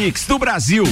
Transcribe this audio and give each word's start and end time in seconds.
mix 0.00 0.24
do 0.24 0.38
Brasil. 0.38 0.84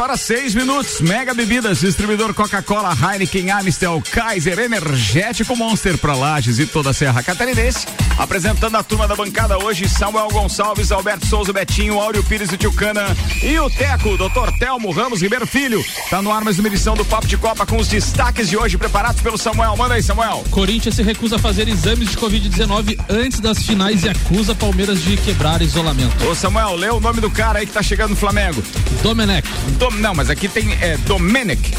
Horas 0.00 0.20
6 0.22 0.54
minutos. 0.54 1.00
Mega 1.00 1.34
Bebidas, 1.34 1.80
distribuidor 1.80 2.34
Coca-Cola, 2.34 2.96
Heineken, 2.96 3.50
Amistel, 3.50 4.02
Kaiser, 4.10 4.58
Energético 4.58 5.54
Monster 5.54 5.98
para 5.98 6.14
Lages 6.14 6.58
e 6.58 6.66
toda 6.66 6.90
a 6.90 6.94
Serra 6.94 7.22
Catarinense. 7.22 7.86
Apresentando 8.18 8.76
a 8.76 8.82
turma 8.82 9.08
da 9.08 9.16
bancada 9.16 9.58
hoje, 9.58 9.88
Samuel 9.88 10.28
Gonçalves, 10.28 10.92
Alberto 10.92 11.26
Souza 11.26 11.52
Betinho, 11.52 11.98
Áureo 11.98 12.22
Pires 12.24 12.52
e 12.52 12.56
Tilcana 12.56 13.16
e 13.42 13.58
o 13.58 13.70
Teco, 13.70 14.16
Dr. 14.16 14.58
Telmo 14.58 14.90
Ramos 14.90 15.22
Ribeiro 15.22 15.46
Filho. 15.46 15.84
Tá 16.08 16.20
no 16.20 16.30
ar 16.32 16.44
mais 16.44 16.58
uma 16.58 16.68
edição 16.68 16.94
do 16.94 17.04
Papo 17.04 17.26
de 17.26 17.36
Copa 17.36 17.64
com 17.64 17.76
os 17.76 17.88
destaques 17.88 18.48
de 18.48 18.56
hoje 18.56 18.76
preparados 18.76 19.22
pelo 19.22 19.38
Samuel. 19.38 19.76
Manda 19.76 19.94
aí, 19.94 20.02
Samuel. 20.02 20.44
Corinthians 20.50 20.94
se 20.94 21.02
recusa 21.02 21.36
a 21.36 21.38
fazer 21.38 21.68
exames 21.68 22.10
de 22.10 22.16
Covid-19 22.16 22.98
antes 23.08 23.40
das 23.40 23.62
finais 23.62 24.04
e 24.04 24.08
acusa 24.08 24.54
Palmeiras 24.54 25.02
de 25.02 25.16
quebrar 25.16 25.62
isolamento. 25.62 26.26
Ô 26.26 26.34
Samuel, 26.34 26.76
lê 26.76 26.90
o 26.90 27.00
nome 27.00 27.20
do 27.20 27.30
cara 27.30 27.60
aí 27.60 27.66
que 27.66 27.72
tá 27.72 27.82
chegando 27.82 28.10
no 28.10 28.16
Flamengo. 28.16 28.62
Domenech. 29.02 29.48
Dom, 29.78 29.90
não, 29.92 30.14
mas 30.14 30.30
aqui 30.30 30.48
tem 30.48 30.72
é, 30.80 30.96
Domenech. 30.98 31.72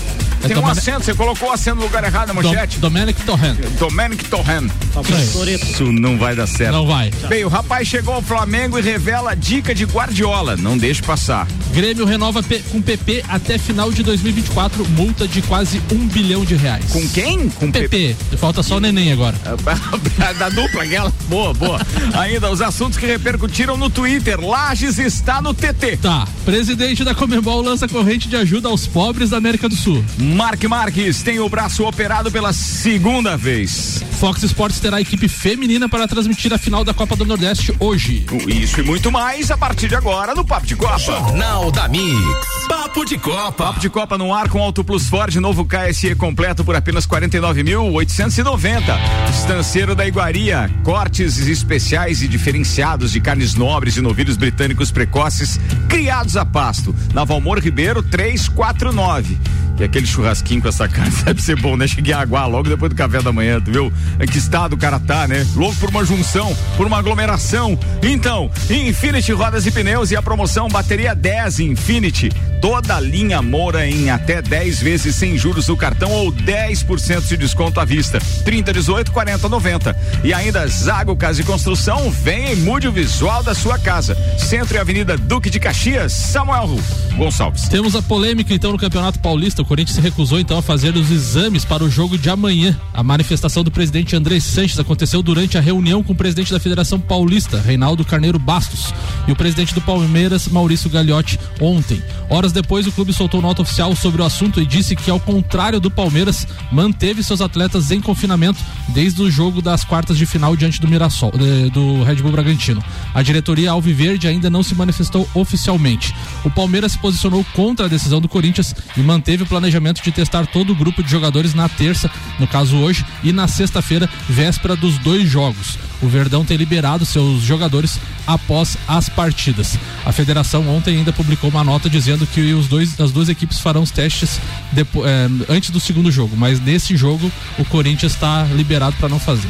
É 0.44 0.48
Tem 0.48 0.58
um 0.58 0.68
acento, 0.68 1.06
você 1.06 1.14
colocou 1.14 1.50
o 1.50 1.52
acento 1.52 1.78
no 1.78 1.84
lugar 1.84 2.04
errado 2.04 2.34
na 2.34 2.42
Dom, 2.42 2.50
manchete. 2.50 2.80
Domenech 2.80 3.22
Torrent. 3.24 3.60
Domenic 3.80 4.26
Torren. 4.26 4.68
Isso. 5.10 5.46
Isso 5.46 5.92
não 5.92 6.18
vai 6.18 6.36
dar 6.36 6.48
certo. 6.48 6.74
Não 6.74 6.88
vai. 6.88 7.12
Bem, 7.28 7.46
o 7.46 7.48
rapaz 7.48 7.88
chegou 7.88 8.14
ao 8.14 8.22
Flamengo 8.22 8.78
e 8.78 8.82
revela 8.82 9.32
a 9.32 9.36
dica 9.36 9.74
de 9.74 9.86
Guardiola. 9.86 10.58
Não 10.58 10.78
deixe 10.78 11.02
passar. 11.02 11.48
Grêmio 11.72 12.06
renova 12.06 12.44
com 12.72 12.82
PP 12.82 13.24
até 13.28 13.58
final 13.58 13.92
de 13.92 14.04
2024, 14.04 14.86
multa 14.90 15.28
de 15.28 15.42
quase 15.42 15.82
um 15.92 16.08
bilhão 16.08 16.44
de 16.44 16.56
reais. 16.56 16.86
Com 16.92 17.08
quem? 17.10 17.50
Com 17.50 17.72
PP. 17.72 18.16
Falta 18.38 18.62
só 18.64 18.78
o 18.78 18.80
neném 18.80 19.12
agora. 19.12 19.36
da 20.38 20.50
dupla, 20.50 20.84
aquela. 20.84 21.14
Boa, 21.28 21.54
boa. 21.54 21.80
Ainda 22.14 22.52
os 22.52 22.62
assuntos 22.62 22.98
que 22.98 23.06
repercutiram 23.06 23.78
no 23.78 23.90
Twitter. 23.90 24.40
Lages 24.40 24.98
está 24.98 25.42
no 25.42 25.54
TT. 25.54 25.98
Tá. 26.02 26.28
Presidente 26.44 27.04
da 27.04 27.14
Comembol 27.14 27.62
lança 27.62 27.88
corrente 27.88 28.28
de 28.28 28.36
ajuda 28.36 28.68
aos 28.68 28.88
pobres 28.88 29.30
da 29.30 29.38
América 29.38 29.70
do 29.70 29.76
Sul. 29.76 30.04
Mark 30.32 30.64
Marques 30.64 31.22
tem 31.22 31.40
o 31.40 31.50
braço 31.50 31.86
operado 31.86 32.32
pela 32.32 32.54
segunda 32.54 33.36
vez. 33.36 34.02
Fox 34.20 34.42
Sports 34.44 34.80
terá 34.80 35.02
equipe 35.02 35.28
feminina 35.28 35.90
para 35.90 36.08
transmitir 36.08 36.54
a 36.54 36.58
final 36.58 36.84
da 36.84 36.94
Copa 36.94 37.16
do 37.16 37.26
Nordeste 37.26 37.74
hoje. 37.80 38.26
Isso 38.48 38.80
e 38.80 38.84
muito 38.84 39.12
mais 39.12 39.52
a 39.52 39.58
partir 39.58 39.90
de 39.90 39.96
agora 39.96 40.34
no 40.34 40.46
Papo 40.46 40.66
de 40.66 40.76
Copa. 40.76 40.98
Jornal 41.00 41.70
da 41.72 41.88
Mix. 41.90 42.61
Papo 42.68 43.06
de 43.06 43.18
Copa. 43.18 43.66
Papo 43.66 43.80
de 43.80 43.90
Copa 43.90 44.18
no 44.18 44.34
ar 44.34 44.50
com 44.50 44.62
Auto 44.62 44.84
Plus 44.84 45.08
Ford, 45.08 45.36
novo 45.38 45.66
KSE 45.66 46.16
completo 46.16 46.64
por 46.64 46.76
apenas 46.76 47.06
49.890. 47.08 48.82
Estanceiro 49.30 49.96
da 49.96 50.08
Iguaria, 50.08 50.70
cortes 50.84 51.38
especiais 51.38 52.22
e 52.22 52.28
diferenciados 52.28 53.12
de 53.12 53.20
carnes 53.20 53.56
nobres 53.56 53.98
e 53.98 54.02
novilhos 54.02 54.38
britânicos 54.38 54.92
precoces, 54.92 55.60
criados 55.88 56.38
a 56.38 56.46
pasto. 56.46 56.96
Na 57.14 57.24
Valmor 57.24 57.60
Ribeiro 57.60 58.04
349. 58.04 59.38
E 59.80 59.84
aquele 59.84 60.06
churrasquinho 60.06 60.62
com 60.62 60.68
essa 60.68 60.88
carne 60.88 61.12
deve 61.26 61.42
ser 61.42 61.56
bom, 61.60 61.76
né? 61.76 61.88
Cheguei 61.88 62.14
a 62.14 62.20
aguar 62.20 62.48
logo 62.48 62.70
depois 62.70 62.92
do 62.92 62.96
café 62.96 63.20
da 63.20 63.32
manhã, 63.32 63.60
tu 63.60 63.72
viu? 63.72 63.92
Em 64.20 64.28
que 64.28 64.38
estado 64.38 64.74
o 64.74 64.78
cara 64.78 65.00
tá, 65.00 65.28
né? 65.28 65.46
Louco 65.56 65.76
por 65.78 65.90
uma 65.90 66.06
junção, 66.06 66.56
por 66.78 66.86
uma 66.86 67.00
aglomeração. 67.00 67.78
Então, 68.04 68.52
Infinity 68.70 69.32
Rodas 69.32 69.66
e 69.66 69.72
Pneus 69.72 70.12
e 70.12 70.16
a 70.16 70.22
promoção 70.22 70.68
Bateria 70.68 71.16
10 71.16 71.62
Infinity. 71.62 72.30
Toda 72.62 72.98
a 72.98 73.00
linha 73.00 73.42
Moura 73.42 73.88
em 73.88 74.12
até 74.12 74.40
10 74.40 74.82
vezes 74.82 75.16
sem 75.16 75.36
juros 75.36 75.68
no 75.68 75.76
cartão 75.76 76.12
ou 76.12 76.32
10% 76.32 77.28
de 77.28 77.36
desconto 77.36 77.80
à 77.80 77.86
vista. 77.86 78.20
30, 78.46 78.72
18, 78.72 79.12
40, 79.12 79.50
90. 79.50 79.98
E 80.24 80.32
ainda 80.32 80.68
Zago 80.68 81.16
Casa 81.16 81.42
e 81.42 81.44
Construção, 81.44 82.12
vem 82.12 82.54
e 82.54 82.56
mude 82.58 82.88
o 82.88 82.92
visual 82.92 83.42
da 83.42 83.56
sua 83.56 83.80
casa. 83.80 84.16
Centro 84.38 84.76
e 84.76 84.80
Avenida 84.80 85.18
Duque 85.18 85.50
de 85.50 85.60
Caxias, 85.60 86.14
Samuel 86.14 86.78
Gonçalves. 87.18 87.68
Temos 87.68 87.96
a 87.96 88.02
polêmica 88.02 88.54
então 88.54 88.72
no 88.72 88.78
Campeonato 88.78 89.20
Paulista. 89.20 89.64
O 89.64 89.66
Corinthians 89.66 89.96
se 89.96 90.02
recusou 90.02 90.40
então 90.40 90.60
a 90.60 90.62
fazer 90.62 90.96
os 90.96 91.10
exames 91.10 91.66
para 91.66 91.84
o 91.84 91.90
jogo 91.90 92.16
de 92.16 92.30
amanhã. 92.30 92.80
A 92.94 93.02
manifestação 93.02 93.64
do 93.64 93.72
presidente 93.72 94.16
André 94.16 94.40
Sanches 94.40 94.80
aconteceu 94.80 95.24
durante 95.24 95.58
a 95.58 95.62
reunião 95.62 96.04
com 96.04 96.14
o 96.14 96.16
presidente 96.16 96.52
da 96.52 96.60
Federação 96.60 97.00
Paulista, 97.00 97.60
Reinaldo 97.60 98.06
Carneiro 98.06 98.38
Bastos, 98.38 98.94
e 99.28 99.32
o 99.32 99.36
presidente 99.36 99.74
do 99.74 99.82
Palmeiras, 99.82 100.48
Maurício 100.48 100.92
Gagliotti, 100.92 101.40
ontem. 101.60 102.02
Horas 102.30 102.51
depois, 102.52 102.88
o 102.88 102.92
clube 102.92 103.14
soltou 103.14 103.42
nota 103.42 103.62
oficial 103.62 103.96
sobre 103.96 104.22
o 104.22 104.26
assunto 104.26 104.62
e 104.62 104.66
disse 104.66 104.96
que, 104.96 105.10
ao 105.10 105.20
contrário 105.20 105.80
do 105.80 105.92
Palmeiras, 105.92 106.48
manteve 106.72 107.24
seus 107.24 107.42
atletas 107.42 107.92
em 107.92 108.02
confinamento 108.02 108.60
desde 108.90 109.22
o 109.22 109.30
jogo 109.30 109.62
das 109.62 109.84
quartas 109.84 110.18
de 110.18 110.26
final 110.26 110.56
diante 110.56 110.80
do 110.82 110.88
Mirassol, 110.88 111.32
do 111.74 112.04
Red 112.04 112.16
Bull 112.16 112.32
Bragantino. 112.32 112.84
A 113.14 113.22
diretoria 113.22 113.72
Alviverde 113.72 114.28
ainda 114.28 114.50
não 114.50 114.64
se 114.64 114.76
manifestou 114.76 115.28
oficialmente. 115.34 116.14
O 116.44 116.50
Palmeiras 116.50 116.94
se 116.94 116.98
posicionou 116.98 117.46
contra 117.54 117.86
a 117.86 117.90
decisão 117.90 118.22
do 118.22 118.30
Corinthians 118.30 118.76
e 118.96 119.02
manteve 119.02 119.44
o 119.44 119.48
planejamento 119.48 120.02
de 120.02 120.12
testar 120.12 120.46
todo 120.48 120.72
o 120.72 120.76
grupo 120.76 121.04
de 121.04 121.10
jogadores 121.10 121.54
na 121.54 121.70
terça, 121.70 122.10
no 122.40 122.48
caso 122.48 122.78
hoje, 122.78 123.06
e 123.24 123.32
na 123.32 123.48
sexta-feira, 123.48 124.10
véspera 124.30 124.76
dos 124.76 124.98
dois 124.98 125.30
jogos. 125.30 125.78
O 126.02 126.08
Verdão 126.08 126.44
tem 126.44 126.58
liberado 126.58 127.06
seus 127.06 127.42
jogadores 127.44 128.00
após 128.26 128.78
as 128.88 129.08
partidas. 129.08 129.78
A 130.06 130.12
federação 130.12 130.68
ontem 130.68 130.98
ainda 130.98 131.14
publicou 131.14 131.50
uma 131.50 131.64
nota 131.64 131.90
dizendo 131.90 132.26
que 132.26 132.54
os 132.54 132.68
dois, 132.68 133.00
as 133.00 133.12
duas 133.12 133.30
equipes 133.30 133.60
farão 133.60 133.84
os 133.84 133.92
testes 133.92 134.40
depo- 134.72 135.06
eh, 135.06 135.28
antes 135.48 135.70
do 135.70 135.80
segundo 135.80 136.12
jogo, 136.12 136.36
mas 136.36 136.60
nesse 136.60 136.98
jogo 136.98 137.32
o 137.60 137.66
Corinthians 137.66 138.14
está 138.14 138.44
liberado 138.56 138.96
para 139.00 139.10
não 139.10 139.20
fazer. 139.20 139.50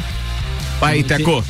Vai, 0.78 1.02
Teco. 1.02 1.44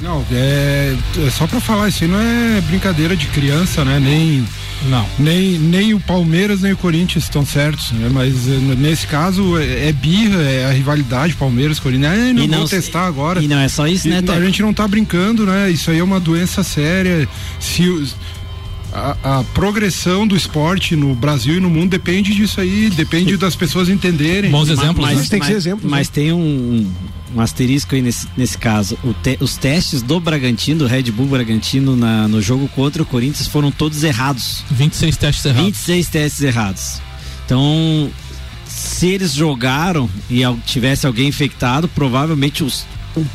Não, 0.00 0.24
é, 0.32 0.94
é 1.26 1.30
só 1.30 1.46
pra 1.46 1.60
falar, 1.60 1.88
isso 1.88 2.04
aí 2.04 2.10
não 2.10 2.20
é 2.20 2.60
brincadeira 2.62 3.16
de 3.16 3.26
criança, 3.28 3.84
né? 3.84 3.98
Nem, 3.98 4.44
Não. 4.90 5.06
nem, 5.18 5.52
nem 5.58 5.94
o 5.94 6.00
Palmeiras 6.00 6.60
nem 6.60 6.72
o 6.72 6.76
Corinthians 6.76 7.24
estão 7.24 7.46
certos, 7.46 7.92
né? 7.92 8.10
Mas 8.12 8.46
é, 8.48 8.56
nesse 8.76 9.06
caso 9.06 9.56
é, 9.58 9.88
é 9.88 9.92
birra, 9.92 10.42
é 10.42 10.66
a 10.66 10.72
rivalidade 10.72 11.34
Palmeiras, 11.34 11.78
Corinthians. 11.78 12.12
Ah, 12.12 12.32
não, 12.34 12.42
E 12.42 12.46
não 12.46 12.66
testar 12.66 13.06
agora. 13.06 13.42
E 13.42 13.48
não 13.48 13.58
é 13.58 13.68
só 13.68 13.86
isso, 13.86 14.08
E 14.08 14.10
né, 14.10 14.18
a 14.18 14.22
Teco? 14.22 14.42
gente 14.42 14.60
não 14.62 14.74
tá 14.74 14.86
brincando, 14.86 15.46
né? 15.46 15.70
Isso 15.70 15.90
aí 15.90 15.98
é 15.98 16.04
uma 16.04 16.20
doença 16.20 16.62
séria. 16.62 17.26
Se 17.58 17.84
a, 18.94 19.40
a 19.40 19.44
progressão 19.52 20.26
do 20.26 20.36
esporte 20.36 20.94
no 20.94 21.14
Brasil 21.14 21.56
e 21.56 21.60
no 21.60 21.68
mundo 21.68 21.90
depende 21.90 22.32
disso 22.34 22.60
aí, 22.60 22.88
depende 22.90 23.36
das 23.36 23.56
pessoas 23.56 23.88
entenderem. 23.88 24.50
Bons 24.50 24.68
exemplos, 24.68 25.04
mas, 25.04 25.18
né? 25.18 25.26
tem 25.28 25.40
que 25.40 25.46
ser 25.46 25.52
mas- 25.54 25.66
exemplo, 25.66 25.90
Mas 25.90 26.08
tem 26.08 26.32
um, 26.32 26.90
um 27.34 27.40
asterisco 27.40 27.94
aí 27.94 28.00
nesse, 28.02 28.28
nesse 28.36 28.56
caso. 28.56 28.96
O 29.02 29.12
te- 29.12 29.36
os 29.40 29.56
testes 29.56 30.00
do 30.00 30.20
Bragantino, 30.20 30.80
do 30.80 30.86
Red 30.86 31.04
Bull 31.10 31.26
Bragantino, 31.26 31.96
na- 31.96 32.28
no 32.28 32.40
jogo 32.40 32.68
contra 32.68 33.02
o 33.02 33.06
Corinthians 33.06 33.48
foram 33.48 33.70
todos 33.72 34.04
errados. 34.04 34.62
26 34.70 35.16
testes 35.16 35.44
errados. 35.44 35.64
26 35.66 36.08
testes 36.08 36.42
errados. 36.42 37.00
Então, 37.44 38.10
se 38.66 39.08
eles 39.08 39.32
jogaram 39.34 40.08
e 40.30 40.42
tivesse 40.66 41.06
alguém 41.06 41.28
infectado, 41.28 41.88
provavelmente 41.88 42.62
os, 42.64 42.86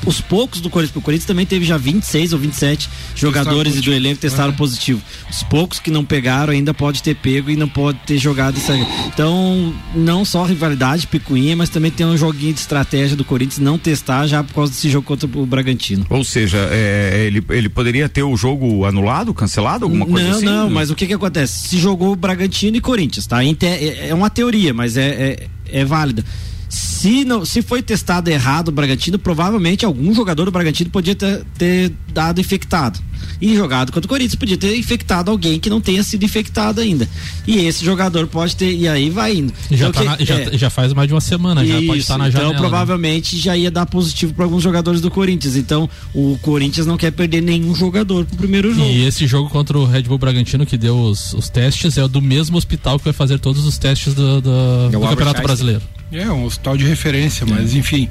os 0.06 0.22
poucos 0.22 0.62
do 0.62 0.70
Corinthians, 0.70 0.92
porque 0.92 1.00
o 1.00 1.06
Corinthians 1.06 1.28
também 1.28 1.46
teve 1.46 1.66
já 1.66 1.78
26 1.78 2.34
ou 2.34 2.40
27 2.40 2.90
jogadores 3.16 3.74
do 3.74 3.76
positivo. 3.76 3.96
elenco 3.96 4.22
testaram 4.22 4.54
positivo. 4.54 5.02
Os 5.30 5.44
poucos 5.44 5.80
que 5.80 5.92
não 5.92 6.04
pegaram 6.04 6.54
ainda 6.54 6.74
pode 6.74 7.02
ter 7.02 7.16
pego 7.16 7.50
e 7.50 7.56
não 7.56 7.68
pode 7.68 8.00
ter 8.00 8.18
jogado 8.18 8.58
isso 8.58 8.72
aí. 8.72 8.86
Então, 9.08 9.74
não 9.96 10.26
só 10.26 10.44
rivalidade, 10.44 11.08
picuinha, 11.08 11.56
mas 11.56 11.70
também 11.70 11.92
tem 11.92 12.06
um 12.06 12.18
joguinho 12.18 12.54
de 12.54 12.60
estratégia 12.60 13.16
do 13.16 13.24
Corinthians 13.24 13.60
não 13.60 13.78
testar 13.78 14.28
já 14.28 14.44
por 14.44 14.54
causa 14.54 14.72
desse 14.72 14.90
jogo 14.90 15.06
contra 15.06 15.28
o 15.28 15.46
Bragantino. 15.46 16.06
Ou 16.10 16.24
seja, 16.24 16.58
é, 16.72 17.26
ele, 17.26 17.44
ele 17.50 17.70
poderia 17.70 18.10
ter 18.10 18.24
o 18.24 18.36
jogo 18.36 18.86
anulado, 18.86 19.34
cancelado, 19.34 19.86
alguma 19.86 20.06
coisa 20.06 20.28
não, 20.28 20.36
assim? 20.36 20.46
não, 20.46 20.70
mas 20.70 20.90
o 20.90 20.96
que 20.96 21.08
que 21.08 21.14
acontece? 21.14 21.70
Se 21.70 21.78
jogou 21.78 22.16
Bragantino 22.16 22.78
e 22.78 22.82
Corinthians, 22.82 23.26
tá? 23.28 23.44
É 23.44 24.10
é 24.10 24.14
uma 24.14 24.30
teoria, 24.30 24.74
mas 24.74 24.98
é, 24.98 25.08
é, 25.08 25.48
é 25.82 25.86
válida. 25.86 26.24
Se, 27.00 27.24
não, 27.24 27.46
se 27.46 27.62
foi 27.62 27.82
testado 27.82 28.30
errado 28.30 28.68
o 28.68 28.72
Bragantino, 28.74 29.18
provavelmente 29.18 29.86
algum 29.86 30.14
jogador 30.14 30.44
do 30.44 30.52
Bragantino 30.52 30.90
podia 30.90 31.16
ter, 31.16 31.46
ter 31.58 31.94
dado 32.12 32.42
infectado. 32.42 33.00
E 33.42 33.56
jogado 33.56 33.92
contra 33.92 34.06
o 34.06 34.10
Corinthians, 34.10 34.36
podia 34.36 34.58
ter 34.58 34.76
infectado 34.78 35.32
alguém 35.32 35.60
que 35.60 35.70
não 35.70 35.80
tenha 35.80 36.04
sido 36.04 36.24
infectado 36.26 36.82
ainda. 36.82 37.08
E 37.48 37.58
esse 37.66 37.86
jogador 37.86 38.28
pode 38.28 38.56
ter, 38.56 38.74
e 38.74 38.88
aí 38.88 39.10
vai 39.10 39.36
indo. 39.38 39.54
E 39.72 39.78
já, 39.78 39.88
Então, 39.88 40.04
tá 40.06 40.18
que- 40.18 40.24
na- 40.24 40.26
já, 40.26 40.42
é. 40.42 40.58
já 40.58 40.70
faz 40.70 40.94
mais 40.94 41.08
de 41.08 41.14
uma 41.14 41.22
semana, 41.22 41.66
já 41.66 41.76
pode 41.76 41.86
Isso, 41.88 41.98
estar 42.00 42.18
na 42.18 42.30
janela. 42.30 42.52
Então, 42.52 42.64
né? 42.64 42.68
provavelmente 42.70 43.38
já 43.38 43.56
ia 43.56 43.72
dar 43.72 43.86
positivo 43.86 44.34
para 44.34 44.44
alguns 44.46 44.62
jogadores 44.62 45.00
do 45.00 45.10
Corinthians. 45.10 45.56
Então, 45.56 45.90
o 46.14 46.38
Corinthians 46.42 46.86
não 46.86 46.98
quer 46.98 47.12
perder 47.12 47.42
nenhum 47.42 47.74
jogador 47.74 48.26
pro 48.26 48.38
primeiro 48.38 48.74
jogo. 48.74 48.90
E 48.90 49.06
esse 49.06 49.26
jogo 49.26 49.50
contra 49.50 49.78
o 49.78 49.86
Red 49.86 50.04
Bull 50.04 50.18
Bragantino 50.18 50.66
que 50.66 50.78
deu 50.78 50.98
os, 51.00 51.34
os 51.34 51.48
testes 51.50 51.98
é 51.98 52.04
o 52.04 52.08
do 52.10 52.22
mesmo 52.22 52.58
hospital 52.58 52.98
que 53.00 53.06
vai 53.06 53.14
fazer 53.14 53.40
todos 53.40 53.66
os 53.66 53.78
testes 53.78 54.14
do, 54.14 54.42
do- 54.42 54.90
do 54.90 54.98
Albert 54.98 55.10
Campeonato. 55.12 55.42
Brasileiro. 55.44 55.82
É, 56.12 56.30
um 56.32 56.44
hospital 56.46 56.76
de 56.76 56.84
referência, 56.86 57.46
mas 57.46 57.74
enfim, 57.76 58.10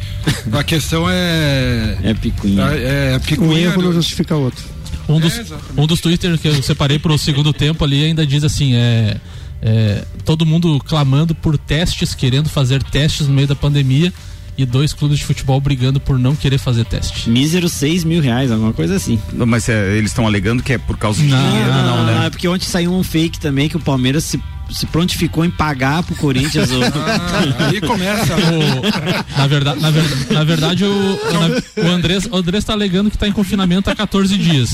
a 0.53 0.63
questão 0.63 1.05
é. 1.11 1.99
É 2.03 2.15
picuinha. 2.15 2.63
É, 2.71 3.13
é 3.13 3.17
Um 3.17 3.21
picuinha. 3.21 3.61
erro 3.67 3.83
não 3.83 3.93
justifica 3.93 4.37
outro. 4.37 4.65
Um 5.09 5.19
dos, 5.21 5.33
É, 5.39 5.45
um 5.77 5.87
dos 5.87 6.01
Twitter 6.01 6.39
que 6.39 6.49
eu 6.49 6.63
separei 6.63 6.99
pro 6.99 7.17
segundo 7.17 7.53
tempo 7.53 7.85
ali 7.85 8.05
ainda 8.05 8.27
diz 8.27 8.45
assim, 8.45 8.75
é, 8.75 9.17
é, 9.63 10.05
todo 10.25 10.45
mundo 10.45 10.79
clamando 10.87 11.35
por 11.35 11.57
testes, 11.57 12.15
querendo 12.15 12.49
fazer 12.49 12.83
testes 12.83 13.27
no 13.27 13.35
meio 13.35 13.49
da 13.49 13.55
pandemia 13.57 14.13
e 14.57 14.67
dois 14.67 14.93
clubes 14.93 15.19
de 15.19 15.25
futebol 15.25 15.61
brigando 15.61 16.01
por 16.01 16.19
não 16.19 16.35
querer 16.35 16.59
fazer 16.59 16.85
teste. 16.85 17.31
Mísero 17.31 17.69
6 17.69 18.03
mil 18.05 18.21
reais, 18.21 18.51
alguma 18.51 18.73
coisa 18.73 18.97
assim. 18.97 19.19
Não, 19.33 19.47
Mas 19.47 19.69
é, 19.69 19.97
eles 19.97 20.11
estão 20.11 20.27
alegando 20.27 20.63
que 20.63 20.73
é 20.73 20.79
por 20.79 20.99
causa 20.99 21.23
de 21.23 21.29
Não, 21.29 21.39
dinheiro, 21.39 21.73
não, 21.73 22.05
né? 22.05 22.27
é 22.27 22.31
porque 22.31 22.49
ontem 22.49 22.67
saiu 22.67 22.93
um 22.93 23.05
fake 23.05 23.39
também 23.39 23.69
que 23.69 23.77
o 23.77 23.81
Palmeiras 23.81 24.25
se, 24.25 24.43
se 24.71 24.87
prontificou 24.87 25.45
em 25.45 25.51
pagar 25.51 26.03
pro 26.03 26.15
Corinthians. 26.17 26.71
o- 26.71 26.79
Ah, 26.99 27.69
aí 27.71 27.81
começa. 27.81 28.35
O- 28.39 29.39
na, 29.39 29.47
verdade, 29.47 29.81
na, 29.81 29.91
ver- 29.91 30.33
na 30.33 30.45
verdade, 30.45 30.85
o, 30.85 31.19
na- 31.33 31.85
o 31.85 31.91
Andrés, 31.91 32.27
o 32.31 32.37
Andrés 32.37 32.65
tá 32.65 32.73
alegando 32.73 33.11
que 33.11 33.19
tá 33.19 33.27
em 33.29 33.33
confinamento 33.33 33.91
há 33.91 33.95
14 33.97 34.37
dias. 34.37 34.71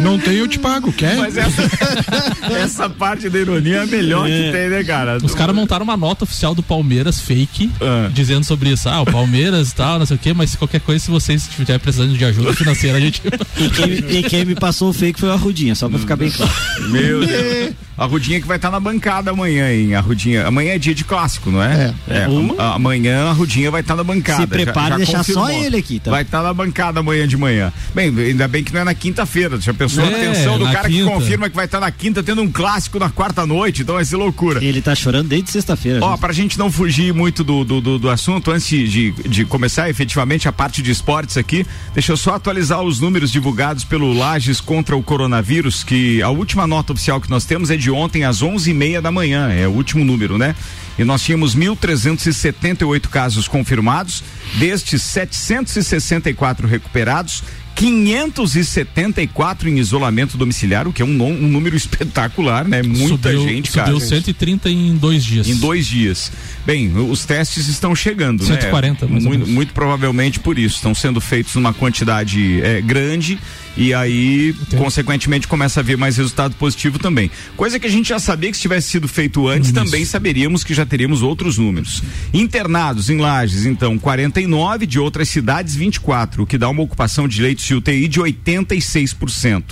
Não 0.00 0.18
tem, 0.18 0.34
eu 0.34 0.48
te 0.48 0.58
pago, 0.58 0.92
quer? 0.92 1.16
Mas 1.16 1.36
essa, 1.36 1.62
essa 2.58 2.88
parte 2.90 3.28
da 3.28 3.38
ironia 3.38 3.76
é 3.76 3.82
a 3.82 3.86
melhor 3.86 4.26
que 4.26 4.50
tem, 4.52 4.68
né, 4.70 4.84
cara? 4.84 5.18
Os 5.22 5.34
caras 5.34 5.54
montaram 5.54 5.84
uma 5.84 5.96
nota 5.96 6.24
oficial 6.24 6.54
do 6.54 6.62
Palmeiras 6.62 7.20
fake, 7.20 7.70
Ah. 7.80 8.08
dizendo 8.12 8.44
sobre 8.44 8.70
isso. 8.70 8.88
Ah, 8.88 9.00
o 9.02 9.06
Palmeiras 9.06 9.70
e 9.70 9.74
tal, 9.74 9.98
não 9.98 10.06
sei 10.06 10.16
o 10.16 10.18
quê, 10.18 10.32
mas 10.32 10.54
qualquer 10.56 10.80
coisa, 10.80 11.04
se 11.04 11.10
vocês 11.10 11.42
estiverem 11.48 11.78
precisando 11.80 12.16
de 12.16 12.24
ajuda 12.24 12.52
financeira, 12.54 12.98
a 12.98 13.00
gente. 13.00 13.22
e, 13.56 13.70
quem, 13.70 14.18
e 14.18 14.22
quem 14.24 14.44
me 14.44 14.54
passou 14.54 14.90
o 14.90 14.92
fake 14.92 15.18
foi 15.20 15.28
o 15.28 15.32
Arrudinha, 15.32 15.74
só 15.74 15.88
pra 15.88 15.98
ficar 15.98 16.16
bem 16.16 16.30
claro. 16.30 16.52
Meu 16.88 17.24
Deus. 17.24 17.72
A 17.96 18.04
Rudinha 18.04 18.40
que 18.40 18.46
vai 18.46 18.56
estar 18.56 18.70
na 18.70 18.78
bancada 18.78 19.32
amanhã, 19.38 19.72
hein? 19.72 19.94
A 19.94 20.00
Rudinha. 20.00 20.46
Amanhã 20.46 20.72
é 20.74 20.78
dia 20.78 20.94
de 20.94 21.04
clássico, 21.04 21.50
não 21.50 21.62
é? 21.62 21.94
É. 22.08 22.24
am- 22.24 22.54
amanhã 22.58 23.28
a 23.28 23.32
Rudinha 23.32 23.70
vai 23.70 23.80
estar 23.80 23.94
na 23.96 24.02
bancada. 24.04 24.40
Se 24.42 24.46
prepara 24.46 24.94
e 24.96 24.98
deixar 24.98 25.22
só 25.24 25.48
ele 25.50 25.76
aqui, 25.76 26.00
tá? 26.00 26.10
Vai 26.10 26.22
estar 26.22 26.42
na 26.42 26.52
bancada 26.52 27.00
amanhã 27.00 27.26
de 27.26 27.36
manhã. 27.36 27.72
Bem, 27.94 28.08
ainda 28.18 28.48
bem 28.48 28.64
que 28.64 28.72
não 28.72 28.80
é 28.80 28.84
na 28.84 28.94
quinta-feira. 28.94 29.60
Já 29.60 29.72
pensou 29.72 30.02
a 30.04 30.08
É, 30.10 30.14
atenção 30.14 30.58
do 30.58 30.64
cara 30.66 30.88
quinta. 30.88 31.04
que 31.04 31.14
confirma 31.14 31.48
que 31.50 31.56
vai 31.56 31.64
estar 31.66 31.80
na 31.80 31.90
quinta, 31.90 32.22
tendo 32.22 32.42
um 32.42 32.50
clássico 32.50 32.98
na 32.98 33.08
quarta 33.10 33.46
noite, 33.46 33.82
então 33.82 33.94
vai 33.94 34.04
ser 34.04 34.16
loucura. 34.16 34.62
Ele 34.64 34.82
tá 34.82 34.94
chorando 34.94 35.28
desde 35.28 35.50
sexta-feira. 35.50 36.00
Ó, 36.02 36.10
já. 36.12 36.18
pra 36.18 36.32
gente 36.32 36.58
não 36.58 36.70
fugir 36.70 37.12
muito 37.14 37.44
do, 37.44 37.64
do, 37.64 37.80
do, 37.80 37.98
do 37.98 38.10
assunto, 38.10 38.50
antes 38.50 38.66
de, 38.68 39.12
de 39.12 39.44
começar 39.44 39.88
efetivamente 39.88 40.48
a 40.48 40.52
parte 40.52 40.82
de 40.82 40.90
esportes 40.90 41.36
aqui, 41.36 41.64
deixa 41.94 42.12
eu 42.12 42.16
só 42.16 42.34
atualizar 42.34 42.82
os 42.82 43.00
números 43.00 43.30
divulgados 43.30 43.84
pelo 43.84 44.12
Lages 44.12 44.60
contra 44.60 44.96
o 44.96 45.02
coronavírus, 45.02 45.84
que 45.84 46.20
a 46.22 46.28
última 46.30 46.66
nota 46.66 46.92
oficial 46.92 47.20
que 47.20 47.30
nós 47.30 47.44
temos 47.44 47.70
é 47.70 47.76
de 47.76 47.90
ontem 47.90 48.24
às 48.24 48.42
onze 48.42 48.70
e 48.70 48.74
meia 48.74 49.00
da 49.02 49.10
manhã, 49.12 49.27
é 49.34 49.66
o 49.66 49.72
último 49.72 50.04
número, 50.04 50.38
né? 50.38 50.54
E 50.98 51.04
nós 51.04 51.22
tínhamos 51.22 51.54
1.378 51.54 53.08
casos 53.08 53.46
confirmados, 53.46 54.24
destes 54.58 55.02
764 55.02 56.66
recuperados, 56.66 57.44
574 57.78 59.68
em 59.68 59.78
isolamento 59.78 60.36
domiciliar, 60.36 60.88
o 60.88 60.92
que 60.92 61.00
é 61.00 61.04
um, 61.04 61.22
um 61.22 61.46
número 61.46 61.76
espetacular, 61.78 62.66
né? 62.66 62.82
Muita 62.82 63.30
subiu, 63.30 63.48
gente, 63.48 63.70
subiu 63.70 63.84
cara. 63.84 64.00
130 64.00 64.68
em 64.68 64.96
dois 64.96 65.24
dias. 65.24 65.48
Em 65.48 65.54
dois 65.54 65.86
dias. 65.86 66.32
Bem, 66.66 66.92
os 66.96 67.24
testes 67.24 67.68
estão 67.68 67.94
chegando, 67.94 68.44
140, 68.44 69.06
né? 69.06 69.12
mais 69.12 69.24
ou 69.24 69.30
muito, 69.30 69.40
menos. 69.42 69.54
muito 69.54 69.72
provavelmente 69.72 70.40
por 70.40 70.58
isso. 70.58 70.74
Estão 70.74 70.92
sendo 70.92 71.20
feitos 71.20 71.54
numa 71.54 71.72
quantidade 71.72 72.60
eh, 72.60 72.80
grande 72.80 73.38
e 73.78 73.94
aí, 73.94 74.50
Entendi. 74.50 74.76
consequentemente, 74.76 75.46
começa 75.48 75.80
a 75.80 75.82
ver 75.82 75.96
mais 75.96 76.16
resultado 76.16 76.54
positivo 76.56 76.98
também. 76.98 77.30
Coisa 77.56 77.78
que 77.78 77.86
a 77.86 77.90
gente 77.90 78.08
já 78.08 78.18
sabia 78.18 78.50
que 78.50 78.56
se 78.56 78.62
tivesse 78.62 78.88
sido 78.90 79.06
feito 79.08 79.46
antes, 79.48 79.70
também 79.72 80.04
saberíamos 80.04 80.64
que 80.64 80.74
já 80.74 80.84
teríamos 80.84 81.22
outros 81.22 81.56
números. 81.58 82.02
Internados 82.34 83.08
em 83.08 83.18
Lages, 83.18 83.64
então, 83.64 83.96
49, 83.98 84.84
de 84.84 84.98
outras 84.98 85.28
cidades, 85.28 85.74
24, 85.76 86.42
o 86.42 86.46
que 86.46 86.58
dá 86.58 86.68
uma 86.68 86.82
ocupação 86.82 87.28
de 87.28 87.40
leitos 87.40 87.64
de 87.64 87.74
UTI 87.74 88.08
de 88.08 88.20
86%. 88.20 89.62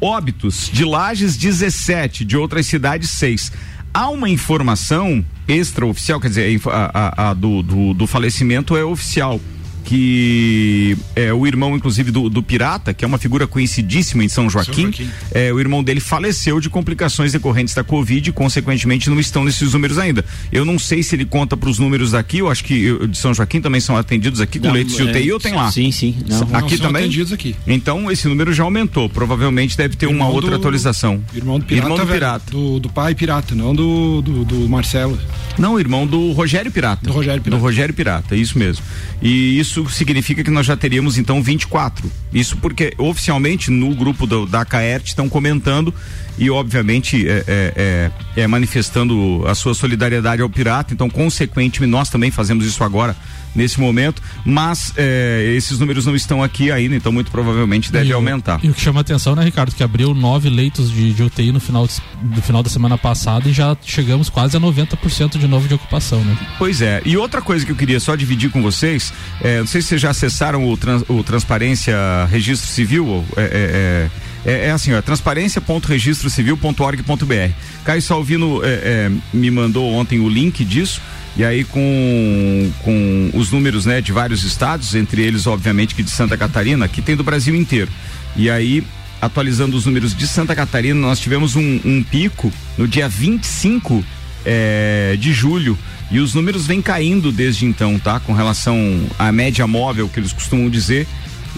Óbitos 0.00 0.70
de 0.72 0.84
Lages 0.84 1.36
17, 1.36 2.24
de 2.24 2.36
outras 2.36 2.66
cidades 2.66 3.08
6. 3.10 3.50
Há 3.94 4.10
uma 4.10 4.28
informação 4.28 5.24
extraoficial, 5.48 6.20
quer 6.20 6.28
dizer, 6.28 6.60
a, 6.66 6.90
a- 7.26 7.30
a 7.30 7.34
do, 7.34 7.62
do, 7.62 7.94
do 7.94 8.06
falecimento 8.06 8.76
é 8.76 8.84
oficial. 8.84 9.40
Que 9.86 10.96
é 11.14 11.32
o 11.32 11.46
irmão, 11.46 11.76
inclusive, 11.76 12.10
do, 12.10 12.28
do 12.28 12.42
Pirata, 12.42 12.92
que 12.92 13.04
é 13.04 13.08
uma 13.08 13.18
figura 13.18 13.46
conhecidíssima 13.46 14.24
em 14.24 14.28
São 14.28 14.50
Joaquim. 14.50 14.82
Joaquim. 14.82 15.08
É, 15.32 15.52
o 15.52 15.60
irmão 15.60 15.82
dele 15.82 16.00
faleceu 16.00 16.60
de 16.60 16.68
complicações 16.68 17.32
decorrentes 17.32 17.72
da 17.74 17.82
Covid 17.84 18.28
e, 18.28 18.32
consequentemente, 18.32 19.08
não 19.08 19.18
estão 19.20 19.44
nesses 19.44 19.72
números 19.72 19.96
ainda. 19.98 20.24
Eu 20.52 20.64
não 20.64 20.78
sei 20.78 21.02
se 21.02 21.14
ele 21.14 21.24
conta 21.24 21.56
para 21.56 21.68
os 21.70 21.78
números 21.78 22.10
daqui, 22.10 22.38
eu 22.38 22.50
acho 22.50 22.64
que 22.64 22.82
eu, 22.84 23.06
de 23.06 23.16
São 23.16 23.32
Joaquim 23.32 23.60
também 23.60 23.80
são 23.80 23.96
atendidos 23.96 24.40
aqui 24.40 24.58
com 24.58 24.66
Não, 24.66 24.74
leitos 24.74 24.96
de 24.96 25.02
é, 25.02 25.04
UTI 25.10 25.32
ou 25.32 25.40
tem 25.40 25.54
lá? 25.54 25.70
Sim, 25.70 25.90
sim. 25.92 26.16
Não. 26.28 26.40
Não, 26.46 26.58
Aqui 26.58 26.76
são 26.76 26.86
também? 26.88 27.02
atendidos 27.04 27.32
aqui. 27.32 27.54
Então 27.66 28.10
esse 28.10 28.26
número 28.28 28.52
já 28.52 28.64
aumentou. 28.64 29.08
Provavelmente 29.08 29.76
deve 29.76 29.96
ter 29.96 30.06
uma 30.06 30.14
Irmão 30.16 30.32
outra 30.32 30.50
do- 30.50 30.56
atualização. 30.56 31.22
Irmão 31.34 31.58
do 31.58 31.64
pirata. 31.64 31.88
Irmão 31.92 32.04
do 32.06 32.12
pirata. 32.12 32.50
Do, 32.50 32.80
do 32.80 32.88
pai 32.90 33.14
pirata, 33.14 33.54
não 33.54 33.74
do, 33.74 34.20
do, 34.20 34.44
do 34.44 34.68
Marcelo. 34.68 35.18
Não, 35.58 35.78
irmão 35.80 36.06
do 36.06 36.32
Rogério 36.32 36.70
Pirata. 36.70 37.06
Do 37.06 37.12
Rogério 37.12 37.40
Pirata. 37.40 37.58
Do 37.58 37.62
Rogério 37.62 37.94
Pirata, 37.94 38.36
isso 38.36 38.58
mesmo. 38.58 38.84
E 39.22 39.58
isso 39.58 39.75
significa 39.88 40.44
que 40.44 40.50
nós 40.50 40.64
já 40.64 40.76
teríamos 40.76 41.18
então 41.18 41.42
24. 41.42 42.10
Isso 42.32 42.56
porque 42.56 42.94
oficialmente 42.96 43.70
no 43.70 43.94
grupo 43.94 44.26
do, 44.26 44.46
da 44.46 44.64
Caert 44.64 45.06
estão 45.06 45.28
comentando 45.28 45.92
e 46.38 46.48
obviamente 46.50 47.26
é, 47.28 47.44
é, 47.46 48.10
é- 48.36 48.42
é 48.42 48.46
manifestando 48.46 49.44
a 49.46 49.54
sua 49.54 49.74
solidariedade 49.74 50.40
ao 50.42 50.48
pirata. 50.48 50.94
Então, 50.94 51.08
consequentemente, 51.10 51.90
nós 51.90 52.08
também 52.08 52.30
fazemos 52.30 52.64
isso 52.66 52.82
agora 52.84 53.16
nesse 53.56 53.80
momento, 53.80 54.22
mas 54.44 54.92
é, 54.96 55.52
esses 55.56 55.78
números 55.78 56.04
não 56.06 56.14
estão 56.14 56.42
aqui 56.42 56.70
ainda, 56.70 56.94
então 56.94 57.10
muito 57.10 57.30
provavelmente 57.30 57.90
deve 57.90 58.10
E 58.10 58.12
o- 58.12 58.16
aumentar. 58.16 58.60
E 58.62 58.68
o 58.70 58.74
que 58.74 58.80
chama 58.80 59.00
atenção, 59.00 59.34
né, 59.34 59.42
Ricardo, 59.44 59.74
que 59.74 59.82
abriu 59.82 60.14
nove 60.14 60.48
leitos 60.50 60.90
de, 60.90 61.12
de 61.12 61.22
UTI 61.22 61.50
no 61.52 61.58
final, 61.60 61.88
no 62.22 62.42
final 62.42 62.62
da 62.62 62.68
semana 62.70 62.96
passada 62.98 63.48
e 63.48 63.52
já 63.52 63.76
chegamos 63.84 64.28
quase 64.28 64.56
a 64.56 64.60
90% 64.60 65.38
de 65.38 65.48
novo 65.48 65.66
de 65.66 65.74
ocupação, 65.74 66.22
né? 66.22 66.36
Pois 66.58 66.80
é. 66.82 67.00
E 67.04 67.16
outra 67.16 67.40
coisa 67.42 67.64
que 67.64 67.72
eu 67.72 67.76
queria 67.76 67.98
só 67.98 68.14
dividir 68.14 68.50
com 68.50 68.62
vocês, 68.62 69.12
é, 69.40 69.58
não 69.60 69.66
sei 69.66 69.80
se 69.80 69.88
vocês 69.88 70.00
já 70.00 70.10
acessaram 70.10 70.68
o, 70.70 70.76
trans- 70.76 71.04
o 71.08 71.22
Transparência 71.24 71.96
Registro 72.30 72.68
Civil, 72.68 73.06
ou, 73.06 73.24
é, 73.36 74.08
é, 74.44 74.50
é, 74.52 74.66
é 74.66 74.70
assim, 74.70 74.92
ó, 74.92 75.00
transparência.registrocivil.org.br. 75.02 77.52
Caio 77.84 78.02
Salvino 78.02 78.62
é, 78.64 78.68
é, 78.68 79.10
me 79.32 79.50
mandou 79.50 79.90
ontem 79.92 80.20
o 80.20 80.28
link 80.28 80.64
disso. 80.64 81.00
E 81.36 81.44
aí 81.44 81.64
com, 81.64 82.72
com 82.82 83.30
os 83.34 83.50
números 83.50 83.84
né, 83.84 84.00
de 84.00 84.10
vários 84.10 84.42
estados, 84.42 84.94
entre 84.94 85.22
eles, 85.22 85.46
obviamente, 85.46 85.94
que 85.94 86.02
de 86.02 86.10
Santa 86.10 86.36
Catarina, 86.36 86.88
que 86.88 87.02
tem 87.02 87.14
do 87.14 87.22
Brasil 87.22 87.54
inteiro. 87.54 87.90
E 88.34 88.48
aí, 88.50 88.82
atualizando 89.20 89.76
os 89.76 89.84
números 89.84 90.14
de 90.14 90.26
Santa 90.26 90.54
Catarina, 90.54 90.98
nós 90.98 91.20
tivemos 91.20 91.54
um, 91.54 91.80
um 91.84 92.02
pico 92.02 92.50
no 92.78 92.88
dia 92.88 93.08
25 93.08 94.02
é, 94.44 95.16
de 95.18 95.32
julho. 95.32 95.78
E 96.10 96.20
os 96.20 96.32
números 96.34 96.66
vêm 96.66 96.80
caindo 96.80 97.32
desde 97.32 97.66
então, 97.66 97.98
tá? 97.98 98.20
Com 98.20 98.32
relação 98.32 98.78
à 99.18 99.30
média 99.30 99.66
móvel, 99.66 100.08
que 100.08 100.20
eles 100.20 100.32
costumam 100.32 100.70
dizer. 100.70 101.06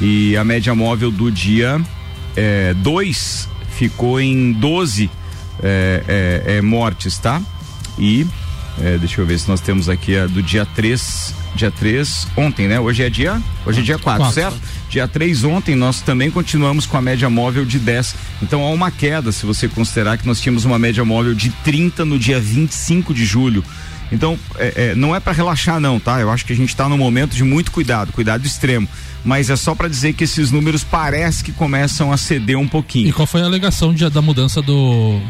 E 0.01 0.37
a 0.37 0.45
média 0.45 0.75
móvel 0.75 1.11
do 1.11 1.31
dia 1.31 1.81
2 2.83 3.49
ficou 3.77 4.21
em 4.21 4.53
12 4.53 5.11
é, 5.63 6.03
é, 6.47 6.57
é, 6.57 6.63
mortes, 6.63 7.19
tá? 7.19 7.43
E 7.99 8.27
é, 8.83 8.97
deixa 8.99 9.21
eu 9.21 9.27
ver 9.27 9.39
se 9.39 9.49
nós 9.49 9.61
temos 9.61 9.89
aqui 9.89 10.17
a 10.17 10.27
do 10.27 10.43
dia 10.43 10.65
3, 10.67 11.35
dia 11.55 11.71
3, 11.71 12.27
ontem, 12.37 12.69
né? 12.69 12.79
Hoje 12.79 13.03
é 13.03 13.11
dia, 13.11 13.41
hoje 13.67 13.81
é 13.81 13.83
dia 13.83 13.99
4, 13.99 14.21
Quatro. 14.23 14.35
certo? 14.35 14.59
Dia 14.89 15.07
3 15.09 15.45
ontem 15.45 15.75
nós 15.75 16.01
também 16.01 16.31
continuamos 16.31 16.87
com 16.87 16.97
a 16.97 17.03
média 17.03 17.29
móvel 17.29 17.65
de 17.65 17.79
10. 17.79 18.15
Então 18.43 18.63
há 18.63 18.71
uma 18.71 18.91
queda, 18.91 19.33
se 19.33 19.45
você 19.45 19.69
considerar 19.69 20.17
que 20.19 20.27
nós 20.27 20.41
tínhamos 20.41 20.65
uma 20.65 20.79
média 20.79 21.05
móvel 21.05 21.35
de 21.35 21.51
30 21.65 22.05
no 22.05 22.19
dia 22.19 22.41
25 22.41 23.13
de 23.13 23.25
julho. 23.25 23.65
Então, 24.11 24.39
é, 24.57 24.73
é, 24.91 24.95
não 24.95 25.15
é 25.15 25.21
para 25.21 25.35
relaxar 25.35 25.79
não, 25.79 26.01
tá? 26.01 26.19
Eu 26.19 26.31
acho 26.31 26.47
que 26.47 26.53
a 26.55 26.57
gente 26.57 26.71
está 26.71 26.89
num 26.89 26.97
momento 26.97 27.37
de 27.37 27.45
muito 27.45 27.71
cuidado, 27.71 28.11
cuidado 28.11 28.47
extremo. 28.47 28.89
Mas 29.23 29.51
é 29.51 29.57
só 29.57 29.75
para 29.75 29.87
dizer 29.87 30.15
que 30.15 30.25
esses 30.25 30.51
números 30.51 30.83
parece 30.83 31.45
que 31.45 31.53
começam 31.53 32.11
a 32.11 32.17
ceder 32.17 32.57
um 32.57 32.65
E 32.65 32.69
pouquinho. 32.69 33.13
qual 33.13 33.27
foi 33.27 33.43
a 33.43 33.45
alegação 33.45 33.93
de- 33.93 34.09
da 34.09 34.23
mudança 34.23 34.63
do 34.63 35.21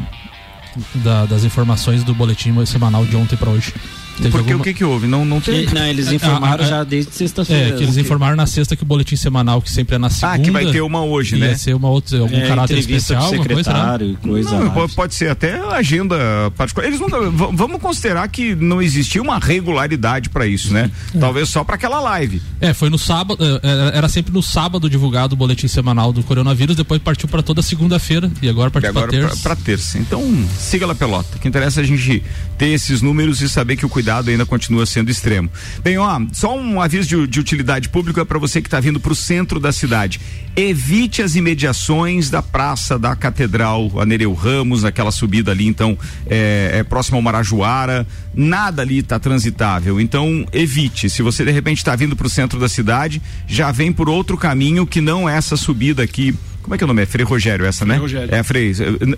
da- 0.95 1.25
das 1.25 1.43
informações 1.43 2.03
do 2.03 2.13
boletim 2.13 2.53
semanal 2.65 3.05
de 3.05 3.15
ontem 3.15 3.35
para 3.37 3.49
hoje? 3.49 3.73
Teve 4.19 4.31
Porque 4.31 4.51
alguma- 4.51 4.61
o 4.61 4.63
que 4.63 4.73
que 4.73 4.83
houve? 4.83 5.07
Não, 5.07 5.23
não 5.23 5.39
tem. 5.39 5.65
Que- 5.65 5.73
não, 5.73 5.85
eles 5.85 6.11
informaram 6.11 6.63
Ah, 6.63 6.67
ah, 6.67 6.69
já 6.69 6.83
desde 6.83 7.13
sexta-feira. 7.13 7.69
É, 7.69 7.71
que 7.77 7.83
eles 7.83 7.95
informaram 7.97 8.35
na 8.35 8.45
sexta 8.45 8.75
que 8.75 8.83
o 8.83 8.85
boletim 8.85 9.15
semanal, 9.15 9.61
que 9.61 9.71
sempre 9.71 9.95
é 9.95 9.97
na 9.97 10.09
segunda. 10.09 10.33
Ah, 10.33 10.39
que 10.39 10.51
vai 10.51 10.65
ter 10.71 10.81
uma 10.81 11.03
hoje, 11.03 11.37
né? 11.37 11.55
ser 11.55 11.73
uma 11.73 11.89
outra, 11.89 12.19
algum 12.19 12.35
É, 12.35 12.47
caráter 12.47 12.77
especial, 12.79 13.21
coisa, 13.29 13.37
né? 13.37 13.47
secretário 13.55 14.11
e 14.11 14.15
coisa. 14.17 14.51
Não, 14.51 14.75
lá. 14.75 14.87
pode, 14.95 15.15
ser 15.15 15.29
até 15.29 15.57
agenda 15.73 16.17
particular. 16.57 16.85
Eles 16.87 16.99
v- 16.99 17.49
vamos 17.53 17.81
considerar 17.81 18.27
que 18.27 18.53
não 18.55 18.81
existia 18.81 19.21
uma 19.21 19.39
regularidade 19.39 20.29
para 20.29 20.45
isso, 20.45 20.73
né? 20.73 20.91
Talvez 21.17 21.47
só 21.49 21.63
para 21.63 21.75
aquela 21.75 22.01
live. 22.01 22.41
É, 22.59 22.73
foi 22.73 22.89
no 22.89 22.97
sábado, 22.99 23.37
é, 23.41 23.67
era- 23.67 23.97
era 23.97 24.09
sempre 24.09 24.33
no 24.33 24.43
sábado 24.43 24.89
divulgado 24.89 25.33
o 25.33 25.37
boletim 25.37 25.67
semanal 25.69 26.11
do 26.11 26.23
coronavírus, 26.23 26.75
depois 26.75 27.01
partiu 27.01 27.29
para 27.29 27.41
toda 27.41 27.61
segunda-feira 27.61 28.29
e 28.41 28.49
agora 28.49 28.69
partiu 28.69 28.91
para 28.91 29.03
agora 29.03 29.17
terça. 29.27 29.41
para 29.43 29.55
terça. 29.55 29.97
Então, 29.97 30.21
siga 30.57 30.85
lá 30.85 30.93
pelota. 30.93 31.37
O 31.37 31.39
que 31.39 31.47
interessa 31.47 31.79
é 31.79 31.83
a 31.83 31.87
gente 31.87 32.21
ter 32.57 32.67
esses 32.67 33.01
números 33.01 33.41
e 33.41 33.47
saber 33.47 33.77
que 33.77 33.85
o 33.85 33.89
cuidado 33.89 34.08
cuidado 34.09 34.31
ainda 34.31 34.45
continua 34.45 34.85
sendo 34.87 35.11
extremo. 35.11 35.49
Bem, 35.83 35.97
ó, 35.99 36.19
só 36.33 36.57
um 36.57 36.81
aviso 36.81 37.07
de, 37.07 37.27
de 37.27 37.39
utilidade 37.39 37.89
pública 37.89 38.25
para 38.25 38.39
você 38.39 38.59
que 38.59 38.67
está 38.67 38.79
vindo 38.79 38.99
para 38.99 39.11
o 39.11 39.15
centro 39.15 39.59
da 39.59 39.71
cidade. 39.71 40.19
Evite 40.55 41.21
as 41.21 41.35
imediações 41.35 42.29
da 42.29 42.41
Praça 42.41 42.97
da 42.97 43.15
Catedral, 43.15 43.91
a 43.99 44.05
Nereu 44.05 44.33
Ramos, 44.33 44.83
aquela 44.83 45.11
subida 45.11 45.51
ali, 45.51 45.67
então, 45.67 45.95
é, 46.25 46.79
é 46.79 46.83
próximo 46.83 47.17
ao 47.17 47.21
Marajoara. 47.21 48.05
Nada 48.33 48.81
ali 48.81 48.97
está 48.97 49.19
transitável. 49.19 50.01
Então, 50.01 50.43
evite. 50.51 51.07
Se 51.07 51.21
você 51.21 51.45
de 51.45 51.51
repente 51.51 51.77
está 51.77 51.95
vindo 51.95 52.15
para 52.15 52.25
o 52.25 52.29
centro 52.29 52.59
da 52.59 52.67
cidade, 52.67 53.21
já 53.47 53.71
vem 53.71 53.91
por 53.91 54.09
outro 54.09 54.37
caminho 54.37 54.87
que 54.87 55.01
não 55.01 55.29
é 55.29 55.37
essa 55.37 55.55
subida 55.55 56.01
aqui 56.01 56.35
como 56.61 56.75
é 56.75 56.77
que 56.77 56.83
é 56.83 56.85
o 56.85 56.87
nome? 56.87 57.01
É 57.01 57.05
Frei 57.05 57.25
Rogério 57.25 57.65
essa, 57.65 57.85
né? 57.85 57.95
Frei 57.95 58.01
Rogério. 58.01 58.35
É, 58.35 58.43
Frei. 58.43 58.71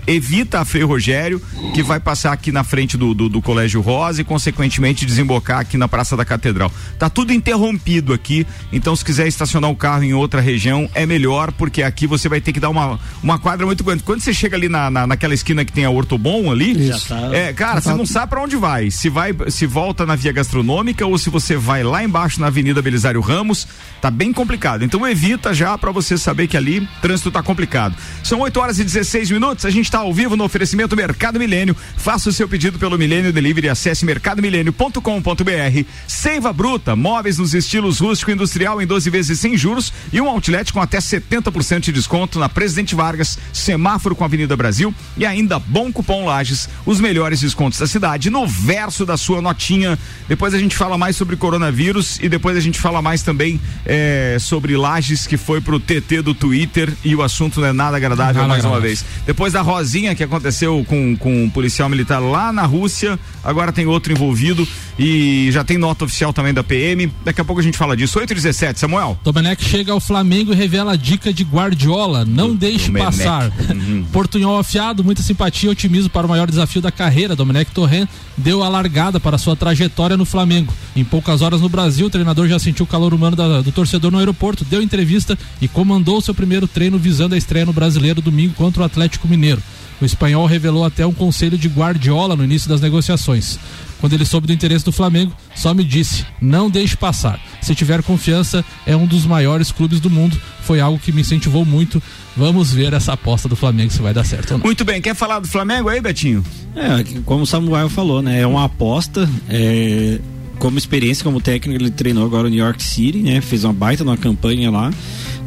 Evita 0.07 0.59
a 0.59 0.65
Frei 0.65 0.83
Rogério, 0.83 1.41
que 1.73 1.83
vai 1.83 1.99
passar 1.99 2.31
aqui 2.31 2.51
na 2.51 2.63
frente 2.63 2.97
do, 2.97 3.13
do, 3.13 3.29
do, 3.29 3.41
Colégio 3.41 3.81
Rosa 3.81 4.21
e, 4.21 4.23
consequentemente, 4.23 5.05
desembocar 5.05 5.59
aqui 5.59 5.77
na 5.77 5.87
Praça 5.87 6.15
da 6.15 6.25
Catedral. 6.25 6.71
Tá 6.97 7.09
tudo 7.09 7.33
interrompido 7.33 8.13
aqui, 8.13 8.45
então 8.71 8.95
se 8.95 9.03
quiser 9.03 9.27
estacionar 9.27 9.69
o 9.69 9.75
carro 9.75 10.03
em 10.03 10.13
outra 10.13 10.41
região, 10.41 10.89
é 10.93 11.05
melhor, 11.05 11.51
porque 11.51 11.83
aqui 11.83 12.07
você 12.07 12.29
vai 12.29 12.39
ter 12.39 12.53
que 12.53 12.59
dar 12.59 12.69
uma, 12.69 12.99
uma 13.21 13.37
quadra 13.37 13.65
muito 13.65 13.83
grande. 13.83 14.03
Quando 14.03 14.21
você 14.21 14.33
chega 14.33 14.55
ali 14.55 14.69
na, 14.69 14.89
na 14.89 15.07
naquela 15.07 15.33
esquina 15.33 15.65
que 15.65 15.73
tem 15.73 15.83
a 15.83 15.89
Ortobon 15.89 16.51
ali, 16.51 16.89
tá, 17.07 17.35
é, 17.35 17.53
cara, 17.53 17.81
você 17.81 17.89
tá. 17.89 17.97
não 17.97 18.05
sabe 18.05 18.29
para 18.29 18.41
onde 18.41 18.55
vai. 18.55 18.89
Se 18.91 19.09
vai, 19.09 19.35
se 19.49 19.65
volta 19.65 20.05
na 20.05 20.15
via 20.15 20.31
gastronômica 20.31 21.05
ou 21.05 21.17
se 21.17 21.29
você 21.29 21.55
vai 21.55 21.83
lá 21.83 22.03
embaixo 22.03 22.39
na 22.39 22.47
Avenida 22.47 22.81
Belisário 22.81 23.19
Ramos, 23.19 23.67
tá 24.01 24.09
bem 24.09 24.31
complicado. 24.31 24.83
Então 24.83 25.07
evita 25.07 25.53
já 25.53 25.77
para 25.77 25.91
você 25.91 26.17
saber 26.17 26.47
que 26.47 26.55
ali 26.55 26.87
trânsito 27.01 27.30
tá 27.31 27.41
complicado. 27.43 27.95
São 28.23 28.39
8 28.39 28.59
horas 28.59 28.79
e 28.79 28.83
16 28.83 29.31
minutos. 29.31 29.65
A 29.65 29.69
gente 29.69 29.85
está 29.85 29.99
ao 29.99 30.13
vivo 30.13 30.35
no 30.35 30.43
oferecimento 30.43 30.95
Mercado 30.95 31.39
Milênio. 31.39 31.75
Faça 31.97 32.29
o 32.29 32.33
seu 32.33 32.47
pedido 32.47 32.77
pelo 32.77 32.97
Milênio 32.97 33.33
Delivery. 33.33 33.69
Acesse 33.69 34.05
mercadomilênio.com.br. 34.05 35.85
Seiva 36.07 36.53
Bruta, 36.53 36.95
móveis 36.95 37.37
nos 37.37 37.53
estilos 37.53 37.99
rústico 37.99 38.31
e 38.31 38.33
industrial 38.33 38.81
em 38.81 38.85
12 38.85 39.09
vezes 39.09 39.39
sem 39.39 39.57
juros 39.57 39.91
e 40.11 40.19
um 40.19 40.27
outlet 40.27 40.71
com 40.71 40.81
até 40.81 40.99
70% 40.99 41.79
de 41.81 41.91
desconto 41.91 42.39
na 42.39 42.49
Presidente 42.49 42.95
Vargas, 42.95 43.37
semáforo 43.53 44.15
com 44.15 44.23
a 44.23 44.27
Avenida 44.27 44.55
Brasil 44.55 44.93
e 45.17 45.25
ainda 45.25 45.59
Bom 45.59 45.91
Cupom 45.91 46.25
Lages, 46.25 46.69
os 46.85 46.99
melhores 46.99 47.41
descontos 47.41 47.79
da 47.79 47.87
cidade 47.87 48.29
no 48.29 48.47
verso 48.47 49.05
da 49.05 49.17
sua 49.17 49.41
notinha. 49.41 49.97
Depois 50.27 50.53
a 50.53 50.59
gente 50.59 50.75
fala 50.75 50.97
mais 50.97 51.15
sobre 51.15 51.35
coronavírus 51.35 52.19
e 52.21 52.29
depois 52.29 52.57
a 52.57 52.59
gente 52.59 52.79
fala 52.79 53.01
mais 53.01 53.23
também 53.23 53.59
é, 53.85 54.37
sobre 54.39 54.75
Lages 54.75 55.27
que 55.27 55.37
foi 55.37 55.61
pro 55.61 55.79
TT 55.79 56.21
do 56.21 56.33
Twitter 56.33 56.93
e 57.03 57.15
o 57.15 57.20
assunto 57.23 57.59
não 57.59 57.67
é 57.67 57.73
nada 57.73 57.97
agradável 57.97 58.41
nada 58.41 58.47
mais 58.47 58.59
agradável. 58.59 58.71
uma 58.71 58.79
vez. 58.79 59.05
Depois 59.25 59.53
da 59.53 59.61
Rosinha 59.61 60.15
que 60.15 60.23
aconteceu 60.23 60.85
com, 60.87 61.15
com 61.17 61.43
um 61.43 61.49
policial 61.49 61.89
militar 61.89 62.19
lá 62.19 62.51
na 62.51 62.65
Rússia, 62.65 63.19
agora 63.43 63.71
tem 63.71 63.85
outro 63.85 64.11
envolvido 64.11 64.67
e 64.97 65.49
já 65.51 65.63
tem 65.63 65.77
nota 65.77 66.05
oficial 66.05 66.31
também 66.33 66.53
da 66.53 66.63
PM. 66.63 67.11
Daqui 67.23 67.41
a 67.41 67.45
pouco 67.45 67.59
a 67.59 67.63
gente 67.63 67.77
fala 67.77 67.95
disso. 67.95 68.19
8 68.19 68.31
e 68.31 68.35
17 68.35 68.79
Samuel. 68.79 69.19
Domenech 69.23 69.63
chega 69.63 69.91
ao 69.91 69.99
Flamengo 69.99 70.53
e 70.53 70.55
revela 70.55 70.93
a 70.93 70.95
dica 70.95 71.33
de 71.33 71.43
Guardiola. 71.43 72.25
Não 72.25 72.55
deixe 72.55 72.87
Domenech. 72.87 73.17
passar. 73.17 73.51
Uhum. 73.69 74.05
Portunhol 74.11 74.59
afiado, 74.59 75.03
muita 75.03 75.21
simpatia 75.21 75.69
e 75.69 75.71
otimismo 75.71 76.09
para 76.09 76.25
o 76.25 76.29
maior 76.29 76.49
desafio 76.49 76.81
da 76.81 76.91
carreira. 76.91 77.35
Domenech 77.35 77.71
Torren 77.71 78.07
deu 78.37 78.63
a 78.63 78.69
largada 78.69 79.19
para 79.19 79.37
sua 79.37 79.55
trajetória 79.55 80.17
no 80.17 80.25
Flamengo. 80.25 80.73
Em 80.95 81.03
poucas 81.03 81.41
horas 81.41 81.61
no 81.61 81.69
Brasil, 81.69 82.07
o 82.07 82.09
treinador 82.09 82.47
já 82.47 82.59
sentiu 82.59 82.83
o 82.83 82.87
calor 82.87 83.13
humano 83.13 83.35
da, 83.35 83.61
do 83.61 83.71
torcedor 83.71 84.11
no 84.11 84.17
aeroporto, 84.17 84.65
deu 84.65 84.81
entrevista 84.81 85.37
e 85.61 85.67
comandou 85.67 86.21
seu 86.21 86.33
primeiro 86.33 86.67
treino 86.67 86.97
visando 87.11 87.35
a 87.35 87.37
estreia 87.37 87.65
no 87.65 87.73
Brasileiro 87.73 88.21
domingo 88.21 88.53
contra 88.53 88.81
o 88.81 88.85
Atlético 88.85 89.27
Mineiro. 89.27 89.61
O 89.99 90.05
espanhol 90.05 90.45
revelou 90.45 90.85
até 90.85 91.05
um 91.05 91.13
conselho 91.13 91.57
de 91.57 91.67
Guardiola 91.67 92.37
no 92.37 92.43
início 92.43 92.69
das 92.69 92.79
negociações. 92.79 93.59
Quando 93.99 94.13
ele 94.13 94.25
soube 94.25 94.47
do 94.47 94.53
interesse 94.53 94.83
do 94.85 94.93
Flamengo, 94.93 95.31
só 95.53 95.73
me 95.73 95.83
disse: 95.83 96.25
não 96.41 96.69
deixe 96.69 96.95
passar. 96.95 97.39
Se 97.61 97.75
tiver 97.75 98.01
confiança, 98.01 98.63
é 98.87 98.95
um 98.95 99.05
dos 99.05 99.25
maiores 99.25 99.71
clubes 99.71 99.99
do 99.99 100.09
mundo. 100.09 100.39
Foi 100.61 100.79
algo 100.79 100.97
que 100.97 101.11
me 101.11 101.21
incentivou 101.21 101.65
muito. 101.65 102.01
Vamos 102.35 102.71
ver 102.71 102.93
essa 102.93 103.13
aposta 103.13 103.49
do 103.49 103.55
Flamengo 103.55 103.91
se 103.91 104.01
vai 104.01 104.13
dar 104.13 104.23
certo 104.23 104.51
ou 104.53 104.57
não. 104.57 104.65
Muito 104.65 104.85
bem, 104.85 105.01
quer 105.01 105.13
falar 105.13 105.39
do 105.39 105.47
Flamengo 105.47 105.89
aí, 105.89 105.99
Betinho? 105.99 106.43
É, 106.75 107.21
como 107.25 107.43
o 107.43 107.45
Samuel 107.45 107.89
falou, 107.89 108.21
né? 108.21 108.39
É 108.39 108.47
uma 108.47 108.63
aposta. 108.63 109.29
É 109.49 110.19
como 110.61 110.77
experiência 110.77 111.23
como 111.23 111.41
técnico, 111.41 111.81
ele 111.81 111.89
treinou 111.89 112.23
agora 112.23 112.45
o 112.45 112.49
New 112.49 112.63
York 112.63 112.83
City, 112.83 113.17
né? 113.17 113.41
Fez 113.41 113.63
uma 113.63 113.73
baita 113.73 114.03
numa 114.03 114.15
campanha 114.15 114.69
lá. 114.69 114.93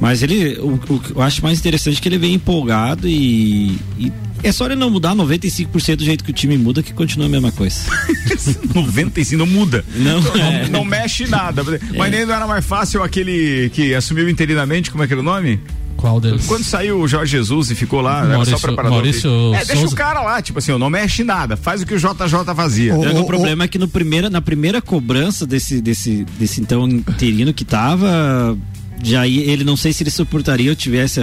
Mas 0.01 0.25
ele, 0.25 0.59
o, 0.59 0.75
o, 0.75 1.03
eu 1.15 1.23
acho 1.23 1.41
mais 1.41 1.57
interessante 1.61 2.03
que 2.03 2.09
ele 2.09 2.19
vem 2.19 2.35
empolgado 2.35 3.07
e, 3.09 3.79
e 3.97 4.13
é 4.43 4.51
só 4.51 4.67
ele 4.67 4.75
não 4.75 4.91
mudar 4.91 5.15
95% 5.15 5.97
do 5.97 6.05
jeito 6.05 6.25
que 6.25 6.33
o 6.33 6.35
time 6.35 6.59
muda 6.59 6.83
que 6.83 6.93
continua 6.93 7.27
a 7.27 7.31
mesma 7.31 7.53
coisa. 7.53 7.79
95% 8.75 9.37
não 9.37 9.47
muda. 9.47 9.85
Não, 9.95 10.21
não, 10.21 10.37
é. 10.37 10.69
não 10.69 10.85
mexe 10.85 11.29
nada. 11.29 11.63
Mas 11.97 12.11
nem 12.11 12.27
não 12.27 12.35
era 12.35 12.49
mais 12.49 12.67
fácil 12.67 13.01
aquele 13.01 13.71
que 13.73 13.95
assumiu 13.95 14.29
interinamente, 14.29 14.91
como 14.91 15.05
é 15.05 15.07
que 15.07 15.13
era 15.13 15.21
o 15.21 15.25
nome? 15.25 15.61
Qual 16.05 16.21
deles? 16.21 16.47
Quando 16.47 16.65
saiu 16.65 17.01
o 17.01 17.09
Jorge 17.09 17.33
Jesus 17.33 17.71
e 17.71 17.75
ficou 17.75 18.03
lá, 18.03 18.23
Maurício, 18.27 18.51
era 18.51 18.59
só 18.59 18.67
preparador. 18.67 18.99
Maurício 18.99 19.31
é, 19.55 19.65
deixa 19.65 19.77
Souza. 19.77 19.95
o 19.95 19.97
cara 19.97 20.21
lá, 20.21 20.43
tipo 20.43 20.59
assim, 20.59 20.77
não 20.77 20.91
mexe 20.91 21.25
nada, 21.25 21.57
faz 21.57 21.81
o 21.81 21.87
que 21.87 21.95
o 21.95 21.99
JJ 21.99 22.55
fazia. 22.55 22.95
O, 22.95 23.01
o, 23.01 23.21
o 23.23 23.27
problema 23.27 23.65
é 23.65 23.69
que 23.69 23.79
no 23.79 23.89
primeira, 23.89 24.29
na 24.29 24.43
primeira 24.43 24.83
cobrança 24.83 25.47
desse, 25.47 25.81
desse, 25.81 26.27
desse 26.39 26.61
então 26.61 26.87
interino 26.87 27.55
que 27.55 27.65
tava, 27.65 28.55
já 29.03 29.27
ele 29.27 29.65
não 29.65 29.79
sei 29.79 29.95
se 29.95 30.03
ele 30.03 30.11
suportaria 30.11 30.71
eu 30.71 30.77
tivesse 30.77 31.21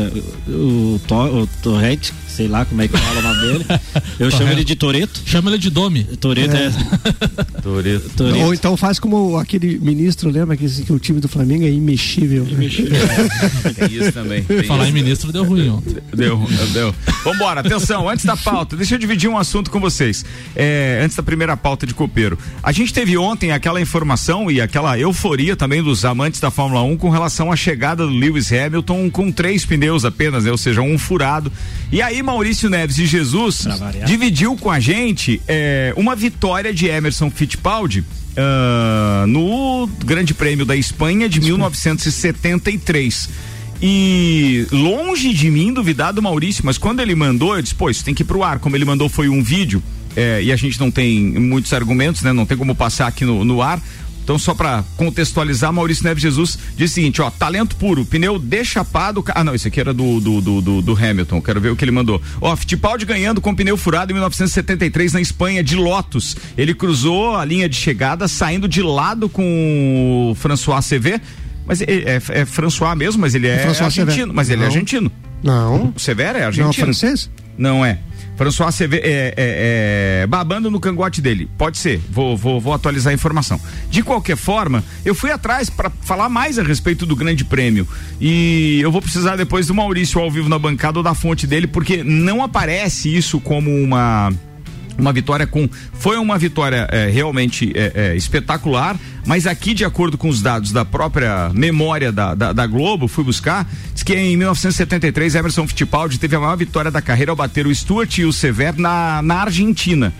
o, 0.48 1.00
o, 1.00 1.42
o 1.42 1.48
Torrete 1.62 2.12
sei 2.32 2.48
lá 2.48 2.66
como 2.66 2.82
é 2.82 2.88
que 2.88 2.98
fala 2.98 3.20
o 3.20 3.22
nome 3.22 3.42
dele. 3.42 3.66
Eu 4.20 4.32
chamo 4.32 4.52
ele 4.52 4.64
de 4.64 4.76
Toreto. 4.76 5.22
Chama 5.26 5.50
ele 5.52 5.58
de 5.58 5.70
Domi. 5.70 6.04
Toreto 6.04 6.56
é. 6.56 6.68
é. 6.68 7.62
Toreto. 7.62 8.24
Ou 8.44 8.54
então 8.54 8.78
faz 8.78 9.00
como 9.00 9.38
aquele 9.38 9.78
ministro, 9.80 10.30
lembra 10.30 10.56
que, 10.56 10.68
que 10.68 10.94
o 10.94 11.00
time 11.00 11.20
do 11.20 11.28
Flamengo 11.28 11.66
é 11.66 11.70
imexível. 11.70 12.48
Imexível. 12.50 12.98
tem 13.76 13.94
isso 13.94 14.12
também. 14.12 14.44
Tem 14.44 14.64
Falar 14.64 14.84
isso. 14.84 14.92
em 14.92 14.94
ministro 14.94 15.32
deu 15.32 15.44
ruim 15.44 15.70
ontem. 15.70 15.98
Deu, 16.16 16.40
deu. 16.74 16.96
Vambora, 17.24 17.62
atenção, 17.62 18.10
antes 18.10 18.26
da 18.26 18.38
pauta, 18.38 18.76
deixa 18.76 18.96
eu 18.96 19.00
dividir 19.00 19.30
um 19.30 19.38
assunto 19.38 19.70
com 19.70 19.80
vocês. 19.80 20.26
É, 20.56 21.02
antes 21.04 21.16
da 21.16 21.24
primeira 21.24 21.56
pauta 21.58 21.86
de 21.86 21.94
copeiro. 21.94 22.38
A 22.64 22.72
gente 22.72 22.94
teve 22.94 23.18
ontem 23.18 23.52
aquela 23.52 23.82
informação 23.82 24.50
e 24.50 24.62
aquela 24.62 24.98
euforia 24.98 25.56
também 25.56 25.84
dos 25.84 26.06
amantes 26.06 26.40
da 26.40 26.50
Fórmula 26.50 26.82
1 26.84 26.98
com 26.98 27.10
relação 27.10 27.52
à 27.52 27.56
chegada 27.56 28.06
do 28.06 28.12
Lewis 28.12 28.52
Hamilton 28.52 29.10
com 29.10 29.32
três 29.32 29.66
pneus 29.66 30.06
apenas, 30.06 30.46
né? 30.46 30.52
ou 30.52 30.58
seja, 30.58 30.82
um 30.82 30.98
furado. 30.98 31.52
E 31.92 32.02
aí, 32.02 32.21
Maurício 32.24 32.70
Neves 32.70 32.96
de 32.96 33.06
Jesus 33.06 33.68
dividiu 34.06 34.56
com 34.56 34.70
a 34.70 34.80
gente 34.80 35.42
é, 35.48 35.94
uma 35.98 36.16
vitória 36.16 36.74
de 36.74 36.88
Emerson 36.88 37.30
Fittipaldi. 37.30 38.04
Uh, 38.32 39.28
no 39.28 39.90
Grande 40.06 40.34
Prêmio 40.34 40.66
da 40.66 40.74
Espanha 40.74 41.28
de 41.28 41.42
1973. 41.42 43.28
E 43.82 44.68
longe 44.72 45.34
de 45.34 45.50
mim 45.50 45.74
duvidar 45.74 46.13
do 46.13 46.22
Maurício, 46.22 46.63
mas 46.63 46.78
quando 46.78 47.01
ele 47.01 47.13
mandou, 47.13 47.56
eu 47.56 47.62
disse, 47.62 47.75
pô, 47.75 47.90
isso 47.90 48.06
tem 48.06 48.13
que 48.13 48.22
ir 48.22 48.25
pro 48.25 48.42
ar. 48.44 48.60
Como 48.60 48.75
ele 48.75 48.86
mandou 48.86 49.10
foi 49.10 49.28
um 49.28 49.44
vídeo, 49.44 49.84
é, 50.16 50.42
e 50.44 50.51
a 50.51 50.56
gente 50.56 50.80
não 50.80 50.92
tem 50.92 51.20
muitos 51.20 51.74
argumentos, 51.74 52.22
né? 52.22 52.32
Não 52.32 52.46
tem 52.46 52.58
como 52.58 52.75
passar 52.75 53.08
aqui 53.08 53.25
no, 53.25 53.44
no 53.44 53.62
ar. 53.62 53.82
Então, 54.24 54.38
só 54.38 54.54
para 54.54 54.84
contextualizar, 54.98 55.74
Maurício 55.74 56.04
Neves 56.04 56.22
Jesus 56.22 56.58
diz 56.75 56.92
o 56.92 56.94
seguinte: 56.94 57.22
ó, 57.22 57.30
talento 57.30 57.75
puro, 57.75 58.06
pneu 58.06 58.38
deixapado. 58.40 59.24
Ah, 59.30 59.44
não, 59.44 59.56
esse 59.56 59.68
aqui 59.68 59.80
era 59.80 59.94
do, 59.94 60.20
do, 60.20 60.42
do, 60.42 60.62
do, 60.62 60.82
do 60.82 60.94
Hamilton, 60.94 61.42
quero 61.42 61.60
ver 61.60 61.70
o 61.70 61.75
que 61.75 61.84
ele 61.84 61.92
mandou. 61.92 62.22
Ó, 62.40 62.56
Fittipaldi 62.56 63.06
ganhando 63.06 63.42
com 63.42 63.54
pneu 63.54 63.75
furado 63.78 64.12
em 64.12 64.16
1973 64.16 65.13
na 65.13 65.22
Espanha, 65.22 65.63
de 65.63 65.75
Lotus. 65.75 66.36
Ele 66.58 66.74
cruzou 66.74 67.36
a 67.36 67.44
linha 67.44 67.68
de 67.68 67.75
chegada, 67.75 68.28
saindo 68.28 68.68
de 68.68 68.82
lado 68.82 69.28
com 69.28 70.32
o 70.32 70.36
François 70.36 70.86
CV. 70.86 71.20
Mas 71.66 71.82
é, 71.82 71.86
é, 71.88 72.22
é 72.42 72.46
François 72.46 72.96
mesmo, 72.96 73.22
mas 73.22 73.36
ele 73.36 73.48
é, 73.48 73.63
argentino. 73.66 74.34
Mas 74.34 74.50
ele 74.50 74.63
é 74.63 74.66
argentino. 74.66 75.12
Não. 75.44 75.94
O 75.96 76.00
Severo 76.00 76.38
é 76.38 76.44
argentino. 76.44 76.68
Não, 76.68 76.74
francês? 76.74 77.30
Não 77.58 77.86
é. 77.86 78.00
François 78.42 78.72
CV 78.72 78.96
é, 78.96 79.02
é, 79.04 79.34
é, 80.24 80.28
babando 80.28 80.72
no 80.72 80.80
cangote 80.80 81.22
dele. 81.22 81.48
Pode 81.60 81.78
ser, 81.78 82.02
vou, 82.10 82.36
vou, 82.36 82.60
vou 82.60 82.74
atualizar 82.74 83.12
a 83.12 83.14
informação. 83.14 83.62
De 83.88 84.02
qualquer 84.02 84.36
forma, 84.36 84.84
eu 85.06 85.14
fui 85.14 85.30
atrás 85.30 85.70
para 85.70 85.92
falar 86.02 86.28
mais 86.28 86.58
a 86.58 86.64
respeito 86.64 87.06
do 87.06 87.16
Grande 87.16 87.46
Prêmio. 87.46 87.88
E 88.20 88.80
eu 88.82 88.92
vou 88.92 89.00
precisar 89.00 89.36
depois 89.36 89.68
do 89.68 89.76
Maurício 89.76 90.20
ao 90.20 90.32
vivo 90.32 90.50
na 90.50 90.58
bancada 90.58 90.98
ou 90.98 91.04
da 91.04 91.14
fonte 91.14 91.46
dele, 91.46 91.68
porque 91.68 92.04
não 92.04 92.42
aparece 92.42 93.16
isso 93.16 93.40
como 93.40 93.70
uma 93.70 94.34
uma 94.98 95.14
vitória 95.14 95.48
com. 95.48 95.70
Foi 95.94 96.18
uma 96.18 96.38
vitória 96.38 96.88
é, 96.92 97.10
realmente 97.10 97.72
é, 97.76 97.92
é, 97.94 98.16
espetacular, 98.16 99.00
mas 99.26 99.46
aqui, 99.46 99.74
de 99.74 99.86
acordo 99.86 100.18
com 100.18 100.30
os 100.30 100.42
dados 100.42 100.72
da 100.72 100.84
própria 100.84 101.50
memória 101.54 102.12
da, 102.12 102.34
da, 102.34 102.54
da, 102.54 102.68
Globo, 102.68 103.08
fui 103.08 103.24
buscar, 103.24 103.70
diz 103.94 104.04
que 104.04 104.14
em 104.16 104.36
1973 104.38 105.36
Emerson 105.36 105.68
Fittipaldi 105.68 106.20
teve 106.20 106.36
a 106.36 106.40
maior 106.40 106.58
vitória 106.58 106.92
da 106.92 107.02
carreira 107.02 107.32
ao 107.32 107.36
bater 107.36 107.68
o 107.68 107.74
Stuart 107.74 108.18
e 108.18 108.26
o 108.26 108.34
Sever 108.34 108.76
na, 108.78 109.22
na 109.22 109.42
Argentina. 109.42 110.14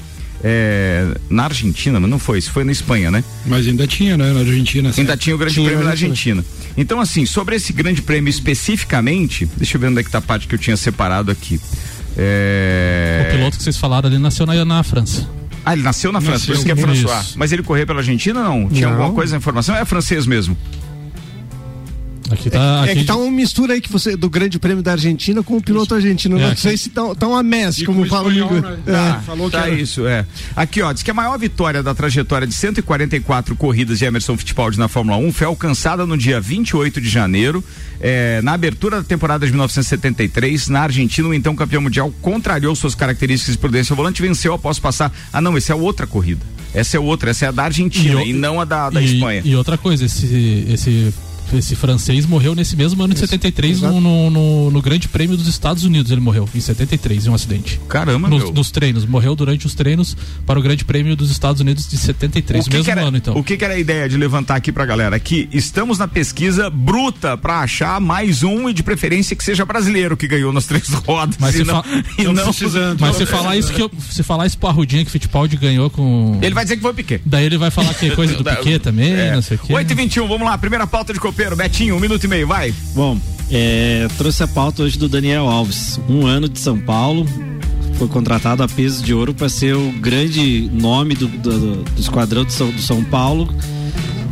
É, 0.44 1.06
na 1.30 1.44
Argentina, 1.44 2.00
mas 2.00 2.10
não 2.10 2.18
foi, 2.18 2.40
isso 2.40 2.52
foi 2.52 2.64
na 2.64 2.72
Espanha, 2.72 3.12
né? 3.12 3.24
Mas 3.46 3.68
ainda 3.68 3.86
tinha, 3.86 4.18
né? 4.18 4.34
Na 4.34 4.40
Argentina. 4.40 4.92
Ainda 4.98 5.16
tinha 5.16 5.36
o 5.36 5.38
Grande 5.38 5.54
tinha 5.54 5.68
Prêmio 5.68 5.86
na 5.86 5.92
Argentina. 5.92 6.44
Então, 6.76 7.00
assim, 7.00 7.28
sobre 7.28 7.56
esse 7.56 7.72
Grande 7.72 8.02
Prêmio 8.02 8.30
especificamente, 8.30 9.48
deixa 9.56 9.78
eu 9.78 9.82
ver 9.82 9.88
onde 9.88 10.00
é 10.00 10.04
que 10.04 10.10
tá 10.10 10.18
a 10.18 10.22
parte 10.22 10.48
que 10.48 10.56
eu 10.56 10.60
tinha 10.60 10.76
separado 10.76 11.30
aqui. 11.30 11.60
É... 12.18 13.26
O 13.28 13.32
piloto 13.36 13.58
que 13.58 13.64
vocês 13.64 13.78
falaram 13.78 14.08
ali 14.08 14.18
nasceu 14.18 14.46
na, 14.46 14.66
na 14.66 14.84
França. 14.84 15.28
Ah, 15.66 15.74
ele 15.74 15.84
nasceu 15.84 16.12
na 16.12 16.20
França, 16.20 16.46
por 16.46 16.56
isso 16.56 16.66
que 16.66 16.72
é 16.72 16.76
François. 16.76 17.36
Mas 17.36 17.52
ele 17.52 17.62
correu 17.62 17.86
pela 17.86 18.00
Argentina 18.00 18.44
não? 18.44 18.68
Tinha 18.68 18.88
Não. 18.88 18.94
alguma 18.96 19.14
coisa 19.14 19.34
na 19.34 19.38
informação? 19.38 19.76
É 19.76 19.86
francês 19.86 20.26
mesmo. 20.26 20.58
Aqui 22.32 22.50
tá. 22.50 22.84
É 22.88 22.92
aqui 22.92 23.00
que 23.02 23.06
tá 23.06 23.16
uma 23.16 23.30
mistura 23.32 23.74
aí 23.74 23.82
que 23.82 23.92
você, 23.92 24.16
do 24.16 24.30
Grande 24.30 24.58
Prêmio 24.60 24.82
da 24.84 24.94
Argentina 24.94 25.44
com 25.44 25.58
o 25.58 25.62
piloto 25.62 25.94
argentino. 25.96 26.38
É, 26.38 26.42
não 26.42 26.50
aqui- 26.52 26.62
sei 26.62 26.78
se 26.78 26.90
tá, 26.90 27.14
tá 27.16 27.28
uma 27.28 27.44
mess, 27.44 27.80
E 27.80 27.86
como 27.86 28.06
fala 28.06 28.28
o 28.28 28.32
espanhol, 28.32 28.50
amigo. 28.50 28.68
né? 28.68 28.78
É. 28.88 28.92
Tá, 28.92 29.22
falou 29.26 29.50
que 29.50 29.58
tá 29.58 29.68
era- 29.68 29.76
isso, 29.76 30.06
é. 30.08 30.26
Aqui, 30.56 30.82
ó, 30.82 30.92
diz 30.94 31.04
que 31.04 31.12
a 31.12 31.14
maior 31.14 31.38
vitória 31.38 31.82
da 31.84 31.94
trajetória 31.94 32.48
de 32.48 32.54
144 32.54 33.56
corridas 33.56 34.00
de 34.00 34.06
Emerson 34.06 34.38
Fittipaldi 34.38 34.78
na 34.80 34.88
Fórmula 34.88 35.18
1 35.18 35.32
foi 35.34 35.48
alcançada 35.48 36.06
no 36.06 36.18
dia 36.18 36.40
28 36.40 37.00
de 37.02 37.10
janeiro, 37.10 37.64
eh, 38.00 38.40
na 38.44 38.54
abertura 38.54 38.98
da 38.98 39.04
temporada 39.04 39.46
de 39.46 39.52
1973, 39.52 40.68
na 40.70 40.82
Argentina, 40.82 41.28
o 41.28 41.34
então 41.34 41.56
campeão 41.56 41.82
mundial 41.82 42.14
contrariou 42.22 42.76
suas 42.76 42.96
características 42.96 43.54
de 43.56 43.60
prudência 43.60 43.94
ao 43.94 43.98
volante 43.98 44.22
e 44.24 44.28
venceu 44.28 44.54
após 44.54 44.80
passar. 44.80 45.12
Ah, 45.32 45.42
não, 45.42 45.56
essa 45.58 45.74
é 45.74 45.76
outra 45.76 46.08
corrida. 46.08 46.42
Essa 46.74 46.96
é 46.98 47.00
outra, 47.00 47.32
essa 47.32 47.46
é 47.46 47.48
a 47.50 47.52
da 47.52 47.64
Argentina 47.64 48.18
o- 48.22 48.26
e, 48.26 48.32
não 48.34 48.60
a 48.62 48.66
da, 48.66 48.90
da 48.90 49.02
e, 49.02 49.06
Espanha. 49.16 49.42
E 49.44 49.56
outra 49.56 49.78
coisa, 49.78 50.06
esse, 50.06 50.66
esse, 50.70 51.14
esse 51.58 51.76
francês 51.76 52.26
morreu 52.26 52.56
nesse 52.56 52.76
mesmo 52.76 53.02
ano 53.04 53.14
de 53.14 53.20
73 53.20 53.82
no, 53.82 54.00
no, 54.02 54.30
no, 54.30 54.72
no 54.72 54.82
Grande 54.82 55.08
Prêmio 55.08 55.36
dos 55.38 55.48
Estados 55.48 55.84
Unidos. 55.84 56.12
Ele 56.12 56.22
morreu 56.22 56.48
em 56.54 56.60
73 56.60 57.26
em 57.26 57.30
um 57.30 57.34
acidente. 57.34 57.80
Caramba, 57.88 58.30
Nos, 58.30 58.44
meu. 58.44 58.54
nos 58.54 58.72
treinos, 58.72 59.06
morreu 59.06 59.36
durante 59.36 59.66
os 59.66 59.74
treinos 59.76 60.16
para 60.46 60.60
o 60.60 60.62
Grande 60.62 60.86
Prêmio 60.86 61.16
dos 61.16 61.32
Estados 61.32 61.62
Unidos 61.62 61.88
de 61.90 61.98
73, 61.98 62.66
O 62.66 62.70
que 62.70 62.76
mesmo 62.76 62.86
que 62.86 62.92
era, 62.92 63.02
ano 63.02 63.18
então. 63.18 63.36
O 63.38 63.44
que, 63.44 63.58
que 63.58 63.66
era 63.66 63.74
a 63.74 63.80
ideia 63.80 64.08
de 64.08 64.18
levantar 64.18 64.56
aqui 64.56 64.72
pra 64.72 64.86
galera? 64.86 65.20
Que 65.20 65.48
estamos 65.52 65.98
na 65.98 66.08
pesquisa 66.08 66.70
bruta 66.70 67.38
pra 67.38 67.60
achar 67.60 68.00
mais 68.00 68.44
um 68.44 68.70
e 68.70 68.74
de 68.74 68.84
preferência 68.84 69.36
que 69.36 69.44
seja 69.44 69.66
brasileiro 69.66 70.16
que 70.18 70.28
ganhou 70.28 70.52
nas 70.54 70.66
três 70.66 70.88
rodas. 71.06 71.36
Mas 71.40 71.56
se 71.56 71.64
não, 71.64 71.82
precisando. 72.44 73.00
Mas 73.00 73.16
se 73.16 73.26
falar 73.26 73.58
isso 73.58 73.74
que 73.74 73.82
eu, 73.82 73.92
se 74.10 74.24
falar 74.24 74.46
isso 74.48 74.58
pro 74.58 74.70
Arrudinha 74.70 75.04
que 75.06 75.12
Fittipaldi 75.12 75.58
ganhou 75.58 75.90
com 75.90 76.40
Ele 76.42 76.54
vai 76.54 76.64
dizer 76.64 76.76
que 76.78 76.82
foi 76.82 76.92
o 76.92 76.94
Piquet. 76.94 77.22
Daí 77.26 77.46
ele 77.46 77.58
vai 77.58 77.72
falar 77.72 77.94
que 77.94 78.08
é 78.08 78.16
coisa 78.16 78.36
do 78.36 78.44
Piquet 78.46 78.80
também, 78.80 79.12
É. 79.14 79.34
não 79.36 79.42
sei 79.42 79.58
o 79.58 79.60
quê. 79.60 79.74
8 79.74 79.92
e 79.92 79.96
21 79.96 80.28
vamos 80.28 80.46
lá, 80.48 80.58
primeira 80.58 80.86
pauta 80.88 81.14
de 81.14 81.20
Betinho, 81.50 81.96
um 81.96 82.00
minuto 82.00 82.24
e 82.24 82.28
meio, 82.28 82.48
vai. 82.48 82.74
Bom, 82.94 83.18
é, 83.52 84.08
trouxe 84.18 84.44
a 84.44 84.48
pauta 84.48 84.84
hoje 84.84 84.98
do 84.98 85.10
Daniel 85.10 85.48
Alves. 85.48 86.00
Um 86.08 86.26
ano 86.28 86.48
de 86.48 86.60
São 86.60 86.78
Paulo, 86.78 87.26
foi 87.98 88.08
contratado 88.08 88.62
a 88.62 88.68
peso 88.68 89.04
de 89.04 89.14
ouro 89.14 89.34
para 89.34 89.50
ser 89.50 89.76
o 89.76 89.92
grande 89.94 90.70
nome 90.72 91.16
do, 91.16 91.28
do, 91.28 91.84
do 91.84 92.00
esquadrão 92.00 92.46
do 92.46 92.52
São, 92.52 92.70
do 92.70 92.82
São 92.82 93.04
Paulo 93.04 93.54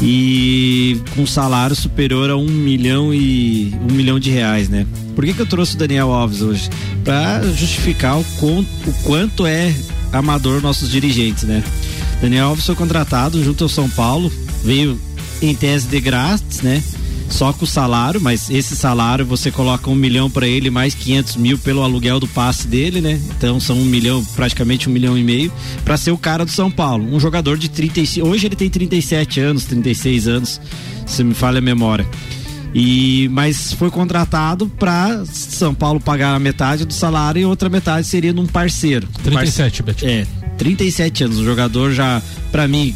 e 0.01 1.01
com 1.15 1.25
salário 1.25 1.75
superior 1.75 2.29
a 2.29 2.37
um 2.37 2.47
milhão 2.47 3.13
e 3.13 3.73
um 3.89 3.93
milhão 3.93 4.19
de 4.19 4.29
reais, 4.29 4.69
né? 4.69 4.85
Por 5.15 5.25
que, 5.25 5.33
que 5.33 5.41
eu 5.41 5.45
trouxe 5.45 5.75
o 5.75 5.77
Daniel 5.77 6.11
Alves 6.11 6.41
hoje? 6.41 6.69
Para 7.03 7.41
justificar 7.51 8.17
o, 8.17 8.21
o 8.21 8.93
quanto 9.03 9.45
é 9.45 9.75
amador 10.13 10.61
nossos 10.61 10.89
dirigentes, 10.89 11.43
né? 11.43 11.63
Daniel 12.21 12.49
Alves 12.49 12.65
foi 12.65 12.75
contratado 12.75 13.43
junto 13.43 13.63
ao 13.63 13.69
São 13.69 13.89
Paulo, 13.89 14.31
veio 14.63 14.99
em 15.41 15.53
tese 15.55 15.87
de 15.87 15.99
grátis, 15.99 16.61
né? 16.61 16.83
Só 17.29 17.53
com 17.53 17.63
o 17.63 17.67
salário, 17.67 18.19
mas 18.19 18.49
esse 18.49 18.75
salário 18.75 19.25
você 19.25 19.51
coloca 19.51 19.89
um 19.89 19.95
milhão 19.95 20.29
para 20.29 20.47
ele 20.47 20.69
mais 20.69 20.95
500 20.95 21.35
mil 21.37 21.57
pelo 21.57 21.83
aluguel 21.83 22.19
do 22.19 22.27
passe 22.27 22.67
dele, 22.67 22.99
né? 23.01 23.21
Então 23.37 23.59
são 23.59 23.77
um 23.77 23.85
milhão, 23.85 24.25
praticamente 24.35 24.89
um 24.89 24.91
milhão 24.91 25.17
e 25.17 25.23
meio, 25.23 25.53
para 25.85 25.95
ser 25.95 26.11
o 26.11 26.17
cara 26.17 26.43
do 26.43 26.51
São 26.51 26.71
Paulo. 26.71 27.05
Um 27.13 27.19
jogador 27.19 27.57
de 27.57 27.69
35. 27.69 28.27
Hoje 28.27 28.47
ele 28.47 28.55
tem 28.55 28.69
37 28.69 29.39
anos, 29.39 29.65
36 29.65 30.27
anos, 30.27 30.59
se 31.05 31.23
me 31.23 31.33
falha 31.33 31.59
a 31.59 31.61
memória. 31.61 32.05
E 32.73 33.27
mas 33.31 33.73
foi 33.73 33.89
contratado 33.89 34.67
para 34.67 35.23
São 35.25 35.73
Paulo 35.73 35.99
pagar 35.99 36.35
a 36.35 36.39
metade 36.39 36.85
do 36.85 36.93
salário 36.93 37.41
e 37.41 37.45
outra 37.45 37.69
metade 37.69 38.05
seria 38.05 38.33
num 38.33 38.45
parceiro. 38.45 39.07
37, 39.23 39.83
Betinho. 39.83 40.11
É, 40.11 40.27
37 40.57 41.23
anos, 41.23 41.37
um 41.39 41.45
jogador 41.45 41.91
já, 41.91 42.21
pra 42.51 42.67
mim, 42.67 42.93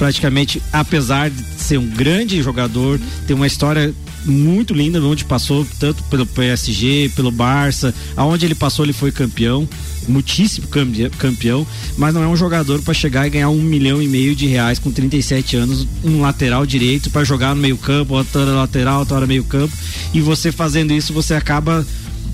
praticamente, 0.00 0.62
apesar 0.72 1.28
de 1.28 1.44
ser 1.58 1.76
um 1.78 1.86
grande 1.86 2.42
jogador, 2.42 2.98
tem 3.26 3.36
uma 3.36 3.46
história 3.46 3.94
muito 4.24 4.72
linda, 4.72 4.98
onde 5.02 5.26
passou 5.26 5.66
tanto 5.78 6.02
pelo 6.04 6.24
PSG, 6.24 7.10
pelo 7.14 7.30
Barça, 7.30 7.94
aonde 8.16 8.46
ele 8.46 8.54
passou 8.54 8.82
ele 8.86 8.94
foi 8.94 9.12
campeão, 9.12 9.68
muitíssimo 10.08 10.68
campe- 10.68 11.10
campeão, 11.18 11.66
mas 11.98 12.14
não 12.14 12.22
é 12.22 12.26
um 12.26 12.34
jogador 12.34 12.80
para 12.80 12.94
chegar 12.94 13.26
e 13.26 13.30
ganhar 13.30 13.50
um 13.50 13.60
milhão 13.60 14.00
e 14.00 14.08
meio 14.08 14.34
de 14.34 14.46
reais 14.46 14.78
com 14.78 14.90
37 14.90 15.56
anos, 15.56 15.86
um 16.02 16.22
lateral 16.22 16.64
direito 16.64 17.10
para 17.10 17.22
jogar 17.22 17.54
no 17.54 17.60
meio 17.60 17.76
campo, 17.76 18.14
outra 18.14 18.40
hora 18.40 18.52
lateral, 18.52 19.00
outra 19.00 19.16
hora 19.16 19.26
meio 19.26 19.44
campo, 19.44 19.76
e 20.14 20.20
você 20.22 20.50
fazendo 20.50 20.94
isso 20.94 21.12
você 21.12 21.34
acaba 21.34 21.86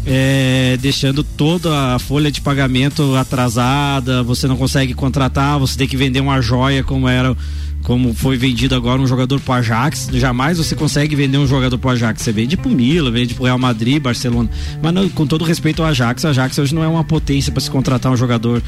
é, 0.07 0.79
deixando 0.81 1.25
toda 1.25 1.95
a 1.95 1.99
folha 1.99 2.31
de 2.31 2.41
pagamento 2.41 3.15
atrasada, 3.17 4.23
você 4.23 4.47
não 4.47 4.57
consegue 4.57 4.95
contratar, 4.95 5.59
você 5.59 5.77
tem 5.77 5.89
que 5.89 5.97
vender 5.97 6.21
uma 6.21 6.41
joia 6.41 6.85
como 6.85 7.09
era 7.09 7.37
como 7.83 8.13
foi 8.13 8.37
vendido 8.37 8.75
agora 8.75 9.01
um 9.01 9.07
jogador 9.07 9.41
pro 9.41 9.53
Ajax, 9.53 10.09
jamais 10.13 10.59
você 10.59 10.75
consegue 10.75 11.15
vender 11.15 11.39
um 11.39 11.47
jogador 11.47 11.79
pro 11.79 11.91
Ajax, 11.91 12.21
você 12.21 12.33
vende 12.33 12.57
pro 12.57 12.69
Milan, 12.69 13.13
vende 13.13 13.33
pro 13.33 13.45
Real 13.45 13.59
Madrid, 13.59 14.03
Barcelona, 14.03 14.51
mas 14.83 14.93
não, 14.93 15.09
com 15.09 15.25
todo 15.25 15.45
respeito 15.45 15.83
ao 15.83 15.89
Ajax, 15.89 16.25
o 16.25 16.27
Ajax 16.29 16.59
hoje 16.59 16.75
não 16.75 16.83
é 16.83 16.89
uma 16.89 17.05
potência 17.05 17.53
para 17.53 17.61
se 17.61 17.71
contratar 17.71 18.11
um 18.11 18.17
jogador 18.17 18.61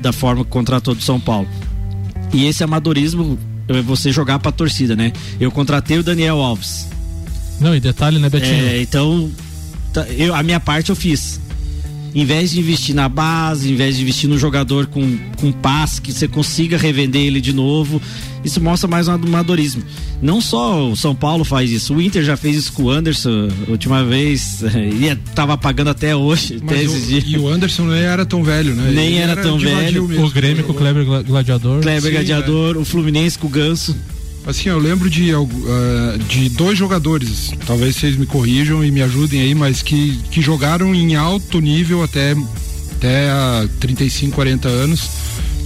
da 0.00 0.12
forma 0.12 0.44
que 0.44 0.50
contratou 0.50 0.92
do 0.92 1.02
São 1.02 1.20
Paulo. 1.20 1.46
E 2.32 2.46
esse 2.46 2.64
amadorismo 2.64 3.38
é 3.68 3.80
você 3.80 4.10
jogar 4.10 4.40
pra 4.40 4.50
torcida, 4.50 4.96
né? 4.96 5.12
Eu 5.38 5.52
contratei 5.52 5.96
o 5.98 6.02
Daniel 6.02 6.38
Alves, 6.40 6.88
Não, 7.60 7.76
e 7.76 7.78
detalhe, 7.78 8.18
né, 8.18 8.28
Betinho? 8.28 8.66
é, 8.66 8.82
então, 8.82 9.30
eu, 10.16 10.34
a 10.34 10.42
minha 10.42 10.60
parte 10.60 10.90
eu 10.90 10.96
fiz. 10.96 11.40
Em 12.12 12.24
vez 12.24 12.50
de 12.50 12.58
investir 12.58 12.92
na 12.92 13.08
base, 13.08 13.70
em 13.72 13.76
vez 13.76 13.94
de 13.96 14.02
investir 14.02 14.28
no 14.28 14.36
jogador 14.36 14.86
com, 14.86 15.16
com 15.36 15.52
passe, 15.52 16.00
que 16.02 16.12
você 16.12 16.26
consiga 16.26 16.76
revender 16.76 17.22
ele 17.22 17.40
de 17.40 17.52
novo, 17.52 18.02
isso 18.44 18.60
mostra 18.60 18.88
mais 18.88 19.06
um 19.06 19.12
amadorismo. 19.12 19.84
Não 20.20 20.40
só 20.40 20.90
o 20.90 20.96
São 20.96 21.14
Paulo 21.14 21.44
faz 21.44 21.70
isso, 21.70 21.94
o 21.94 22.02
Inter 22.02 22.24
já 22.24 22.36
fez 22.36 22.56
isso 22.56 22.72
com 22.72 22.82
o 22.84 22.90
Anderson, 22.90 23.46
a 23.68 23.70
última 23.70 24.02
vez, 24.04 24.60
e 24.74 25.14
tava 25.36 25.56
pagando 25.56 25.90
até 25.90 26.14
hoje, 26.16 26.56
até 26.56 26.74
Mas 26.78 26.90
esses 26.92 27.04
o, 27.04 27.06
dias. 27.06 27.24
e 27.28 27.38
o 27.38 27.46
Anderson 27.46 27.84
nem 27.86 28.00
era 28.02 28.26
tão 28.26 28.42
velho, 28.42 28.74
né? 28.74 28.90
Nem 28.92 29.06
Ele 29.12 29.16
era 29.18 29.36
tão 29.36 29.56
velho. 29.56 30.02
o 30.24 30.30
Grêmio 30.30 30.64
com 30.64 30.72
o 30.72 30.74
Kleber 30.74 31.04
Gla- 31.04 31.22
Gladiador. 31.22 31.80
Kleber 31.80 32.02
sim, 32.02 32.10
Gladiador, 32.10 32.76
o 32.76 32.84
Fluminense 32.84 33.38
com 33.38 33.46
o 33.46 33.50
Ganso. 33.50 33.94
Assim, 34.46 34.68
eu 34.68 34.78
lembro 34.78 35.08
de, 35.10 35.32
ah, 35.32 36.18
de 36.28 36.48
dois 36.50 36.76
jogadores, 36.78 37.52
talvez 37.66 37.96
vocês 37.96 38.16
me 38.16 38.26
corrijam 38.26 38.84
e 38.84 38.90
me 38.90 39.02
ajudem 39.02 39.40
aí, 39.40 39.54
mas 39.54 39.82
que, 39.82 40.18
que 40.30 40.40
jogaram 40.40 40.94
em 40.94 41.14
alto 41.14 41.60
nível 41.60 42.02
até, 42.02 42.34
até 42.92 43.30
há 43.30 43.68
35, 43.78 44.34
40 44.34 44.68
anos, 44.68 45.08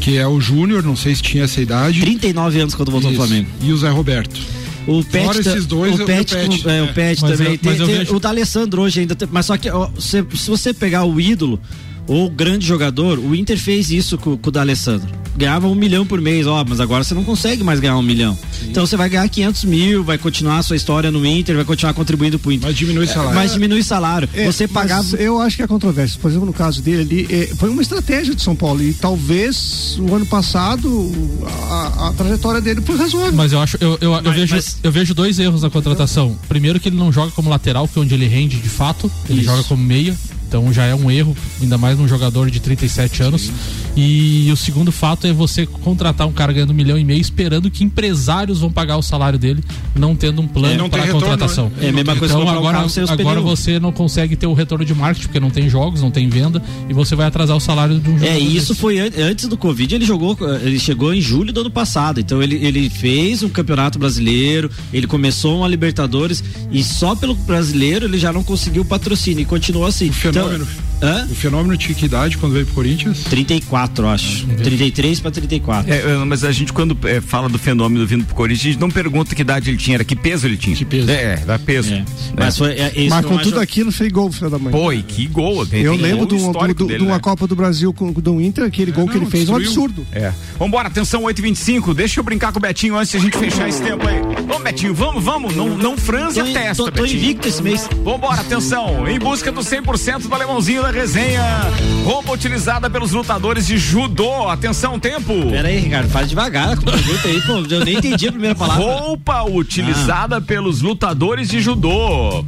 que 0.00 0.16
é 0.18 0.26
o 0.26 0.40
Júnior, 0.40 0.82
não 0.82 0.96
sei 0.96 1.14
se 1.14 1.22
tinha 1.22 1.44
essa 1.44 1.60
idade. 1.62 2.00
39 2.00 2.60
anos 2.60 2.74
quando 2.74 2.90
voltou 2.90 3.10
Isso, 3.12 3.20
ao 3.20 3.26
Flamengo. 3.28 3.48
E 3.62 3.72
o 3.72 3.76
Zé 3.78 3.88
Roberto. 3.90 4.38
O 4.86 5.02
Pet, 5.02 5.24
Fora 5.24 5.40
esses 5.40 5.64
dois, 5.64 5.98
o 5.98 6.02
o 6.02 6.06
Pet, 6.06 6.34
Pet, 6.34 6.62
com- 6.62 6.68
é, 6.68 6.82
o 6.82 6.84
é. 6.84 6.92
Pet 6.92 7.22
Mas 7.22 7.30
também. 7.30 7.52
eu- 7.52 7.58
tem, 7.58 7.76
tem- 7.76 7.86
vejo- 7.86 8.14
O 8.16 8.20
D'Alessandro 8.20 8.82
hoje 8.82 9.00
ainda 9.00 9.14
tem, 9.14 9.26
mas 9.32 9.46
só 9.46 9.56
que 9.56 9.70
ó, 9.70 9.88
se, 9.98 10.22
se 10.34 10.50
você 10.50 10.74
pegar 10.74 11.04
o 11.04 11.18
ídolo 11.18 11.58
ou 12.06 12.26
o 12.26 12.30
grande 12.30 12.66
jogador, 12.66 13.18
o 13.18 13.34
Inter 13.34 13.58
fez 13.58 13.90
isso 13.90 14.18
com, 14.18 14.36
com 14.36 14.48
o 14.48 14.52
D'Alessandro. 14.52 15.08
Ganhava 15.36 15.66
um 15.66 15.74
milhão 15.74 16.06
por 16.06 16.20
mês, 16.20 16.46
ó, 16.46 16.64
mas 16.68 16.78
agora 16.78 17.02
você 17.02 17.12
não 17.12 17.24
consegue 17.24 17.64
mais 17.64 17.80
ganhar 17.80 17.96
um 17.96 18.02
milhão. 18.02 18.38
Então 18.68 18.86
você 18.86 18.96
vai 18.96 19.08
ganhar 19.08 19.28
500 19.28 19.64
mil, 19.64 20.04
vai 20.04 20.16
continuar 20.16 20.58
a 20.58 20.62
sua 20.62 20.76
história 20.76 21.10
no 21.10 21.26
Inter, 21.26 21.56
vai 21.56 21.64
continuar 21.64 21.92
contribuindo 21.92 22.38
pro 22.38 22.52
Inter. 22.52 22.68
Mas 22.68 22.76
diminui 22.78 23.04
o 23.04 23.08
salário. 23.08 23.34
Mas 23.34 23.52
diminui 23.52 23.80
o 23.80 23.84
salário. 23.84 24.28
É, 24.32 24.46
você 24.46 24.68
pagava. 24.68 25.16
Eu 25.16 25.40
acho 25.40 25.56
que 25.56 25.62
é 25.64 25.66
controvérsia. 25.66 26.20
Por 26.22 26.30
exemplo, 26.30 26.46
no 26.46 26.52
caso 26.52 26.80
dele 26.80 27.02
ali, 27.02 27.34
é, 27.34 27.46
foi 27.56 27.68
uma 27.68 27.82
estratégia 27.82 28.32
de 28.32 28.42
São 28.42 28.54
Paulo. 28.54 28.80
E 28.80 28.94
talvez 28.94 29.98
o 29.98 30.14
ano 30.14 30.24
passado 30.26 31.10
a, 31.68 32.08
a 32.08 32.12
trajetória 32.12 32.60
dele 32.60 32.80
foi 32.80 32.96
razoável. 32.96 33.32
Mas 33.32 33.52
eu 33.52 33.60
acho, 33.60 33.76
eu, 33.80 33.98
eu, 34.00 34.12
eu 34.14 34.22
Mas- 34.22 34.34
vejo, 34.36 34.54
mas- 34.54 34.76
eu 34.84 34.92
vejo 34.92 35.14
dois 35.14 35.38
erros 35.40 35.62
na 35.62 35.70
contratação. 35.70 36.38
Primeiro 36.48 36.78
que 36.78 36.88
ele 36.88 36.96
não 36.96 37.10
joga 37.12 37.32
como 37.32 37.50
lateral, 37.50 37.88
que 37.88 37.98
é 37.98 38.02
onde 38.02 38.14
ele 38.14 38.28
rende 38.28 38.58
de 38.58 38.68
fato. 38.68 39.10
Ele 39.28 39.40
Isso. 39.40 39.50
joga 39.50 39.64
como 39.64 39.82
meia. 39.82 40.16
Então 40.46 40.72
já 40.72 40.84
é 40.84 40.94
um 40.94 41.10
erro, 41.10 41.36
ainda 41.60 41.76
mais 41.78 41.98
num 41.98 42.06
jogador 42.08 42.50
de 42.50 42.60
37 42.60 43.22
anos. 43.22 43.50
E 43.96 44.50
o 44.52 44.56
segundo 44.56 44.90
fato 44.90 45.26
é 45.26 45.32
você 45.32 45.66
contratar 45.66 46.26
um 46.26 46.32
cara 46.32 46.52
ganhando 46.52 46.70
um 46.70 46.74
milhão 46.74 46.98
e 46.98 47.04
meio, 47.04 47.20
esperando 47.20 47.70
que 47.70 47.84
empresários 47.84 48.58
vão 48.60 48.70
pagar 48.70 48.96
o 48.96 49.02
salário 49.02 49.38
dele, 49.38 49.62
não 49.94 50.16
tendo 50.16 50.40
um 50.42 50.44
É, 50.44 50.48
plano 50.48 50.88
para 50.90 51.02
a 51.04 51.06
contratação. 51.08 51.64
né? 51.76 51.86
É 51.86 51.88
a 51.88 51.92
mesma 51.92 52.16
coisa 52.16 52.34
que 52.34 52.40
Então 52.40 52.40
comprar 52.40 52.54
um 52.56 52.58
agora, 52.58 52.78
agora 53.22 53.40
você 53.40 53.78
não 53.80 53.92
consegue 53.92 54.36
ter 54.36 54.46
o 54.46 54.52
retorno 54.54 54.84
de 54.84 54.94
marketing, 54.94 55.26
porque 55.26 55.40
não 55.40 55.50
tem 55.50 55.68
jogos, 55.68 56.02
não 56.02 56.10
tem 56.10 56.28
venda, 56.28 56.62
e 56.88 56.92
você 56.92 57.14
vai 57.14 57.26
atrasar 57.26 57.56
o 57.56 57.60
salário 57.60 57.98
de 58.00 58.08
um 58.10 58.14
jogador. 58.18 58.32
É, 58.34 58.40
e 58.40 58.56
isso 58.56 58.68
desse. 58.68 58.80
foi 58.80 58.98
an- 58.98 59.10
antes 59.18 59.46
do 59.48 59.56
Covid, 59.56 59.94
ele 59.94 60.04
jogou, 60.04 60.36
ele 60.62 60.78
chegou 60.78 61.14
em 61.14 61.20
julho 61.20 61.52
do 61.52 61.60
ano 61.60 61.70
passado. 61.70 62.18
Então 62.20 62.42
ele, 62.42 62.56
ele 62.64 62.90
fez 62.90 63.42
um 63.42 63.48
campeonato 63.48 63.98
brasileiro, 63.98 64.70
ele 64.92 65.06
começou 65.06 65.58
uma 65.58 65.68
Libertadores 65.68 66.42
e 66.70 66.82
só 66.84 67.14
pelo 67.16 67.34
brasileiro 67.34 68.06
ele 68.06 68.18
já 68.18 68.32
não 68.32 68.42
conseguiu 68.44 68.84
patrocínio 68.84 69.40
e 69.42 69.44
continuou 69.44 69.86
assim. 69.86 70.10
Fenômeno. 70.34 70.66
Então, 70.66 70.93
Hã? 71.02 71.26
O 71.30 71.34
fenômeno 71.34 71.76
tinha 71.76 71.94
que 71.94 72.06
idade 72.06 72.38
quando 72.38 72.52
veio 72.52 72.64
pro 72.66 72.74
Corinthians? 72.76 73.24
34, 73.24 74.04
eu 74.06 74.08
acho. 74.10 74.46
33 74.46 75.20
para 75.20 75.30
34. 75.30 75.92
É, 75.92 75.96
é, 75.98 76.16
mas 76.24 76.44
a 76.44 76.52
gente, 76.52 76.72
quando 76.72 76.96
é, 77.06 77.20
fala 77.20 77.48
do 77.48 77.58
fenômeno 77.58 78.06
vindo 78.06 78.24
pro 78.24 78.34
Corinthians, 78.34 78.60
a 78.66 78.70
gente 78.72 78.80
não 78.80 78.90
pergunta 78.90 79.34
que 79.34 79.42
idade 79.42 79.70
ele 79.70 79.76
tinha, 79.76 79.96
era 79.96 80.04
que 80.04 80.16
peso 80.16 80.46
ele 80.46 80.56
tinha. 80.56 80.74
Que 80.76 80.84
peso. 80.84 81.10
É, 81.10 81.36
dá 81.38 81.58
peso. 81.58 81.92
É. 81.92 82.04
Mas 82.38 82.56
foi. 82.56 82.72
É, 82.72 82.92
Mas 82.96 83.12
foi 83.12 83.22
com 83.22 83.34
uma 83.34 83.42
tudo 83.42 83.54
jo- 83.56 83.60
aquilo 83.60 83.92
fez 83.92 84.10
gol, 84.10 84.32
filho 84.32 84.48
da 84.50 84.58
mãe. 84.58 84.72
Pô, 84.72 84.92
e 84.92 85.02
que 85.02 85.26
gol. 85.26 85.66
Tem, 85.66 85.82
Eu 85.82 85.92
tem 85.92 86.00
lembro 86.02 86.18
gol 86.26 86.26
do, 86.26 86.36
do, 86.52 86.74
do- 86.74 86.86
dele, 86.86 86.98
de 87.00 87.04
uma 87.04 87.14
né? 87.16 87.20
Copa 87.20 87.46
do 87.46 87.54
Brasil 87.56 87.92
com, 87.92 88.12
com 88.12 88.18
o 88.20 88.22
Dom 88.22 88.40
Inter, 88.40 88.64
aquele 88.64 88.90
gol 88.92 89.06
que 89.08 89.16
ele 89.16 89.26
fez, 89.26 89.48
um 89.48 89.58
destruiu. 89.58 89.86
absurdo. 89.86 90.06
É. 90.12 90.32
Vambora, 90.58 90.88
atenção, 90.88 91.22
8h25. 91.24 91.92
Deixa 91.94 92.20
eu 92.20 92.24
brincar 92.24 92.52
com 92.52 92.58
o 92.58 92.62
Betinho 92.62 92.96
antes 92.96 93.10
de 93.10 93.16
a 93.18 93.20
gente 93.20 93.36
fechar 93.36 93.68
esse 93.68 93.82
tempo 93.82 94.06
aí. 94.06 94.20
Vamos, 94.46 94.62
Betinho, 94.62 94.94
vamos, 94.94 95.22
vamos. 95.22 95.54
Não, 95.54 95.76
não 95.76 95.96
franze 95.96 96.40
Tô, 96.42 96.48
a 96.48 96.52
testa, 96.52 96.84
tô, 96.84 96.90
tô 96.92 97.04
invicto 97.04 97.46
esse 97.48 97.62
mês. 97.62 97.88
Vambora, 98.02 98.40
atenção, 98.40 99.06
em 99.08 99.18
busca 99.18 99.50
do 99.52 99.60
100% 99.60 100.28
do 100.28 100.34
alemãozinho 100.34 100.83
da 100.84 100.90
resenha. 100.90 101.42
Roupa 102.04 102.32
utilizada 102.32 102.90
pelos 102.90 103.12
lutadores 103.12 103.66
de 103.66 103.78
judô. 103.78 104.48
Atenção, 104.48 105.00
tempo. 105.00 105.32
Pera 105.50 105.68
aí, 105.68 105.78
Ricardo, 105.78 106.10
faz 106.10 106.28
devagar. 106.28 106.76
com 106.76 106.82
produto 106.82 107.26
aí, 107.26 107.40
pô, 107.40 107.52
eu 107.74 107.84
nem 107.84 107.96
entendi 107.96 108.28
a 108.28 108.32
primeira 108.32 108.54
palavra. 108.54 108.84
Roupa 108.84 109.42
utilizada 109.44 110.42
pelos 110.42 110.82
lutadores 110.82 111.48
de 111.48 111.60
judô. 111.60 112.44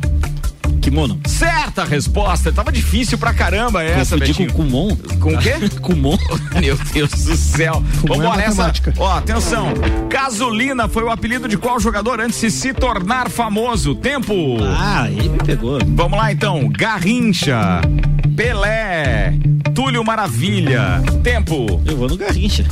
Kimono. 0.83 1.19
Certa 1.27 1.85
resposta. 1.85 2.53
Tava 2.53 2.71
difícil 2.71 3.17
pra 3.17 3.33
caramba 3.33 3.83
essa, 3.83 4.17
Betinho. 4.19 4.53
com 4.53 4.65
Kumon. 4.65 4.97
Com 5.19 5.35
o 5.35 5.39
quê? 5.39 5.55
Kumon. 5.81 6.19
Meu 6.61 6.77
Deus 6.93 7.11
do 7.11 7.37
céu. 7.37 7.83
Como 8.03 8.23
é 8.23 8.27
Vambora, 8.27 8.43
essa. 8.43 8.63
matemática. 8.63 8.95
Ó, 8.99 9.17
atenção. 9.17 9.73
Gasolina 10.11 10.89
foi 10.89 11.03
o 11.03 11.11
apelido 11.11 11.49
de 11.49 11.57
qual 11.57 11.81
jogador 11.81 12.21
antes 12.21 12.41
de 12.41 12.51
se 12.51 12.75
tornar 12.75 13.31
famoso? 13.31 13.95
Tempo. 13.97 14.33
Ah, 14.63 15.03
aí 15.05 15.29
me 15.29 15.39
pegou. 15.39 15.79
Vamos 15.87 16.19
lá 16.19 16.31
então. 16.31 16.69
Garrincha. 16.69 17.81
Pelé. 18.37 19.33
Túlio 19.75 20.05
Maravilha. 20.05 21.03
Tempo. 21.23 21.81
Eu 21.87 21.97
vou 21.97 22.07
no 22.07 22.17
Garrincha. 22.19 22.65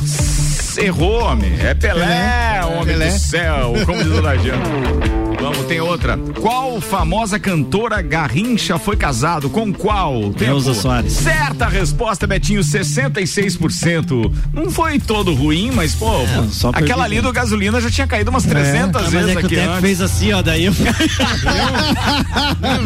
Errou, 0.77 1.23
homem. 1.23 1.53
É 1.59 1.73
Pelé, 1.73 2.05
Pelé. 2.05 2.65
homem 2.65 2.85
Pelé. 2.85 3.07
do 3.09 3.17
céu. 3.19 3.73
Como 3.85 4.03
diz 4.03 4.11
o 4.11 4.21
Lajano. 4.21 4.63
Vamos, 5.45 5.65
tem 5.67 5.79
outra. 5.79 6.17
Qual 6.41 6.81
famosa 6.81 7.37
cantora 7.37 8.01
Garrincha 8.01 8.79
foi 8.79 8.95
casado? 8.97 9.47
Com 9.47 9.71
qual? 9.71 10.33
Elza 10.41 10.73
Soares. 10.73 11.13
Certa 11.13 11.67
resposta, 11.67 12.25
Betinho, 12.25 12.61
66%. 12.61 14.31
Não 14.51 14.71
foi 14.71 14.97
todo 14.97 15.35
ruim, 15.35 15.69
mas, 15.69 15.93
pô, 15.93 16.09
É, 16.21 16.47
só 16.49 16.69
aquela 16.73 17.03
ali 17.03 17.21
do 17.21 17.31
gasolina 17.31 17.79
já 17.79 17.91
tinha 17.91 18.07
caído 18.07 18.31
umas 18.31 18.43
300 18.43 19.01
Ah, 19.01 19.03
mas 19.03 19.13
vezes 19.13 19.29
é 19.29 19.35
que 19.35 19.43
o 19.43 19.45
aqui 19.45 19.55
tempo 19.55 19.69
antes. 19.69 19.81
fez 19.81 20.01
assim, 20.01 20.33
ó, 20.33 20.41
daí 20.41 20.65
eu... 20.65 20.73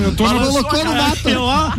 Eu 0.03 0.15
tô 0.15 0.23
Balançou 0.25 0.53
na 0.53 0.59
colocou 0.69 0.81
a 0.81 0.83
no 0.83 0.93
mato. 0.95 1.29
Eu, 1.29 1.41
ó, 1.41 1.71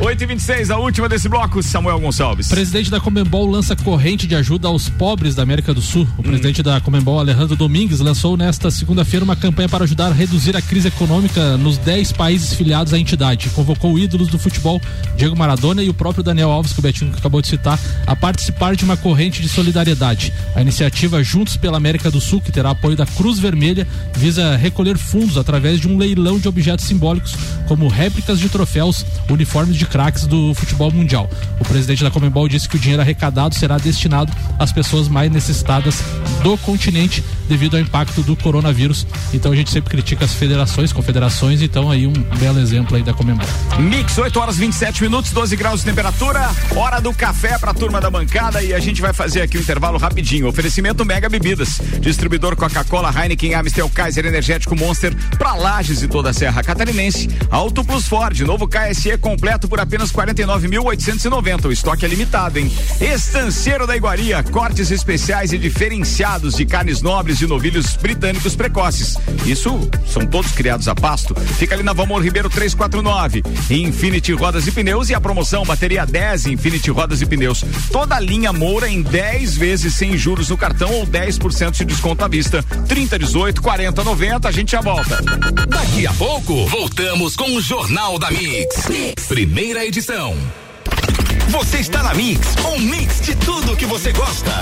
8 0.00 0.22
e 0.22 0.26
26 0.26 0.70
a 0.70 0.78
última 0.78 1.08
desse 1.08 1.28
bloco, 1.28 1.62
Samuel 1.62 2.00
Gonçalves. 2.00 2.48
Presidente 2.48 2.90
da 2.90 2.98
Comembol 3.00 3.48
lança 3.48 3.76
corrente 3.76 4.26
de 4.26 4.34
ajuda 4.34 4.66
aos 4.68 4.88
pobres 4.88 5.34
da 5.34 5.42
América 5.42 5.72
do 5.74 5.80
Sul. 5.82 6.06
O 6.18 6.22
presidente 6.22 6.62
da 6.62 6.80
Comembol, 6.80 7.20
Alejandro 7.20 7.54
Domingues, 7.54 8.00
lançou 8.00 8.36
nesta 8.36 8.70
segunda-feira 8.70 9.22
uma 9.24 9.36
campanha 9.36 9.68
para 9.68 9.84
ajudar 9.84 9.99
a 10.00 10.12
reduzir 10.12 10.56
a 10.56 10.62
crise 10.62 10.88
econômica 10.88 11.56
nos 11.58 11.76
10 11.78 12.12
países 12.12 12.54
filiados 12.54 12.94
à 12.94 12.98
entidade. 12.98 13.50
Convocou 13.50 13.98
ídolos 13.98 14.28
do 14.28 14.38
futebol, 14.38 14.80
Diego 15.16 15.36
Maradona 15.36 15.82
e 15.82 15.90
o 15.90 15.94
próprio 15.94 16.24
Daniel 16.24 16.50
Alves, 16.50 16.72
que 16.72 16.78
o 16.78 16.82
Betinho 16.82 17.12
acabou 17.16 17.42
de 17.42 17.48
citar, 17.48 17.78
a 18.06 18.16
participar 18.16 18.74
de 18.74 18.84
uma 18.84 18.96
corrente 18.96 19.42
de 19.42 19.48
solidariedade. 19.48 20.32
A 20.54 20.62
iniciativa 20.62 21.22
Juntos 21.22 21.56
pela 21.56 21.76
América 21.76 22.10
do 22.10 22.20
Sul, 22.20 22.40
que 22.40 22.50
terá 22.50 22.70
apoio 22.70 22.96
da 22.96 23.04
Cruz 23.04 23.38
Vermelha, 23.38 23.86
visa 24.14 24.56
recolher 24.56 24.96
fundos 24.96 25.36
através 25.36 25.78
de 25.78 25.86
um 25.86 25.98
leilão 25.98 26.38
de 26.38 26.48
objetos 26.48 26.86
simbólicos, 26.86 27.34
como 27.68 27.88
réplicas 27.88 28.38
de 28.38 28.48
troféus, 28.48 29.04
uniformes 29.28 29.76
de 29.76 29.84
craques 29.86 30.26
do 30.26 30.54
futebol 30.54 30.90
mundial. 30.90 31.28
O 31.58 31.64
presidente 31.64 32.02
da 32.02 32.10
Comembol 32.10 32.48
disse 32.48 32.68
que 32.68 32.76
o 32.76 32.80
dinheiro 32.80 33.02
arrecadado 33.02 33.54
será 33.54 33.76
destinado 33.76 34.32
às 34.58 34.72
pessoas 34.72 35.08
mais 35.08 35.30
necessitadas 35.30 36.02
do 36.42 36.56
continente 36.58 37.22
devido 37.48 37.76
ao 37.76 37.82
impacto 37.82 38.22
do 38.22 38.36
coronavírus. 38.36 39.06
Então 39.34 39.52
a 39.52 39.56
gente 39.56 39.70
sempre 39.70 39.89
critica 39.90 40.24
as 40.24 40.32
federações, 40.32 40.92
confederações, 40.92 41.60
então 41.60 41.90
aí 41.90 42.06
um 42.06 42.12
belo 42.12 42.60
exemplo 42.60 42.96
aí 42.96 43.02
da 43.02 43.12
Comembol. 43.12 43.46
Mix, 43.78 44.16
8 44.16 44.38
horas 44.38 44.56
27 44.56 45.02
minutos, 45.02 45.32
12 45.32 45.56
graus 45.56 45.80
de 45.80 45.86
temperatura. 45.86 46.48
Hora 46.76 47.00
do 47.00 47.12
café 47.12 47.58
pra 47.58 47.74
turma 47.74 48.00
da 48.00 48.08
bancada 48.08 48.62
e 48.62 48.72
a 48.72 48.78
gente 48.78 49.02
vai 49.02 49.12
fazer 49.12 49.42
aqui 49.42 49.58
um 49.58 49.60
intervalo 49.60 49.98
rapidinho. 49.98 50.46
Oferecimento 50.46 51.04
Mega 51.04 51.28
Bebidas. 51.28 51.80
Distribuidor 52.00 52.54
Coca-Cola, 52.54 53.12
Heineken, 53.12 53.54
Amstel, 53.54 53.90
Kaiser, 53.90 54.24
Energético 54.24 54.76
Monster 54.76 55.12
pra 55.36 55.54
Lages 55.54 56.02
e 56.02 56.08
toda 56.08 56.30
a 56.30 56.32
Serra 56.32 56.62
Catarinense. 56.62 57.28
Auto 57.50 57.84
Plus 57.84 58.06
Ford, 58.06 58.38
novo 58.42 58.68
KSE 58.68 59.18
completo 59.18 59.68
por 59.68 59.80
apenas 59.80 60.12
49.890. 60.12 61.66
O 61.66 61.72
estoque 61.72 62.04
é 62.04 62.08
limitado, 62.08 62.60
hein? 62.60 62.70
Estanceiro 63.00 63.88
da 63.88 63.96
Iguaria, 63.96 64.42
cortes 64.44 64.92
especiais 64.92 65.52
e 65.52 65.58
diferenciados 65.58 66.54
de 66.54 66.64
carnes 66.64 67.02
nobres 67.02 67.40
e 67.40 67.46
novilhos 67.46 67.96
britânicos 67.96 68.54
precoces. 68.54 69.16
Isso 69.44 69.79
são 70.06 70.26
todos 70.26 70.52
criados 70.52 70.88
a 70.88 70.94
pasto. 70.94 71.34
Fica 71.34 71.74
ali 71.74 71.82
na 71.82 71.92
Valmor 71.92 72.22
Ribeiro 72.22 72.48
349. 72.48 73.42
Infinity 73.70 74.32
Rodas 74.32 74.66
e 74.66 74.72
Pneus 74.72 75.08
e 75.10 75.14
a 75.14 75.20
promoção 75.20 75.64
bateria 75.64 76.04
10 76.04 76.46
Infinity 76.46 76.90
Rodas 76.90 77.22
e 77.22 77.26
Pneus. 77.26 77.64
Toda 77.92 78.16
a 78.16 78.20
linha 78.20 78.52
Moura 78.52 78.88
em 78.88 79.02
10 79.02 79.56
vezes 79.56 79.94
sem 79.94 80.16
juros 80.16 80.48
no 80.48 80.56
cartão 80.56 80.92
ou 80.92 81.06
10% 81.06 81.72
de 81.72 81.84
desconto 81.84 82.24
à 82.24 82.28
vista. 82.28 82.62
30, 82.88 83.18
18, 83.18 83.62
40, 83.62 84.04
90. 84.04 84.48
A 84.48 84.52
gente 84.52 84.72
já 84.72 84.80
volta. 84.80 85.20
Daqui 85.68 86.06
a 86.06 86.12
pouco, 86.14 86.66
voltamos 86.66 87.36
com 87.36 87.54
o 87.54 87.60
Jornal 87.60 88.18
da 88.18 88.30
mix. 88.30 88.88
Primeira 89.28 89.84
edição. 89.84 90.36
Você 91.48 91.78
está 91.78 92.02
na 92.02 92.14
Mix, 92.14 92.54
um 92.64 92.78
mix 92.78 93.20
de 93.22 93.34
tudo 93.34 93.76
que 93.76 93.84
você 93.84 94.12
gosta. 94.12 94.52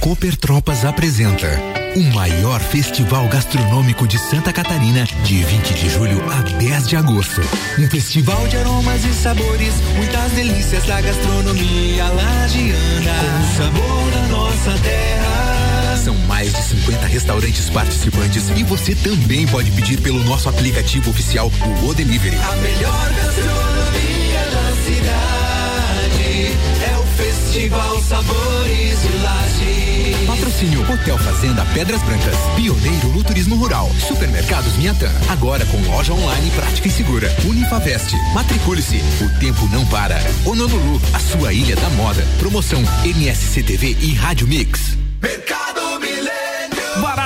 Cooper 0.00 0.36
Tropas 0.36 0.84
apresenta 0.84 1.48
o 1.96 2.02
maior 2.14 2.60
festival 2.60 3.28
gastronômico 3.28 4.06
de 4.06 4.18
Santa 4.18 4.52
Catarina, 4.52 5.04
de 5.22 5.44
20 5.44 5.74
de 5.74 5.88
julho 5.88 6.22
a 6.30 6.42
10 6.42 6.88
de 6.88 6.96
agosto. 6.96 7.40
Um 7.78 7.88
festival 7.88 8.46
de 8.48 8.56
aromas 8.56 9.04
e 9.04 9.12
sabores, 9.12 9.74
muitas 9.96 10.32
delícias 10.32 10.84
da 10.86 11.00
gastronomia 11.00 12.04
lagiana, 12.08 13.12
com 13.20 13.40
o 13.40 13.56
sabor 13.56 14.10
da 14.10 14.22
nossa 14.28 14.72
terra. 14.82 15.96
São 16.02 16.16
mais 16.26 16.52
de 16.52 16.62
50 16.62 17.06
restaurantes 17.06 17.70
participantes 17.70 18.50
e 18.50 18.64
você 18.64 18.94
também 18.96 19.46
pode 19.46 19.70
pedir 19.70 20.00
pelo 20.00 20.22
nosso 20.24 20.48
aplicativo 20.48 21.10
oficial, 21.10 21.50
o 21.82 21.88
O 21.88 21.94
Delivery. 21.94 22.36
A 22.36 22.56
melhor 22.56 23.12
gastronomia 23.14 24.40
da 24.50 24.72
cidade 24.84 26.56
é 26.90 26.98
o 26.98 27.04
Festival 27.16 28.02
Sabores 28.02 29.02
de 29.02 29.18
Laje. 29.22 29.43
Patrocínio 30.64 30.90
Hotel 30.90 31.18
Fazenda 31.18 31.64
Pedras 31.74 32.02
Brancas, 32.02 32.34
pioneiro 32.56 33.08
no 33.08 33.22
turismo 33.22 33.56
rural. 33.56 33.90
Supermercados 34.08 34.74
Miatã, 34.76 35.10
agora 35.28 35.64
com 35.66 35.78
loja 35.90 36.12
online 36.12 36.50
prática 36.52 36.88
e 36.88 36.90
segura. 36.90 37.28
Unifavest, 37.44 38.14
matricule-se, 38.32 38.96
o 39.22 39.38
tempo 39.38 39.66
não 39.68 39.84
para. 39.86 40.18
Honolulu, 40.44 41.00
a 41.12 41.18
sua 41.18 41.52
ilha 41.52 41.76
da 41.76 41.90
moda. 41.90 42.24
Promoção 42.38 42.82
MSCTV 43.04 43.96
e 44.00 44.14
Rádio 44.14 44.48
Mix. 44.48 44.96
Mercado. 45.20 45.83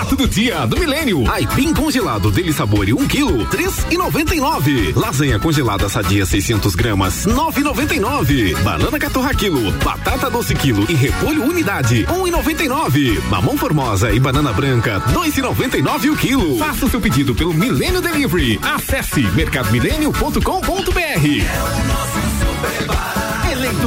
Barato 0.09 0.17
do 0.17 0.29
dia 0.29 0.67
do 0.67 0.79
Milênio. 0.79 1.31
Aipim 1.31 1.75
congelado 1.75 2.31
dele 2.31 2.51
sabor 2.51 2.87
1 2.89 3.07
quilo, 3.09 3.45
três 3.47 3.87
e 3.91 3.99
noventa 3.99 4.35
e 4.35 4.41
nove. 4.41 4.93
Lasanha 4.97 5.39
congelada 5.39 5.87
sadia 5.89 6.25
600 6.25 6.75
gramas, 6.75 7.27
nove 7.27 7.61
e 7.61 7.65
noventa 7.65 7.95
e 7.95 8.01
nove. 8.01 8.55
Banana 8.63 8.99
caturra 8.99 9.35
quilo, 9.35 9.71
batata 9.85 10.31
doce 10.31 10.55
quilo 10.55 10.91
e 10.91 10.95
repolho 10.95 11.45
unidade, 11.45 12.07
um 12.11 12.27
e 12.27 12.31
noventa 12.31 12.65
e 12.65 12.69
nove. 12.69 13.21
Mamão 13.29 13.59
formosa 13.59 14.11
e 14.11 14.19
banana 14.19 14.51
branca, 14.53 14.99
dois 15.13 15.37
e 15.37 15.43
noventa 15.43 15.77
e 15.77 15.83
nove 15.83 16.09
o 16.09 16.17
quilo. 16.17 16.57
Faça 16.57 16.87
o 16.87 16.91
seu 16.91 17.03
pedido 17.03 17.35
pelo 17.35 17.53
Milênio 17.53 18.01
Delivery. 18.01 18.59
Acesse 18.63 19.21
mercadomilênio.com.br. 19.21 22.18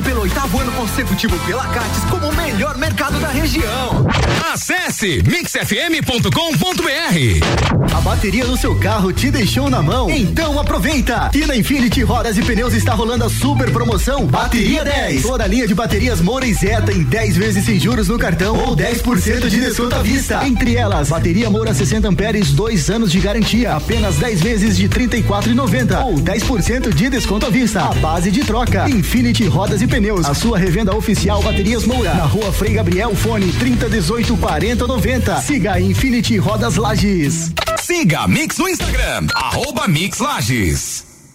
Eleito 0.02 0.04
pelo 0.04 0.22
oitavo 0.22 0.60
ano 0.60 0.72
consecutivo 0.74 1.38
pela 1.46 1.66
Cates 1.68 2.04
como 2.10 2.28
o 2.28 2.36
melhor 2.36 2.78
mercado 2.78 3.20
da 3.20 3.30
região. 3.30 4.08
Acesse 4.54 5.22
mixfm.com.br. 5.24 6.26
A 7.96 8.02
bateria 8.02 8.46
do 8.46 8.58
seu 8.58 8.78
carro 8.80 9.14
te 9.14 9.30
deixou 9.30 9.70
na 9.70 9.82
mão? 9.82 10.10
Então 10.10 10.60
aproveita! 10.60 11.16
Aqui 11.18 11.46
na 11.46 11.56
Infinity 11.56 12.04
Rodas 12.04 12.38
e 12.38 12.42
Pneus 12.42 12.74
está 12.74 12.94
rolando 12.94 13.26
a 13.26 13.30
super 13.30 13.72
promoção 13.72 14.26
Bateria 14.26 14.84
10. 14.84 15.22
Toda 15.24 15.44
a 15.44 15.48
linha 15.48 15.68
de 15.68 15.76
baterias 15.76 16.22
Moura 16.22 16.46
e 16.46 16.54
Zeta 16.54 16.92
em 16.92 17.04
10 17.04 17.38
vezes 17.38 17.66
sem 17.66 17.80
juros 17.80 18.08
no 18.08 18.18
cartão 18.18 18.58
ou 18.58 18.76
10% 18.76 19.48
de 19.48 19.60
desconto 19.60 19.96
à 19.96 20.02
vista. 20.02 20.46
Entre 20.46 20.76
elas, 20.76 21.10
bateria 21.10 21.50
Moura 21.50 21.74
60 21.74 22.08
amperes, 22.08 22.52
2 22.52 22.90
anos 22.90 23.12
de 23.12 23.20
garantia, 23.20 23.76
apenas 23.76 24.16
10 24.16 24.42
vezes 24.42 24.78
de 24.78 24.90
34,90 24.90 26.06
ou 26.06 26.16
10% 26.16 26.94
de 26.94 27.10
desconto 27.10 27.46
à 27.46 27.50
vista. 27.50 27.82
A 27.82 27.94
base 27.96 28.32
de 28.32 28.42
troca. 28.42 28.90
Infinity 28.90 29.46
Rodas 29.46 29.82
e 29.82 29.88
Pneus, 29.92 30.26
a 30.26 30.34
sua 30.34 30.58
revenda 30.58 30.96
oficial 30.96 31.42
Baterias 31.44 31.86
Moura, 31.86 32.14
na 32.14 32.24
rua 32.24 32.52
Frei 32.54 32.74
Gabriel, 32.74 33.14
fone 33.14 33.52
3018 33.52 34.38
4090. 34.38 35.42
Siga 35.42 35.74
a 35.74 35.82
Infinity 35.82 36.38
Rodas 36.38 36.78
Lages. 36.78 37.52
Siga 37.78 38.26
Mix 38.26 38.58
no 38.58 38.70
Instagram, 38.70 39.28
arroba 39.36 39.90
Mix 39.90 40.20
Lages. 40.20 41.11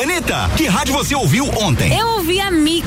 Anitta, 0.00 0.50
que 0.56 0.66
rádio 0.66 0.94
você 0.94 1.14
ouviu 1.14 1.46
ontem? 1.58 1.98
Eu 1.98 2.08
ouvi 2.08 2.40
a 2.40 2.50
Mix. 2.50 2.86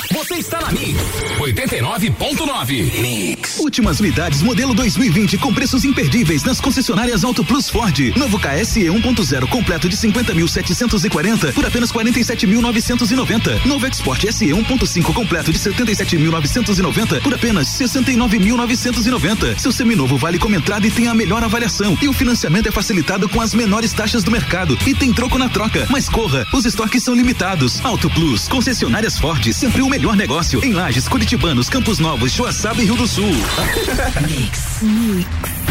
Você 0.13 0.35
está 0.35 0.59
na 0.59 0.71
Mix 0.71 1.01
89.9. 1.39 3.01
Mix. 3.01 3.59
Últimas 3.59 3.99
unidades 4.01 4.41
modelo 4.41 4.73
2020 4.73 5.37
com 5.37 5.53
preços 5.53 5.85
imperdíveis 5.85 6.43
nas 6.43 6.59
concessionárias 6.59 7.23
Auto 7.23 7.45
Plus 7.45 7.69
Ford. 7.69 8.13
Novo 8.17 8.37
KSE 8.37 8.81
1.0 8.81 9.47
completo 9.47 9.87
de 9.87 9.95
50.740 9.95 11.53
por 11.53 11.65
apenas 11.65 11.93
47.990. 11.93 13.65
Novo 13.65 13.87
Export 13.87 14.21
SE 14.33 14.47
1.5 14.47 15.13
completo 15.13 15.51
de 15.51 15.59
77.990 15.59 17.21
por 17.21 17.33
apenas 17.33 17.69
69.990. 17.69 19.57
Seu 19.57 19.71
seminovo 19.71 20.17
vale 20.17 20.37
como 20.37 20.55
entrada 20.55 20.85
e 20.85 20.91
tem 20.91 21.07
a 21.07 21.13
melhor 21.13 21.41
avaliação. 21.41 21.97
E 22.01 22.09
o 22.09 22.13
financiamento 22.13 22.67
é 22.67 22.71
facilitado 22.71 23.29
com 23.29 23.39
as 23.39 23.53
menores 23.53 23.93
taxas 23.93 24.23
do 24.23 24.31
mercado 24.31 24.77
e 24.85 24.93
tem 24.93 25.13
troco 25.13 25.37
na 25.37 25.47
troca. 25.47 25.87
Mas 25.89 26.09
corra, 26.09 26.45
os 26.53 26.65
estoques 26.65 27.01
são 27.01 27.15
limitados. 27.15 27.83
Auto 27.85 28.09
Plus, 28.09 28.49
concessionárias 28.49 29.17
Ford, 29.17 29.53
sempre 29.53 29.81
o 29.81 29.89
melhor 29.89 30.00
negócio. 30.15 30.63
Em 30.65 30.73
Lages, 30.73 31.07
Curitibanos, 31.07 31.69
Campos 31.69 31.99
Novos, 31.99 32.31
Joaçaba 32.31 32.81
e 32.81 32.85
Rio 32.85 32.95
do 32.95 33.07
Sul. 33.07 33.31
Mix. 34.27 34.81
Mix. 34.81 35.70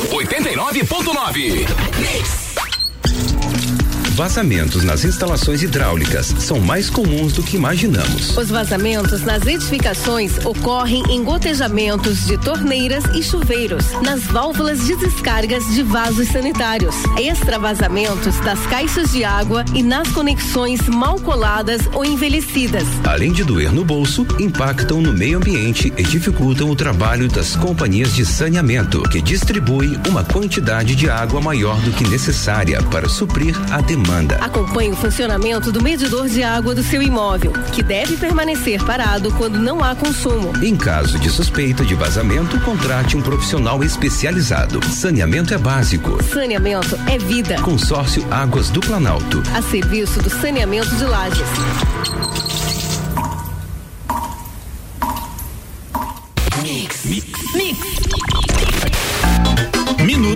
89.9. 0.09 2.80
Vazamentos 4.21 4.83
nas 4.83 5.03
instalações 5.03 5.63
hidráulicas 5.63 6.27
são 6.37 6.59
mais 6.59 6.91
comuns 6.91 7.33
do 7.33 7.41
que 7.41 7.55
imaginamos. 7.55 8.37
Os 8.37 8.51
vazamentos 8.51 9.23
nas 9.23 9.47
edificações 9.47 10.45
ocorrem 10.45 11.01
em 11.09 11.23
gotejamentos 11.23 12.27
de 12.27 12.37
torneiras 12.37 13.03
e 13.15 13.23
chuveiros, 13.23 13.83
nas 14.03 14.21
válvulas 14.25 14.85
de 14.85 14.95
descargas 14.95 15.65
de 15.73 15.81
vasos 15.81 16.27
sanitários, 16.27 16.93
extravasamentos 17.17 18.39
das 18.41 18.59
caixas 18.67 19.11
de 19.11 19.23
água 19.23 19.65
e 19.73 19.81
nas 19.81 20.07
conexões 20.09 20.87
mal 20.87 21.19
coladas 21.19 21.81
ou 21.91 22.05
envelhecidas. 22.05 22.85
Além 23.03 23.31
de 23.31 23.43
doer 23.43 23.73
no 23.73 23.83
bolso, 23.83 24.23
impactam 24.39 25.01
no 25.01 25.13
meio 25.13 25.39
ambiente 25.39 25.91
e 25.97 26.03
dificultam 26.03 26.69
o 26.69 26.75
trabalho 26.75 27.27
das 27.27 27.55
companhias 27.55 28.13
de 28.13 28.23
saneamento, 28.23 29.01
que 29.09 29.19
distribuem 29.19 29.99
uma 30.07 30.23
quantidade 30.23 30.95
de 30.95 31.09
água 31.09 31.41
maior 31.41 31.81
do 31.81 31.91
que 31.91 32.07
necessária 32.07 32.83
para 32.83 33.09
suprir 33.09 33.55
a 33.71 33.81
demanda. 33.81 34.10
Acompanhe 34.41 34.91
o 34.91 34.95
funcionamento 34.95 35.71
do 35.71 35.81
medidor 35.81 36.27
de 36.27 36.43
água 36.43 36.75
do 36.75 36.83
seu 36.83 37.01
imóvel, 37.01 37.53
que 37.71 37.81
deve 37.81 38.17
permanecer 38.17 38.83
parado 38.83 39.31
quando 39.33 39.57
não 39.57 39.81
há 39.81 39.95
consumo. 39.95 40.51
Em 40.61 40.75
caso 40.75 41.17
de 41.17 41.29
suspeita 41.29 41.85
de 41.85 41.95
vazamento, 41.95 42.59
contrate 42.59 43.15
um 43.15 43.21
profissional 43.21 43.81
especializado. 43.83 44.83
Saneamento 44.85 45.53
é 45.53 45.57
básico. 45.57 46.21
Saneamento 46.23 46.99
é 47.09 47.17
vida. 47.17 47.55
Consórcio 47.61 48.25
Águas 48.29 48.69
do 48.69 48.81
Planalto. 48.81 49.41
A 49.55 49.61
serviço 49.61 50.21
do 50.21 50.29
saneamento 50.29 50.93
de 50.95 51.05
lajes. 51.05 52.20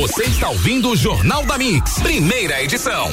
Você 0.00 0.22
está 0.22 0.48
ouvindo 0.48 0.88
o 0.88 0.96
Jornal 0.96 1.44
da 1.44 1.58
Mix, 1.58 1.98
primeira 1.98 2.62
edição. 2.62 3.10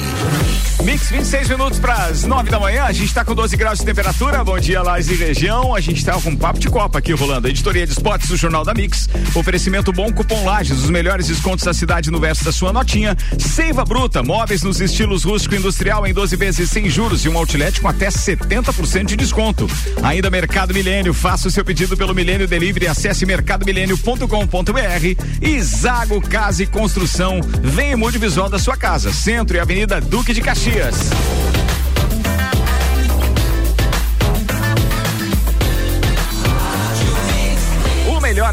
Mix, 0.82 1.10
26 1.10 1.48
minutos 1.50 1.78
para 1.78 2.06
as 2.06 2.24
9 2.24 2.48
da 2.48 2.58
manhã. 2.58 2.84
A 2.84 2.92
gente 2.92 3.08
está 3.08 3.24
com 3.24 3.34
12 3.34 3.56
graus 3.56 3.80
de 3.80 3.84
temperatura. 3.84 4.42
Bom 4.42 4.58
dia, 4.58 4.80
Lais 4.80 5.10
e 5.10 5.14
região. 5.14 5.74
A 5.74 5.80
gente 5.80 5.98
está 5.98 6.12
com 6.12 6.30
um 6.30 6.36
papo 6.36 6.58
de 6.58 6.68
copa 6.68 6.98
aqui 6.98 7.12
rolando. 7.12 7.48
Editoria 7.48 7.84
de 7.84 7.92
esportes 7.92 8.28
do 8.28 8.36
Jornal 8.36 8.64
da 8.64 8.72
Mix. 8.72 9.08
Oferecimento 9.34 9.92
bom 9.92 10.10
cupom 10.12 10.44
Lages, 10.44 10.78
os 10.78 10.88
melhores 10.88 11.26
descontos 11.26 11.64
da 11.64 11.74
cidade 11.74 12.10
no 12.10 12.18
verso 12.18 12.44
da 12.44 12.52
sua 12.52 12.72
notinha. 12.72 13.16
Seiva 13.38 13.84
Bruta, 13.84 14.22
móveis 14.22 14.62
nos 14.62 14.80
estilos 14.80 15.24
rústico 15.24 15.56
e 15.56 15.58
industrial 15.58 16.06
em 16.06 16.14
12 16.14 16.36
vezes 16.36 16.70
sem 16.70 16.88
juros 16.88 17.24
e 17.24 17.28
um 17.28 17.36
outlet 17.36 17.80
com 17.80 17.88
até 17.88 18.08
70% 18.08 19.04
de 19.04 19.16
desconto. 19.16 19.68
Ainda 20.02 20.30
Mercado 20.30 20.72
Milênio. 20.72 21.12
Faça 21.12 21.48
o 21.48 21.50
seu 21.50 21.64
pedido 21.64 21.96
pelo 21.96 22.14
Milênio 22.14 22.48
Delivery. 22.48 22.86
Acesse 22.86 23.26
mercadomilênio.com.br. 23.26 25.24
E 25.42 25.60
Zago 25.60 26.22
Casa 26.22 26.62
e 26.62 26.66
Construção. 26.78 27.40
Vem 27.60 27.90
e 27.90 27.94
o 27.94 27.98
visual 28.18 28.48
da 28.48 28.56
sua 28.56 28.76
casa. 28.76 29.12
Centro 29.12 29.56
e 29.56 29.58
Avenida 29.60 30.00
Duque 30.00 30.32
de 30.32 30.40
Caxias. 30.40 31.10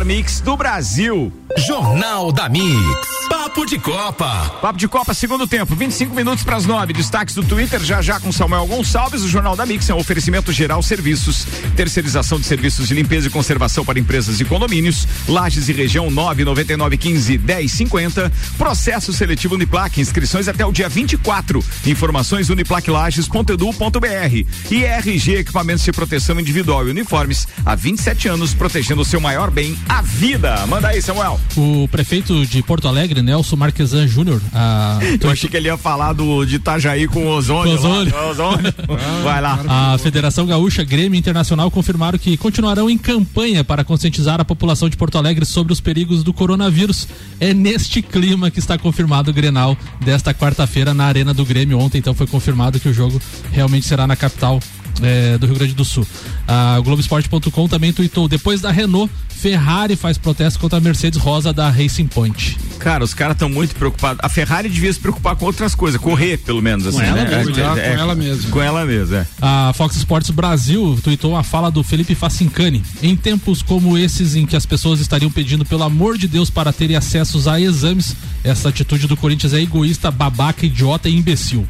Mix 0.06 0.40
do 0.40 0.56
Brasil. 0.56 1.34
Jornal 1.58 2.32
da 2.32 2.48
Mix. 2.48 3.16
Papo 3.30 3.66
de 3.66 3.80
Copa. 3.80 4.50
Papo 4.62 4.78
de 4.78 4.88
Copa, 4.88 5.14
segundo 5.14 5.48
tempo, 5.48 5.74
25 5.74 6.14
minutos 6.14 6.44
para 6.44 6.58
as 6.58 6.66
9. 6.66 6.94
Destaques 6.94 7.34
do 7.34 7.44
Twitter, 7.44 7.80
já 7.80 8.02
já 8.02 8.20
com 8.20 8.32
Samuel 8.32 8.68
Gonçalves. 8.68 9.24
O 9.24 9.28
Jornal 9.28 9.56
da 9.56 9.66
Mix 9.66 9.90
é 9.90 9.94
um 9.94 9.98
oferecimento 9.98 10.52
geral 10.52 10.84
serviços. 10.84 11.48
Terceirização 11.76 12.40
de 12.40 12.46
serviços 12.46 12.88
de 12.88 12.94
limpeza 12.94 13.28
e 13.28 13.30
conservação 13.32 13.86
para 13.86 13.98
empresas 13.98 14.40
e 14.40 14.46
condomínios. 14.46 15.08
Lages 15.28 15.70
e 15.70 15.74
região 15.74 16.12
99915 16.12 17.38
1050. 17.38 18.32
Processo 18.58 19.14
seletivo 19.14 19.56
Uniplac. 19.56 20.00
Inscrições 20.00 20.48
até 20.48 20.66
o 20.66 20.72
dia 20.72 20.90
24. 20.90 21.64
Informações 21.86 22.50
uniplaclages.edu.br. 22.50 24.46
E 24.70 24.84
RG 24.84 25.38
Equipamentos 25.38 25.84
de 25.84 25.92
Proteção 25.92 26.40
Individual 26.40 26.88
e 26.88 26.92
Uniformes. 26.92 27.48
Há 27.66 27.76
27 27.76 28.28
anos 28.28 28.54
protegendo 28.54 29.02
o 29.02 29.06
seu 29.06 29.22
maior 29.22 29.50
bem, 29.50 29.78
a 29.88 29.95
vida. 30.02 30.66
Manda 30.68 30.90
aí, 30.90 31.02
Samuel. 31.02 31.40
O 31.56 31.88
prefeito 31.90 32.46
de 32.46 32.62
Porto 32.64 32.88
Alegre, 32.88 33.22
Nelson 33.22 33.56
Marquesan 33.56 34.08
Júnior. 34.08 34.42
A... 34.54 35.00
Eu 35.22 35.30
achei 35.30 35.50
que 35.50 35.58
ele 35.58 35.68
ia 35.68 35.78
falar 35.78 36.14
do, 36.14 36.46
de 36.46 36.56
Itajaí 36.56 37.08
com 37.08 37.26
o 37.26 37.30
ozônio. 37.30 37.78
Com 37.78 37.88
ozônio. 37.88 38.14
Lá, 38.14 38.30
ozônio. 38.30 38.74
Vai 39.24 39.42
lá. 39.42 39.60
A 39.68 39.98
Federação 39.98 40.46
Gaúcha, 40.46 40.84
Grêmio 40.84 41.18
Internacional 41.18 41.70
confirmaram 41.72 42.18
que 42.18 42.38
continuarão 42.38 42.90
em 42.90 42.98
campanha 42.98 43.64
para 43.64 43.84
conscientizar 43.84 44.40
a 44.40 44.46
população 44.46 44.90
de 44.90 44.98
Porto 44.98 45.18
Alegre 45.18 45.46
sobre 45.46 45.74
os 45.74 45.80
perigos 45.80 46.24
do 46.24 46.34
coronavírus. 46.34 47.08
É 47.40 47.54
neste 47.54 48.02
clima 48.02 48.52
que 48.52 48.60
está 48.60 48.78
confirmado 48.78 49.32
o 49.32 49.34
Grenal 49.34 49.78
desta 50.02 50.34
quarta-feira 50.34 50.94
na 50.94 51.06
Arena 51.06 51.34
do 51.34 51.46
Grêmio. 51.46 51.80
Ontem, 51.80 51.98
então, 51.98 52.14
foi 52.14 52.28
confirmado 52.28 52.80
que 52.80 52.90
o 52.90 52.94
jogo 52.94 53.22
realmente 53.52 53.86
será 53.86 54.08
na 54.08 54.16
capital 54.16 54.60
é, 55.02 55.38
do 55.38 55.46
Rio 55.46 55.56
Grande 55.56 55.74
do 55.74 55.86
Sul. 55.86 56.06
A 56.48 56.80
Globoesporte.com 56.84 57.68
também 57.68 57.92
tweetou: 57.92 58.28
depois 58.28 58.62
da 58.62 58.72
Renault, 58.72 59.12
Ferrari 59.30 59.96
faz 59.96 60.18
protesto 60.18 60.60
contra 60.60 60.78
a 60.78 60.82
Mercedes 60.82 61.20
Rosa 61.20 61.54
da 61.54 61.70
Racing 61.70 62.08
Point. 62.08 62.58
Cara, 62.80 63.04
os 63.04 63.14
caras 63.14 63.36
estão 63.36 63.50
muito 63.50 63.76
preocupados. 63.76 64.20
A 64.24 64.30
Ferrari 64.30 64.70
devia 64.70 64.92
se 64.92 65.00
preocupar 65.00 65.36
com 65.36 65.46
outras 65.46 65.76
coisas, 65.76 66.00
correr, 66.00 66.38
pelo 66.38 66.62
menos, 66.62 66.88
assim, 66.88 66.98
com 66.98 67.04
ela 67.04 67.16
né? 67.24 67.38
Mesmo, 67.38 67.56
é, 67.56 67.62
é, 67.62 67.96
com 67.96 68.02
ela 68.02 68.16
mesma. 68.16 68.52
Com 68.52 68.62
ela 68.62 68.86
mesma, 68.86 69.18
é. 69.18 69.28
A 69.42 69.74
Fox 69.76 69.96
Sports 69.98 70.30
Brasil 70.30 70.98
tweetou 71.04 71.36
a 71.36 71.44
fala 71.44 71.70
do 71.70 71.84
Felipe 71.84 72.16
Facincani. 72.16 72.84
Em 73.04 73.16
tempos 73.16 73.62
como 73.62 73.98
esses 73.98 74.36
em 74.36 74.46
que 74.46 74.56
as 74.56 74.66
pessoas 74.66 75.00
estariam 75.00 75.32
pedindo 75.32 75.66
pelo 75.66 75.84
amor 75.84 76.18
de 76.18 76.28
Deus 76.28 76.50
para 76.50 76.74
terem 76.74 76.96
acessos 76.96 77.48
a 77.48 77.60
exames, 77.60 78.16
essa 78.44 78.70
atitude 78.70 79.08
do 79.08 79.18
Corinthians 79.18 79.54
é 79.54 79.62
egoísta, 79.62 80.10
babaca, 80.10 80.66
idiota 80.66 81.10
e 81.10 81.16
imbecil. 81.16 81.68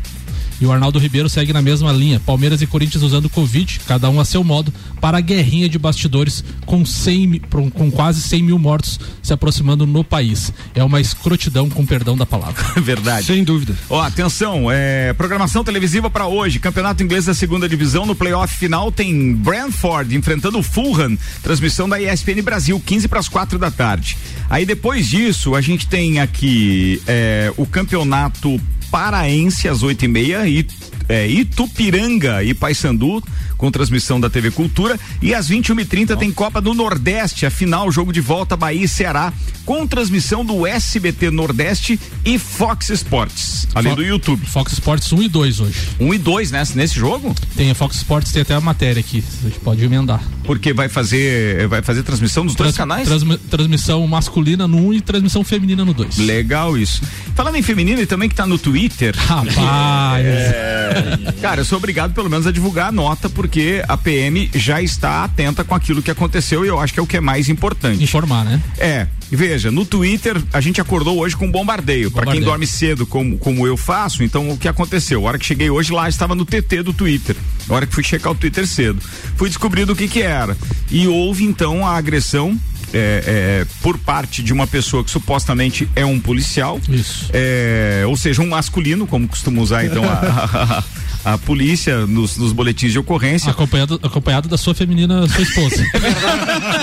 E 0.60 0.66
o 0.66 0.72
Arnaldo 0.72 1.00
Ribeiro 1.00 1.30
segue 1.30 1.52
na 1.52 1.62
mesma 1.62 1.92
linha. 1.92 2.20
Palmeiras 2.20 2.62
e 2.62 2.68
Corinthians 2.68 3.04
usando 3.04 3.26
o 3.26 3.30
Covid, 3.30 3.82
cada 3.88 4.10
um 4.10 4.20
a 4.20 4.26
seu 4.26 4.44
modo, 4.44 4.74
para 5.02 5.18
a 5.18 5.22
guerrinha 5.22 5.68
de 5.68 5.78
bastidores 5.78 6.44
com, 6.66 6.86
100, 6.86 7.42
com 7.74 7.92
quase 7.92 8.22
100 8.22 8.44
mil 8.44 8.60
mortos 8.60 9.00
se 9.22 9.34
aproximando 9.34 9.86
no 9.86 10.04
país. 10.04 10.54
É 10.74 10.84
uma 10.84 11.02
escrotidão, 11.02 11.70
com 11.70 11.86
perdão 11.86 12.16
da 12.18 12.26
palavra. 12.26 12.64
Verdade. 12.82 13.28
Sem 13.28 13.44
dúvida. 13.44 13.76
Ó, 13.90 14.02
atenção, 14.02 14.72
é, 14.72 15.14
programação 15.14 15.64
televisiva 15.64 16.10
para 16.10 16.28
hoje. 16.28 16.60
Campeonato 16.60 17.04
Inglês 17.04 17.26
da 17.26 17.34
segunda 17.34 17.68
divisão. 17.68 18.06
No 18.06 18.16
playoff 18.16 18.56
final 18.58 18.92
tem 18.92 19.34
Brentford 19.34 20.16
enfrentando 20.16 20.60
o 20.60 20.64
Fulham. 20.64 21.18
Transmissão 21.44 21.88
da 21.90 22.02
ESPN 22.02 22.42
Brasil, 22.42 22.82
15 22.84 23.08
para 23.08 23.20
as 23.20 23.28
4 23.28 23.60
da 23.60 23.70
tarde. 23.72 24.18
Aí 24.50 24.66
depois 24.66 25.08
disso, 25.08 25.56
a 25.56 25.62
gente 25.62 25.88
tem 25.88 26.20
aqui 26.20 27.02
é, 27.08 27.52
o 27.58 27.66
campeonato 27.66 28.60
paraense 28.92 29.68
às 29.68 29.84
oito 29.84 30.06
e 30.06 30.08
meia 30.08 30.48
e 30.48 30.66
é, 31.08 31.28
Itupiranga 31.28 32.44
e 32.44 32.54
Paysandu 32.54 33.24
com 33.58 33.72
transmissão 33.72 34.20
da 34.20 34.30
TV 34.30 34.52
Cultura. 34.52 35.00
E 35.22 35.34
às 35.34 35.50
21h30 35.50 36.18
tem 36.18 36.32
Copa 36.32 36.60
do 36.62 36.74
Nordeste, 36.74 37.46
a 37.46 37.50
final 37.50 37.92
jogo 37.92 38.12
de 38.12 38.22
volta 38.22 38.56
Bahia 38.56 38.86
e 38.86 38.88
Ceará 38.88 39.32
com 39.66 39.88
transmissão 39.88 40.46
do 40.46 40.66
SBT 40.68 41.32
Nordeste 41.32 42.00
e 42.24 42.38
Fox 42.38 42.90
Sports, 42.90 43.68
além 43.74 43.92
Fo 43.92 43.96
do 43.98 44.04
YouTube. 44.04 44.46
Fox 44.46 44.74
Sports 44.74 45.12
1 45.12 45.24
e 45.24 45.30
2 45.30 45.60
hoje. 45.60 45.80
1 46.00 46.14
e 46.14 46.18
2 46.18 46.52
nesse, 46.52 46.78
nesse 46.78 46.96
jogo? 46.96 47.36
Tem 47.56 47.72
a 47.72 47.76
Fox 47.76 47.98
Sports 47.98 48.32
tem 48.32 48.44
até 48.44 48.54
a 48.54 48.62
matéria 48.62 49.00
aqui, 49.00 49.24
a 49.42 49.48
gente 49.48 49.60
pode 49.60 49.84
emendar. 49.84 50.22
Porque 50.44 50.72
vai 50.72 50.88
fazer 50.88 51.68
vai 51.68 51.82
fazer 51.82 52.04
transmissão 52.04 52.46
dos 52.46 52.56
Trans, 52.56 52.68
dois 52.68 52.78
canais? 52.78 53.08
Transmi, 53.08 53.38
transmissão 53.38 54.06
masculina 54.08 54.68
no 54.68 54.78
1 54.78 54.88
um 54.88 54.94
e 54.94 55.02
transmissão 55.02 55.44
feminina 55.44 55.84
no 55.84 55.94
2. 55.94 56.18
Legal 56.18 56.78
isso. 56.78 57.02
Falando 57.34 57.56
em 57.56 57.64
feminino 57.64 58.00
e 58.02 58.06
também 58.06 58.30
que 58.30 58.36
tá 58.36 58.46
no 58.46 58.58
Twitter. 58.58 59.16
Rapaz. 59.18 59.56
É, 60.26 61.34
cara, 61.42 61.62
eu 61.62 61.66
sou 61.66 61.78
obrigado 61.78 62.14
pelo 62.14 62.30
menos 62.30 62.48
a 62.48 62.52
divulgar 62.52 62.90
a 62.90 62.92
nota 62.92 63.30
porque 63.30 63.84
a 63.88 63.98
PM 63.98 64.50
já 64.54 64.82
está 64.82 65.24
atenta 65.24 65.64
com 65.64 65.76
aquilo 65.76 66.02
que 66.02 66.12
aconteceu 66.12 66.64
e 66.64 66.68
eu 66.68 66.80
acho 66.80 66.94
que 66.94 67.00
é 67.00 67.04
o 67.04 67.08
que 67.08 67.18
é 67.18 67.22
mais 67.22 67.50
importante. 67.50 68.04
Informar, 68.04 68.46
né? 68.46 68.62
É. 68.78 69.08
Veja, 69.36 69.70
no 69.70 69.86
Twitter 69.86 70.42
a 70.54 70.62
gente 70.62 70.80
acordou 70.80 71.20
hoje 71.20 71.36
com 71.36 71.46
um 71.46 71.52
bombardeio. 71.52 72.10
Para 72.10 72.32
quem 72.32 72.42
dorme 72.42 72.66
cedo, 72.66 73.06
como, 73.06 73.38
como 73.38 73.68
eu 73.68 73.78
faço, 73.78 74.24
então 74.24 74.50
o 74.50 74.58
que 74.58 74.68
aconteceu? 74.68 75.26
A 75.26 75.30
hora 75.30 75.40
que 75.40 75.46
cheguei 75.46 75.70
hoje 75.70 75.92
lá 75.92 76.08
estava 76.08 76.34
no 76.34 76.46
TT 76.46 76.84
do 76.84 76.94
Twitter. 76.94 77.36
A 77.70 77.74
hora 77.74 77.86
que 77.86 77.94
fui 77.94 78.04
checar 78.04 78.32
o 78.32 78.36
Twitter 78.36 78.66
cedo. 78.66 79.00
Fui 79.36 79.50
descobrir 79.50 79.86
do 79.86 79.96
que 79.96 80.08
que 80.08 80.22
era. 80.22 80.58
E 80.90 81.08
houve 81.08 81.44
então 81.44 81.86
a 81.86 81.98
agressão 81.98 82.58
é, 82.94 83.24
é, 83.28 83.68
por 83.82 83.98
parte 83.98 84.42
de 84.42 84.54
uma 84.54 84.66
pessoa 84.66 85.04
que 85.04 85.12
supostamente 85.12 85.88
é 85.96 86.06
um 86.06 86.20
policial. 86.20 86.80
Isso. 86.90 87.30
É, 87.34 88.04
ou 88.08 88.16
seja, 88.16 88.42
um 88.42 88.50
masculino, 88.50 89.06
como 89.06 89.28
costuma 89.28 89.62
usar 89.62 89.86
então 89.86 90.04
a, 90.04 90.84
a, 91.26 91.38
polícia 91.38 92.06
nos, 92.06 92.38
nos, 92.38 92.52
boletins 92.52 92.92
de 92.92 93.00
ocorrência. 93.00 93.52
Acompanhado, 93.52 94.00
acompanhado 94.02 94.48
da 94.48 94.58
sua 94.58 94.74
feminina, 94.74 95.28
sua 95.28 95.42
esposa. 95.42 95.84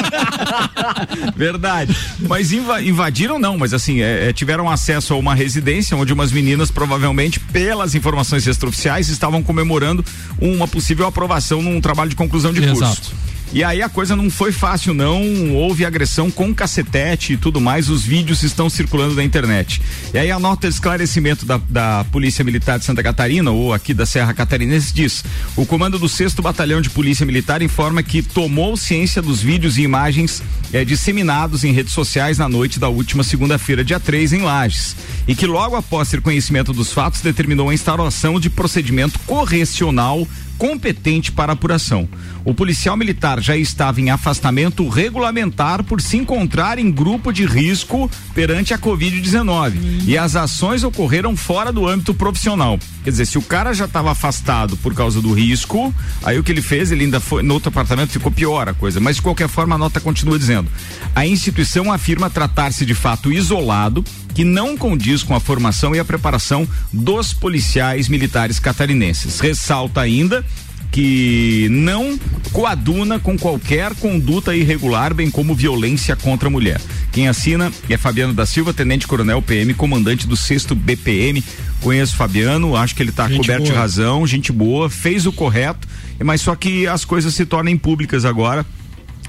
Verdade. 1.37 1.96
Mas 2.20 2.52
invadiram 2.52 3.38
não, 3.38 3.57
mas 3.57 3.72
assim, 3.72 4.00
é, 4.00 4.28
é, 4.28 4.33
tiveram 4.33 4.68
acesso 4.68 5.14
a 5.14 5.16
uma 5.16 5.35
residência 5.35 5.96
onde 5.96 6.12
umas 6.12 6.33
meninas, 6.33 6.70
provavelmente, 6.70 7.40
pelas 7.40 7.94
informações 7.94 8.46
extraoficiais, 8.46 9.09
estavam 9.09 9.42
comemorando 9.42 10.05
uma 10.40 10.68
possível 10.68 11.07
aprovação 11.07 11.62
num 11.62 11.81
trabalho 11.81 12.11
de 12.11 12.16
conclusão 12.16 12.52
de 12.52 12.62
Exato. 12.62 12.96
curso. 12.96 13.32
E 13.55 13.62
aí 13.62 13.83
a 13.83 13.88
coisa 13.88 14.17
não 14.17 14.31
foi 14.31 14.51
fácil, 14.51 14.95
não. 14.95 15.53
Houve 15.53 15.85
agressão 15.85 16.31
com 16.31 16.55
cacetete 16.55 17.35
e 17.35 17.37
tudo 17.37 17.61
mais. 17.61 17.91
Os 17.91 18.03
vídeos 18.03 18.43
estão 18.43 18.71
circulando 18.71 19.15
na 19.15 19.23
internet. 19.23 19.83
E 20.15 20.19
aí 20.19 20.31
a 20.31 20.38
nota 20.38 20.67
de 20.67 20.75
esclarecimento 20.75 21.45
da, 21.45 21.61
da 21.69 22.05
Polícia 22.11 22.43
Militar 22.43 22.79
de 22.79 22.87
Santa 22.87 23.03
Catarina, 23.03 23.51
ou 23.51 23.75
aqui 23.75 23.93
da 23.93 24.07
Serra 24.07 24.33
Catarinense, 24.33 24.95
diz: 24.95 25.23
o 25.55 25.67
comando 25.67 25.99
do 25.99 26.09
6 26.09 26.35
Batalhão 26.35 26.81
de 26.81 26.88
Polícia 26.88 27.27
Militar 27.27 27.61
informa 27.61 28.03
que 28.03 28.23
tomou 28.23 28.75
ciência 28.75 29.21
dos 29.21 29.43
vídeos 29.43 29.77
e 29.77 29.83
imagens 29.83 30.43
eh, 30.73 30.85
disseminados 30.85 31.62
em 31.62 31.73
redes 31.73 31.93
sociais 31.93 32.38
na 32.38 32.49
noite 32.49 32.81
da 32.81 32.88
última 32.88 33.23
segunda-feira, 33.23 33.85
dia 33.85 34.01
3, 34.01 34.33
em 34.33 34.43
Lages. 34.43 34.97
E 35.27 35.35
que 35.35 35.47
logo 35.47 35.77
após 35.77 36.09
ter 36.09 36.21
conhecimento 36.21 36.73
dos 36.73 36.93
fatos, 36.93 37.21
determinou 37.21 37.71
a 37.71 37.75
instauração 37.75 38.41
de 38.41 38.51
procedimento 38.51 39.19
correcional 39.21 40.27
competente 40.63 41.33
para 41.33 41.55
apuração. 41.55 42.09
O 42.45 42.55
policial 42.55 42.97
militar 42.97 43.41
já 43.41 43.57
estava 43.57 44.01
em 44.01 44.11
afastamento 44.11 44.89
regulamentar 44.89 45.83
por 45.83 46.01
se 46.01 46.17
encontrar 46.17 46.79
em 46.79 46.89
grupo 46.89 47.33
de 47.33 47.45
risco 47.45 48.09
perante 48.33 48.73
a 48.73 48.79
Covid-19. 48.79 50.05
E 50.07 50.17
as 50.17 50.37
ações 50.37 50.85
ocorreram 50.85 51.37
fora 51.37 51.73
do 51.73 51.89
âmbito 51.89 52.15
profissional. 52.15 52.79
Quer 53.03 53.11
dizer, 53.11 53.27
se 53.27 53.39
o 53.39 53.43
cara 53.43 53.73
já 53.75 53.87
estava 53.87 54.13
afastado 54.13 54.77
por 54.77 54.95
causa 54.95 55.21
do 55.21 55.33
risco, 55.33 55.93
aí 56.23 56.39
o 56.39 56.45
que 56.45 56.53
ele 56.53 56.63
fez, 56.63 56.93
ele 56.93 57.05
ainda 57.05 57.19
foi 57.19 57.43
no 57.43 57.55
outro 57.55 57.69
apartamento, 57.69 58.11
ficou 58.11 58.31
pior 58.31 58.69
a 58.69 58.75
coisa. 58.75 59.01
Mas 59.01 59.17
de 59.17 59.23
qualquer 59.23 59.49
forma, 59.49 59.75
a 59.75 59.79
nota 59.79 60.01
continua 60.01 60.39
dizendo: 60.39 60.71
a 61.13 61.27
instituição 61.27 61.93
afirma 61.93 62.31
tratar-se 62.31 62.87
de 62.87 62.95
fato 62.95 63.33
isolado 63.33 64.05
que 64.35 64.45
não 64.45 64.77
condiz 64.77 65.23
com 65.23 65.35
a 65.35 65.40
formação 65.40 65.95
e 65.95 65.99
a 65.99 66.05
preparação 66.05 66.66
dos 66.92 67.33
policiais 67.33 68.09
militares 68.09 68.59
catarinenses. 68.59 69.40
Ressalta 69.40 70.01
ainda 70.01 70.45
que 70.92 71.68
não 71.71 72.21
coaduna 72.53 73.18
com 73.18 73.37
qualquer 73.38 73.95
conduta 73.95 74.55
irregular, 74.55 75.14
bem 75.14 75.31
como 75.31 75.55
violência 75.55 76.14
contra 76.14 76.49
a 76.49 76.51
mulher. 76.51 76.79
Quem 77.11 77.29
assina 77.29 77.73
é 77.88 77.97
Fabiano 77.97 78.35
da 78.35 78.45
Silva, 78.45 78.75
tenente 78.75 79.09
coronel 79.09 79.40
PM, 79.40 79.73
comandante 79.73 80.27
do 80.27 80.37
6 80.37 80.66
BPM. 80.77 81.42
Conheço 81.81 82.14
Fabiano, 82.14 82.77
acho 82.77 82.95
que 82.95 83.03
ele 83.03 83.11
está 83.11 83.25
coberto 83.25 83.62
boa. 83.62 83.73
de 83.73 83.73
razão, 83.73 84.27
gente 84.27 84.53
boa, 84.53 84.90
fez 84.90 85.25
o 85.25 85.33
correto, 85.33 85.88
mas 86.23 86.42
só 86.42 86.55
que 86.55 86.87
as 86.87 87.07
coisas 87.07 87.35
se 87.35 87.47
tornem 87.47 87.77
públicas 87.77 88.27
agora 88.27 88.64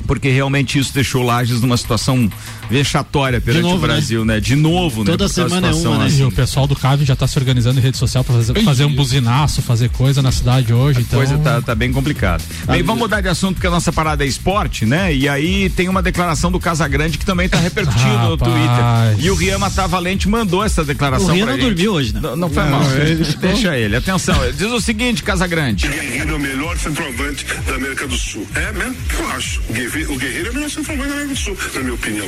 porque 0.06 0.30
realmente 0.30 0.78
isso 0.78 0.94
deixou 0.94 1.24
Lages 1.24 1.62
numa 1.62 1.78
situação 1.78 2.30
vexatória 2.70 3.40
perante 3.42 3.64
novo, 3.64 3.76
o 3.76 3.80
Brasil, 3.80 4.26
né? 4.26 4.36
né? 4.36 4.40
De 4.40 4.56
novo, 4.56 5.04
Toda 5.04 5.26
né? 5.26 5.30
semana 5.30 5.68
é 5.70 5.74
uma, 5.74 5.98
né? 6.00 6.06
Assim. 6.06 6.22
E 6.22 6.26
o 6.26 6.32
pessoal 6.32 6.68
do 6.68 6.76
CAV 6.76 7.04
já 7.04 7.14
está 7.14 7.28
se 7.28 7.38
organizando 7.38 7.80
em 7.80 7.84
rede 7.84 7.98
social 7.98 8.24
para 8.24 8.36
fazer, 8.36 8.64
fazer, 8.64 8.86
um 8.86 8.94
buzinaço, 8.94 9.62
fazer 9.62 9.90
coisa 9.90 10.22
na 10.22 10.32
cidade 10.32 10.74
hoje. 10.74 11.00
A 11.00 11.02
então... 11.02 11.20
coisa 11.20 11.38
tá, 11.38 11.62
tá 11.62 11.76
bem 11.76 11.92
complicada. 11.92 12.44
Bem, 12.68 12.84
vamos 12.84 13.02
mudar 13.02 13.22
de 13.22 13.28
assunto 13.28 13.56
porque 13.56 13.68
a 13.68 13.72
nossa 13.72 13.92
parada 13.92 14.24
é 14.24 14.28
esporte, 14.28 14.86
né? 14.86 15.14
E 15.14 15.28
aí 15.28 15.70
tem 15.70 15.90
uma 15.90 16.02
declaração 16.02 16.52
do 16.52 16.60
Casagrande 16.60 17.18
que 17.18 17.26
também 17.26 17.46
está 17.46 17.58
repercutindo 17.58 18.30
no 18.30 18.38
Twitter. 18.38 19.20
E 19.20 19.30
o 19.30 19.36
Rian 19.36 19.60
Matavalente 19.60 20.28
mandou 20.28 20.64
essa 20.64 20.84
declaração. 20.84 21.30
O 21.30 21.34
Rian 21.34 21.46
não 21.46 21.54
gente. 21.54 21.66
dormiu 21.66 21.94
hoje, 21.94 22.14
né? 22.14 22.20
Não, 22.22 22.36
não 22.36 22.50
foi 22.50 22.64
não, 22.64 22.72
mal. 22.72 22.92
Ele 22.92 23.24
Deixa 23.40 23.78
ele. 23.78 23.96
Atenção, 23.96 24.36
diz 24.52 24.72
o 24.72 24.82
seguinte, 24.82 25.24
Casagrande. 25.24 25.88
O 25.88 25.92
Guerreiro 25.92 26.30
é 26.32 26.36
o 26.36 26.40
melhor 26.40 26.78
centroavante 26.78 27.46
da 27.68 27.76
América 27.76 28.08
do 28.08 28.16
Sul. 28.16 28.48
É 28.56 28.72
mesmo? 28.72 28.96
Eu 29.20 29.30
acho. 29.32 29.62
O 29.70 29.74
Guerreiro 29.74 30.48
é 30.48 30.52
o 30.52 30.54
melhor 30.54 30.70
centroavante 30.70 31.10
da 31.10 31.16
América 31.16 31.34
do 31.34 31.40
Sul, 31.40 31.58
na 31.74 31.80
minha 31.82 31.94
opinião. 31.94 32.28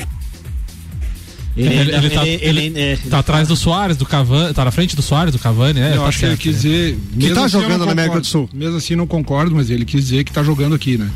Ele, 1.58 1.92
ele, 1.96 2.10
tá, 2.10 2.28
ele 2.28 2.98
tá 3.10 3.20
atrás 3.20 3.48
do 3.48 3.56
Soares, 3.56 3.96
do 3.96 4.06
Cavani, 4.06 4.54
tá 4.54 4.66
na 4.66 4.72
frente 4.72 4.94
do 4.94 5.02
Soares, 5.02 5.32
do 5.32 5.40
Cavani, 5.40 5.80
é, 5.80 5.96
Eu 5.96 6.02
tá 6.02 6.08
acho 6.08 6.20
que 6.20 6.26
ele 6.26 6.32
certo, 6.32 6.42
quis 6.42 6.56
né? 6.56 6.62
dizer. 6.62 7.00
Que 7.18 7.34
tá 7.34 7.46
assim 7.46 7.62
jogando 7.62 7.86
na 7.86 7.92
América 7.94 8.20
do 8.20 8.28
Sul. 8.28 8.50
Mesmo 8.54 8.78
assim 8.78 8.96
não 8.96 9.08
concordo, 9.08 9.56
mas 9.56 9.70
ele 9.70 9.86
quis 9.86 10.04
dizer 10.08 10.26
que 10.26 10.34
tá 10.34 10.44
jogando 10.44 10.76
aqui, 10.76 10.98
né? 10.98 11.10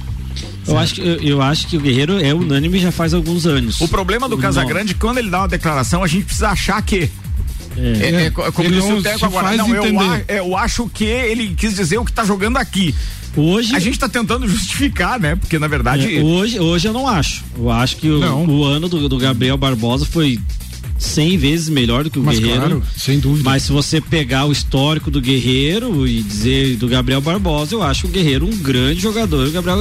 Eu 0.67 0.77
acho, 0.77 0.95
que, 0.95 1.01
eu, 1.01 1.15
eu 1.21 1.41
acho 1.41 1.67
que 1.67 1.77
o 1.77 1.79
Guerreiro 1.79 2.23
é 2.23 2.33
unânime 2.33 2.79
já 2.79 2.91
faz 2.91 3.13
alguns 3.13 3.45
anos. 3.45 3.81
O 3.81 3.87
problema 3.87 4.29
do. 4.29 4.37
Casagrande, 4.37 4.93
quando 4.93 5.17
ele 5.17 5.29
dá 5.29 5.39
uma 5.39 5.47
declaração, 5.47 6.03
a 6.03 6.07
gente 6.07 6.25
precisa 6.25 6.49
achar 6.49 6.81
que. 6.81 7.09
É, 7.81 8.25
é, 8.25 8.29
co- 8.29 8.51
como 8.51 8.67
Ele 8.67 8.75
disse 8.79 8.91
o 8.91 9.01
Teco 9.01 9.25
agora. 9.25 9.55
Não, 9.55 9.73
eu, 9.75 9.99
a- 10.01 10.21
eu 10.27 10.57
acho 10.57 10.89
que 10.93 11.05
ele 11.05 11.53
quis 11.55 11.75
dizer 11.75 11.97
o 11.97 12.05
que 12.05 12.11
tá 12.11 12.23
jogando 12.25 12.57
aqui. 12.57 12.93
Hoje. 13.37 13.75
A 13.75 13.79
gente 13.79 13.97
tá 13.99 14.09
tentando 14.09 14.47
justificar, 14.47 15.19
né? 15.19 15.35
Porque 15.35 15.57
na 15.59 15.67
verdade. 15.67 16.17
É, 16.17 16.21
hoje, 16.21 16.59
hoje 16.59 16.87
eu 16.87 16.93
não 16.93 17.07
acho. 17.07 17.43
Eu 17.57 17.69
acho 17.69 17.97
que 17.97 18.09
o, 18.09 18.19
o 18.49 18.63
ano 18.65 18.89
do, 18.89 19.07
do 19.07 19.17
Gabriel 19.17 19.55
Barbosa 19.57 20.05
foi 20.05 20.39
100 20.99 21.37
vezes 21.37 21.69
melhor 21.69 22.03
do 22.03 22.11
que 22.11 22.19
o 22.19 22.23
Mas 22.23 22.37
Guerreiro. 22.39 22.59
claro, 22.61 22.83
sem 22.97 23.19
dúvida. 23.19 23.49
Mas 23.49 23.63
se 23.63 23.71
você 23.71 24.01
pegar 24.01 24.45
o 24.45 24.51
histórico 24.51 25.09
do 25.09 25.21
Guerreiro 25.21 26.05
e 26.05 26.21
dizer 26.21 26.75
do 26.75 26.87
Gabriel 26.89 27.21
Barbosa, 27.21 27.73
eu 27.73 27.81
acho 27.81 28.05
o 28.07 28.09
Guerreiro 28.09 28.45
um 28.45 28.57
grande 28.57 28.99
jogador. 28.99 29.47
O 29.47 29.51
Gabriel 29.51 29.77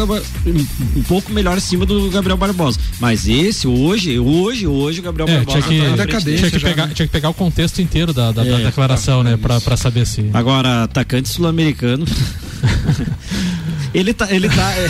um, 0.47 0.99
um 1.01 1.03
pouco 1.03 1.33
melhor 1.33 1.59
acima 1.59 1.85
do 1.85 2.09
Gabriel 2.09 2.37
Barbosa. 2.37 2.79
Mas 3.01 3.29
esse, 3.29 3.67
hoje, 3.67 4.19
hoje, 4.19 4.67
hoje, 4.67 5.01
o 5.01 5.03
Gabriel 5.03 5.29
É, 5.29 5.37
Barbosa 5.39 5.61
tinha 5.61 5.81
que, 5.81 5.87
tá 5.97 5.97
na 5.97 6.21
frente 6.21 6.39
tinha, 6.39 6.51
que 6.51 6.61
pegar, 6.61 6.89
tinha 6.89 7.07
que 7.07 7.13
pegar 7.13 7.29
o 7.31 7.35
contexto 7.35 7.83
inteiro 7.83 8.13
da, 8.13 8.31
da, 8.31 8.45
da 8.45 8.61
É, 8.61 8.65
declaração, 8.67 9.23
né? 9.25 9.37
Pra, 9.37 9.61
pra 9.61 9.77
saber 9.77 10.07
se. 10.07 10.31
Agora, 10.33 10.85
atacante 10.85 11.29
sul-americano. 11.29 12.05
ele 13.99 14.15
tá. 14.15 14.31
Ele 14.31 14.49
tá 14.49 14.73
é, 14.73 14.89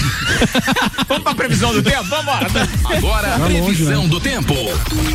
Vamos 1.08 1.22
pra 1.22 1.34
previsão 1.34 1.72
do 1.72 1.82
tempo? 1.82 2.04
Vambora! 2.04 2.46
Agora, 2.84 3.28
Tá 3.28 3.46
longe, 3.46 3.62
previsão 3.62 4.02
né? 4.02 4.08
do 4.08 4.20
tempo. 4.20 4.54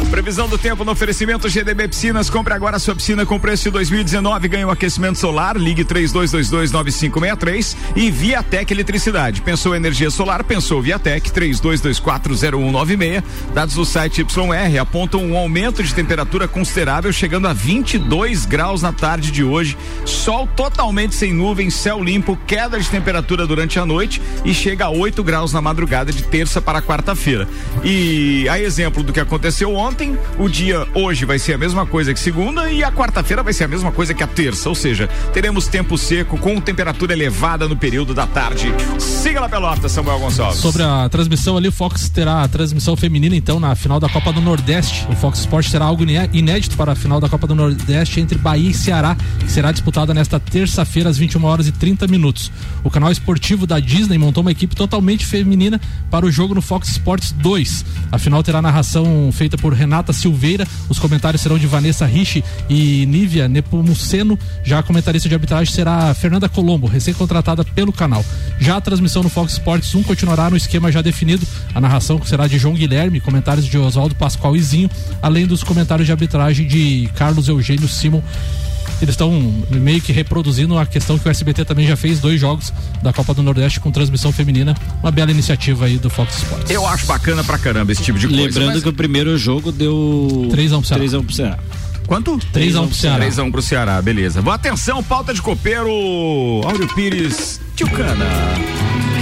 Previsão 0.10 0.48
do 0.48 0.58
tempo 0.58 0.84
no 0.84 0.92
oferecimento 0.92 1.48
GDB 1.48 1.88
Piscinas. 1.88 2.30
Compre 2.30 2.54
agora 2.54 2.78
a 2.78 2.80
sua 2.80 2.96
piscina 2.96 3.26
com 3.26 3.40
preço 3.40 3.66
de 3.66 3.72
2019. 3.72 4.48
Ganhe 4.48 4.66
um 4.66 4.72
aquecimento 4.72 5.20
solar. 5.20 5.56
Ligue 5.58 5.86
32229563 5.86 7.76
e 7.96 8.10
Viatec 8.10 8.74
Eletricidade. 8.74 9.42
Pensou 9.42 9.76
energia 9.76 10.10
solar? 10.10 10.44
Pensou 10.44 10.82
Viatec 10.82 11.30
32240196. 11.32 13.24
Dados 13.54 13.76
do 13.76 13.86
site 13.86 14.22
YR 14.22 14.80
apontam 14.82 15.24
um 15.24 15.38
aumento 15.38 15.84
de 15.84 15.94
temperatura 15.94 16.48
considerável, 16.48 17.14
chegando 17.14 17.48
a 17.48 17.54
22 17.54 18.46
graus 18.46 18.82
na 18.82 18.92
tarde 18.92 19.32
de 19.32 19.44
hoje. 19.44 19.78
Sol 20.06 20.48
totalmente 20.48 21.14
sem 21.16 21.34
nuvens, 21.34 21.76
céu 21.76 22.04
limpo, 22.04 22.38
queda 22.48 22.80
de 22.80 22.90
temperatura 22.90 23.46
durante 23.46 23.78
a 23.80 23.83
noite 23.86 24.22
e 24.46 24.54
chega 24.54 24.86
a 24.86 24.90
8 24.90 25.24
graus 25.24 25.54
na 25.54 25.62
madrugada 25.62 26.12
de 26.12 26.24
terça 26.24 26.62
para 26.62 26.82
quarta-feira. 26.82 27.48
E 27.84 28.48
a 28.50 28.60
exemplo 28.60 29.04
do 29.04 29.12
que 29.14 29.20
aconteceu 29.20 29.74
ontem, 29.76 30.18
o 30.38 30.48
dia 30.48 30.88
hoje 30.94 31.26
vai 31.26 31.38
ser 31.40 31.54
a 31.54 31.58
mesma 31.58 31.86
coisa 31.86 32.14
que 32.14 32.20
segunda 32.20 32.72
e 32.72 32.84
a 32.84 32.92
quarta-feira 32.92 33.44
vai 33.44 33.54
ser 33.54 33.66
a 33.66 33.68
mesma 33.68 33.92
coisa 33.92 34.14
que 34.14 34.24
a 34.24 34.28
terça, 34.28 34.70
ou 34.70 34.76
seja, 34.76 35.08
teremos 35.34 35.68
tempo 35.68 35.98
seco 35.98 36.38
com 36.38 36.60
temperatura 36.60 37.14
elevada 37.14 37.68
no 37.68 37.76
período 37.76 38.14
da 38.14 38.26
tarde. 38.28 38.74
Siga 39.00 39.40
lá 39.42 39.50
pelota, 39.50 39.90
Samuel 39.90 40.20
Gonçalves. 40.20 40.60
Sobre 40.60 40.84
a 40.84 41.08
transmissão 41.10 41.58
ali, 41.58 41.68
o 41.68 41.72
Fox 41.72 42.10
terá 42.10 42.44
a 42.44 42.48
transmissão 42.48 42.96
feminina, 42.96 43.36
então, 43.36 43.60
na 43.60 43.76
final 43.76 44.00
da 44.00 44.10
Copa 44.10 44.32
do 44.32 44.42
Nordeste. 44.42 45.06
O 45.10 45.16
Fox 45.16 45.40
Sport 45.40 45.70
terá 45.70 45.86
algo 45.86 46.04
iné- 46.04 46.30
inédito 46.34 46.76
para 46.78 46.92
a 46.92 46.96
final 46.96 47.20
da 47.20 47.28
Copa 47.30 47.48
do 47.48 47.56
Nordeste 47.56 48.20
entre 48.20 48.38
Bahia 48.38 48.70
e 48.70 48.74
Ceará, 48.74 49.16
que 49.40 49.52
será 49.52 49.72
disputada 49.72 50.14
nesta 50.14 50.40
terça-feira, 50.40 51.10
às 51.10 51.18
21 51.18 51.44
horas 51.46 51.68
e 51.68 51.72
30 51.72 52.08
minutos. 52.08 52.52
O 52.84 52.90
canal 52.90 53.12
esportivo 53.12 53.63
da 53.66 53.80
Disney 53.80 54.18
montou 54.18 54.42
uma 54.42 54.52
equipe 54.52 54.76
totalmente 54.76 55.26
feminina 55.26 55.80
para 56.10 56.26
o 56.26 56.32
jogo 56.32 56.56
no 56.56 56.62
Fox 56.62 56.90
Sports 56.90 57.32
2. 57.32 57.86
A 58.12 58.18
final 58.18 58.44
terá 58.44 58.62
narração 58.62 59.30
feita 59.32 59.58
por 59.58 59.74
Renata 59.74 60.14
Silveira, 60.14 60.68
os 60.90 61.00
comentários 61.00 61.42
serão 61.42 61.58
de 61.58 61.68
Vanessa 61.68 62.06
Ricci 62.06 62.44
e 62.70 63.06
Nívia 63.06 63.48
Nepomuceno. 63.48 64.38
Já 64.64 64.80
a 64.80 64.84
comentarista 64.84 65.28
de 65.28 65.36
arbitragem 65.36 65.74
será 65.74 66.14
Fernanda 66.14 66.48
Colombo, 66.48 66.88
recém-contratada 66.88 67.64
pelo 67.64 67.92
canal. 67.92 68.24
Já 68.60 68.78
a 68.78 68.82
transmissão 68.82 69.24
no 69.24 69.30
Fox 69.30 69.54
Sports 69.54 69.94
1 69.94 70.04
continuará 70.04 70.50
no 70.50 70.58
esquema 70.58 70.92
já 70.92 71.02
definido. 71.02 71.46
A 71.74 71.82
narração 71.82 72.22
será 72.24 72.48
de 72.48 72.58
João 72.58 72.76
Guilherme, 72.76 73.20
comentários 73.20 73.66
de 73.66 73.78
Oswaldo 73.78 74.16
Pascoal 74.16 74.56
e 74.56 74.62
Zinho, 74.62 74.90
além 75.22 75.46
dos 75.46 75.64
comentários 75.64 76.06
de 76.06 76.12
arbitragem 76.12 76.68
de 76.68 77.10
Carlos 77.16 77.48
Eugênio 77.48 77.88
Simon. 77.88 78.22
Eles 79.02 79.14
estão 79.14 79.32
meio 79.70 80.02
que 80.02 80.12
reproduzindo 80.14 80.78
a 80.78 80.86
questão 80.86 81.18
que 81.20 81.28
o 81.28 81.32
SBT 81.32 81.66
também 81.66 81.88
já 81.88 81.96
fez 81.96 82.20
dois 82.20 82.40
jogos 82.40 82.72
da 83.02 83.12
Copa 83.12 83.34
do 83.34 83.42
Nordeste 83.44 83.80
com 83.80 83.92
transmissão 83.92 84.32
feminina. 84.32 84.76
Uma 85.02 85.12
bela 85.12 85.32
iniciativa 85.32 85.86
aí 85.86 85.98
do 85.98 86.10
Fox 86.10 86.38
Sports. 86.38 86.70
Eu 86.72 86.86
acho 86.88 87.06
bacana 87.06 87.44
pra 87.44 87.58
caramba 87.58 87.92
esse 87.92 88.02
tipo 88.04 88.18
de 88.20 88.28
coisa. 88.28 88.44
lembrando 88.44 88.74
mas- 88.74 88.84
que 88.84 88.90
o 88.90 88.94
primeiro 88.94 89.38
jogo 89.38 89.72
deu 89.72 90.48
3x1 90.52 90.80
pro 90.80 90.88
Ceará. 90.88 91.04
3x1 91.04 91.24
pro 91.26 91.36
Ceará. 91.36 91.60
Quanto? 92.08 92.38
3x1 92.54 92.88
pro 92.88 92.96
Ceará. 92.96 93.26
3x1 93.26 93.52
pro 93.52 93.62
Ceará, 93.62 94.02
beleza. 94.02 94.42
Boa 94.42 94.56
atenção, 94.56 95.02
pauta 95.04 95.34
de 95.34 95.42
copeiro. 95.42 95.90
Áureo 96.66 96.88
Pires, 96.94 97.60
Tchucana. 97.76 98.26
Ah, 98.26 99.13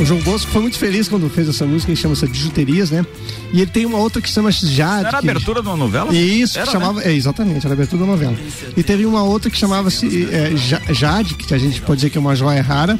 o 0.00 0.04
João 0.06 0.20
Bosco 0.20 0.50
foi 0.50 0.62
muito 0.62 0.78
feliz 0.78 1.08
quando 1.08 1.28
fez 1.28 1.48
essa 1.48 1.66
música, 1.66 1.92
que 1.92 1.98
chama-se 2.00 2.26
Bijuterias, 2.26 2.90
né? 2.90 3.04
E 3.52 3.60
ele 3.60 3.70
tem 3.70 3.84
uma 3.84 3.98
outra 3.98 4.20
que 4.22 4.28
chama 4.30 4.50
Jade. 4.50 5.06
Era 5.06 5.18
a 5.18 5.20
que- 5.20 5.28
abertura 5.30 5.60
de 5.60 5.68
uma 5.68 5.76
novela? 5.76 6.14
Isso, 6.14 6.58
Era, 6.58 6.66
que 6.66 6.74
né? 6.74 6.80
chamava. 6.80 7.02
É, 7.04 7.12
exatamente, 7.12 7.66
era 7.66 7.70
a 7.70 7.76
abertura 7.76 8.00
da 8.02 8.06
novela. 8.10 8.34
E 8.76 8.82
teve 8.82 9.04
uma 9.04 9.22
outra 9.22 9.50
que 9.50 9.58
chamava-se 9.58 10.28
é, 10.32 10.56
Ja- 10.56 10.80
Jade, 10.92 11.34
que 11.34 11.52
a 11.54 11.58
gente 11.58 11.80
pode 11.82 11.96
dizer 11.98 12.10
que 12.10 12.16
é 12.18 12.20
uma 12.20 12.34
joia 12.34 12.62
rara. 12.62 12.98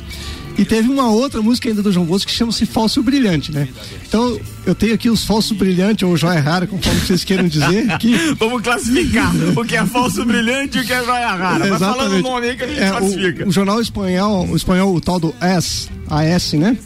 E 0.58 0.64
teve 0.64 0.88
uma 0.90 1.08
outra 1.08 1.40
música 1.40 1.68
ainda 1.70 1.80
do 1.80 1.90
João 1.90 2.04
Bosco 2.04 2.28
que 2.30 2.36
chama-se 2.36 2.66
Falso 2.66 3.02
Brilhante, 3.02 3.50
né? 3.50 3.66
Então, 4.06 4.38
eu 4.66 4.74
tenho 4.74 4.92
aqui 4.92 5.08
os 5.08 5.24
Falso 5.24 5.54
Brilhante 5.54 6.04
ou 6.04 6.14
Joia 6.18 6.40
Rara, 6.40 6.66
conforme 6.66 7.00
vocês 7.00 7.24
queiram 7.24 7.48
dizer. 7.48 7.88
Aqui. 7.90 8.14
Vamos 8.38 8.60
classificar 8.60 9.32
o 9.56 9.64
que 9.64 9.76
é 9.76 9.86
falso 9.86 10.22
brilhante 10.24 10.76
e 10.76 10.80
o 10.82 10.84
que 10.84 10.92
é 10.92 11.02
joia 11.02 11.34
rara. 11.34 11.66
Vai 11.70 11.78
falando 11.78 12.12
o 12.16 12.20
nome 12.22 12.48
aí 12.50 12.56
que 12.56 12.64
a 12.64 12.66
gente 12.66 12.80
É, 12.80 12.90
classifica. 12.90 13.44
o, 13.44 13.48
o 13.48 13.52
jornal 13.52 13.80
espanhol, 13.80 14.46
o 14.48 14.56
espanhol, 14.56 14.94
o 14.94 15.00
tal 15.00 15.18
do 15.18 15.34
S, 15.40 15.88
AS, 16.10 16.52
né? 16.54 16.76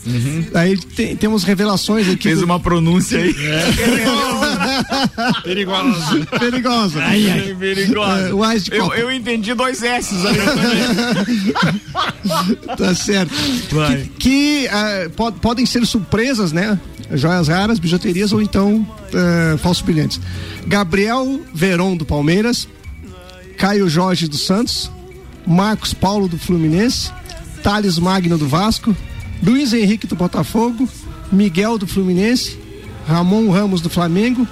Aí 0.54 0.76
tem, 0.76 1.16
temos 1.16 1.44
revelações 1.44 2.06
aqui. 2.08 2.24
Fez 2.24 2.40
do- 2.40 2.44
uma 2.44 2.60
pronúncia 2.60 3.18
aí. 3.18 3.34
Perigosa. 5.42 6.26
Perigosa. 6.38 7.00
Ai, 7.02 7.30
ai, 7.30 7.56
perigosa. 7.58 8.28
É, 8.28 8.32
o 8.34 8.42
AS 8.44 8.64
de 8.64 8.74
eu, 8.74 8.84
Copa. 8.84 8.96
eu 8.96 9.10
entendi 9.12 9.54
dois 9.54 9.82
S 9.82 10.14
tá 12.76 12.94
certo. 12.94 13.32
Vai. 13.72 14.10
Que, 14.18 14.20
que, 14.64 14.68
ah, 14.68 15.10
pod- 15.16 15.38
podem 15.40 15.64
ser 15.66 15.84
surpresas, 15.86 16.52
né? 16.52 16.78
Joias 17.12 17.48
raras, 17.48 17.78
bijuterias 17.78 18.32
ou 18.32 18.40
então 18.40 18.86
eh, 19.12 19.56
falsos 19.58 19.82
brilhantes. 19.84 20.18
Gabriel 20.66 21.38
Veron 21.52 21.94
do 21.96 22.04
Palmeiras, 22.06 22.66
Caio 23.58 23.88
Jorge 23.90 24.26
do 24.26 24.38
Santos, 24.38 24.90
Marcos 25.46 25.92
Paulo 25.92 26.26
do 26.28 26.38
Fluminense, 26.38 27.12
Thales 27.62 27.98
Magno 27.98 28.38
do 28.38 28.48
Vasco, 28.48 28.96
Luiz 29.44 29.72
Henrique 29.72 30.06
do 30.06 30.16
Botafogo, 30.16 30.88
Miguel 31.30 31.76
do 31.76 31.86
Fluminense, 31.86 32.58
Ramon 33.06 33.50
Ramos 33.50 33.80
do 33.80 33.90
Flamengo, 33.90 34.46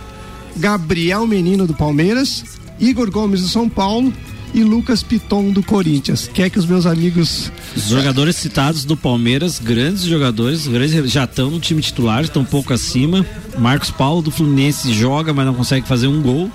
Gabriel 0.57 1.26
Menino 1.26 1.66
do 1.66 1.74
Palmeiras, 1.74 2.45
Igor 2.78 3.11
Gomes 3.11 3.40
do 3.40 3.49
São 3.49 3.68
Paulo 3.68 4.12
e 4.55 4.62
Lucas 4.62 5.03
Piton 5.03 5.51
do 5.51 5.62
Corinthians. 5.62 6.28
Quer 6.32 6.51
que 6.51 6.59
os 6.59 6.66
meus 6.66 6.84
amigos 6.84 7.51
Os 7.74 7.84
jogadores 7.88 8.36
citados 8.36 8.84
do 8.84 8.97
Palmeiras, 8.97 9.59
grandes 9.59 10.03
jogadores, 10.03 10.66
grandes, 10.66 11.11
já 11.11 11.24
estão 11.24 11.51
no 11.51 11.59
time 11.59 11.80
titular, 11.80 12.22
estão 12.22 12.43
um 12.43 12.47
pouco 12.47 12.72
acima. 12.72 13.24
Marcos 13.59 13.90
Paulo 13.90 14.20
do 14.20 14.30
Fluminense 14.30 14.93
joga, 14.93 15.32
mas 15.32 15.47
não 15.47 15.55
consegue 15.55 15.88
fazer 15.88 16.07
um 16.07 16.20
gol. 16.20 16.51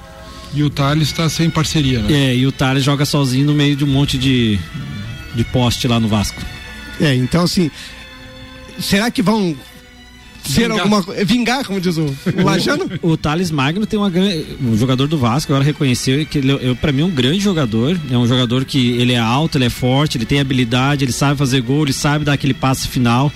E 0.53 0.63
o 0.63 0.69
Thales 0.69 1.09
está 1.09 1.27
sem 1.27 1.49
parceria, 1.49 2.01
né? 2.01 2.31
É, 2.31 2.35
e 2.35 2.45
o 2.45 2.51
Thales 2.51 2.83
joga 2.83 3.03
sozinho 3.03 3.45
no 3.47 3.53
meio 3.53 3.75
de 3.75 3.83
um 3.83 3.88
monte 3.88 4.17
de, 4.17 4.59
de 5.35 5.43
poste 5.45 5.88
lá 5.88 5.99
no 5.99 6.07
Vasco. 6.07 6.41
É, 7.01 7.13
então 7.13 7.43
assim, 7.43 7.69
será 8.80 9.11
que 9.11 9.21
vão 9.21 9.55
ser 10.43 10.61
Vingar. 10.61 10.80
alguma 10.80 11.03
coisa? 11.03 11.25
Vingar, 11.25 11.65
como 11.65 11.80
diz 11.80 11.97
o, 11.97 12.05
o 12.05 12.43
Lajano? 12.43 12.89
O, 13.01 13.09
o 13.09 13.17
Thales 13.17 13.51
Magno 13.51 13.86
tem 13.86 13.99
uma 13.99 14.09
grande. 14.09 14.45
O 14.61 14.78
jogador 14.78 15.07
do 15.07 15.17
Vasco 15.17 15.51
agora 15.51 15.65
reconheceu 15.65 16.25
que 16.25 16.38
ele, 16.38 16.51
é, 16.53 16.73
para 16.75 16.91
mim, 16.91 17.01
é 17.01 17.05
um 17.05 17.11
grande 17.11 17.39
jogador. 17.39 17.99
É 18.09 18.17
um 18.17 18.28
jogador 18.28 18.65
que 18.65 18.91
ele 18.91 19.13
é 19.13 19.19
alto, 19.19 19.57
ele 19.57 19.65
é 19.65 19.69
forte, 19.69 20.17
ele 20.17 20.25
tem 20.25 20.39
habilidade, 20.39 21.03
ele 21.03 21.11
sabe 21.11 21.38
fazer 21.38 21.61
gol, 21.61 21.84
ele 21.84 21.93
sabe 21.93 22.25
dar 22.25 22.34
aquele 22.34 22.53
passe 22.53 22.88
final. 22.88 23.32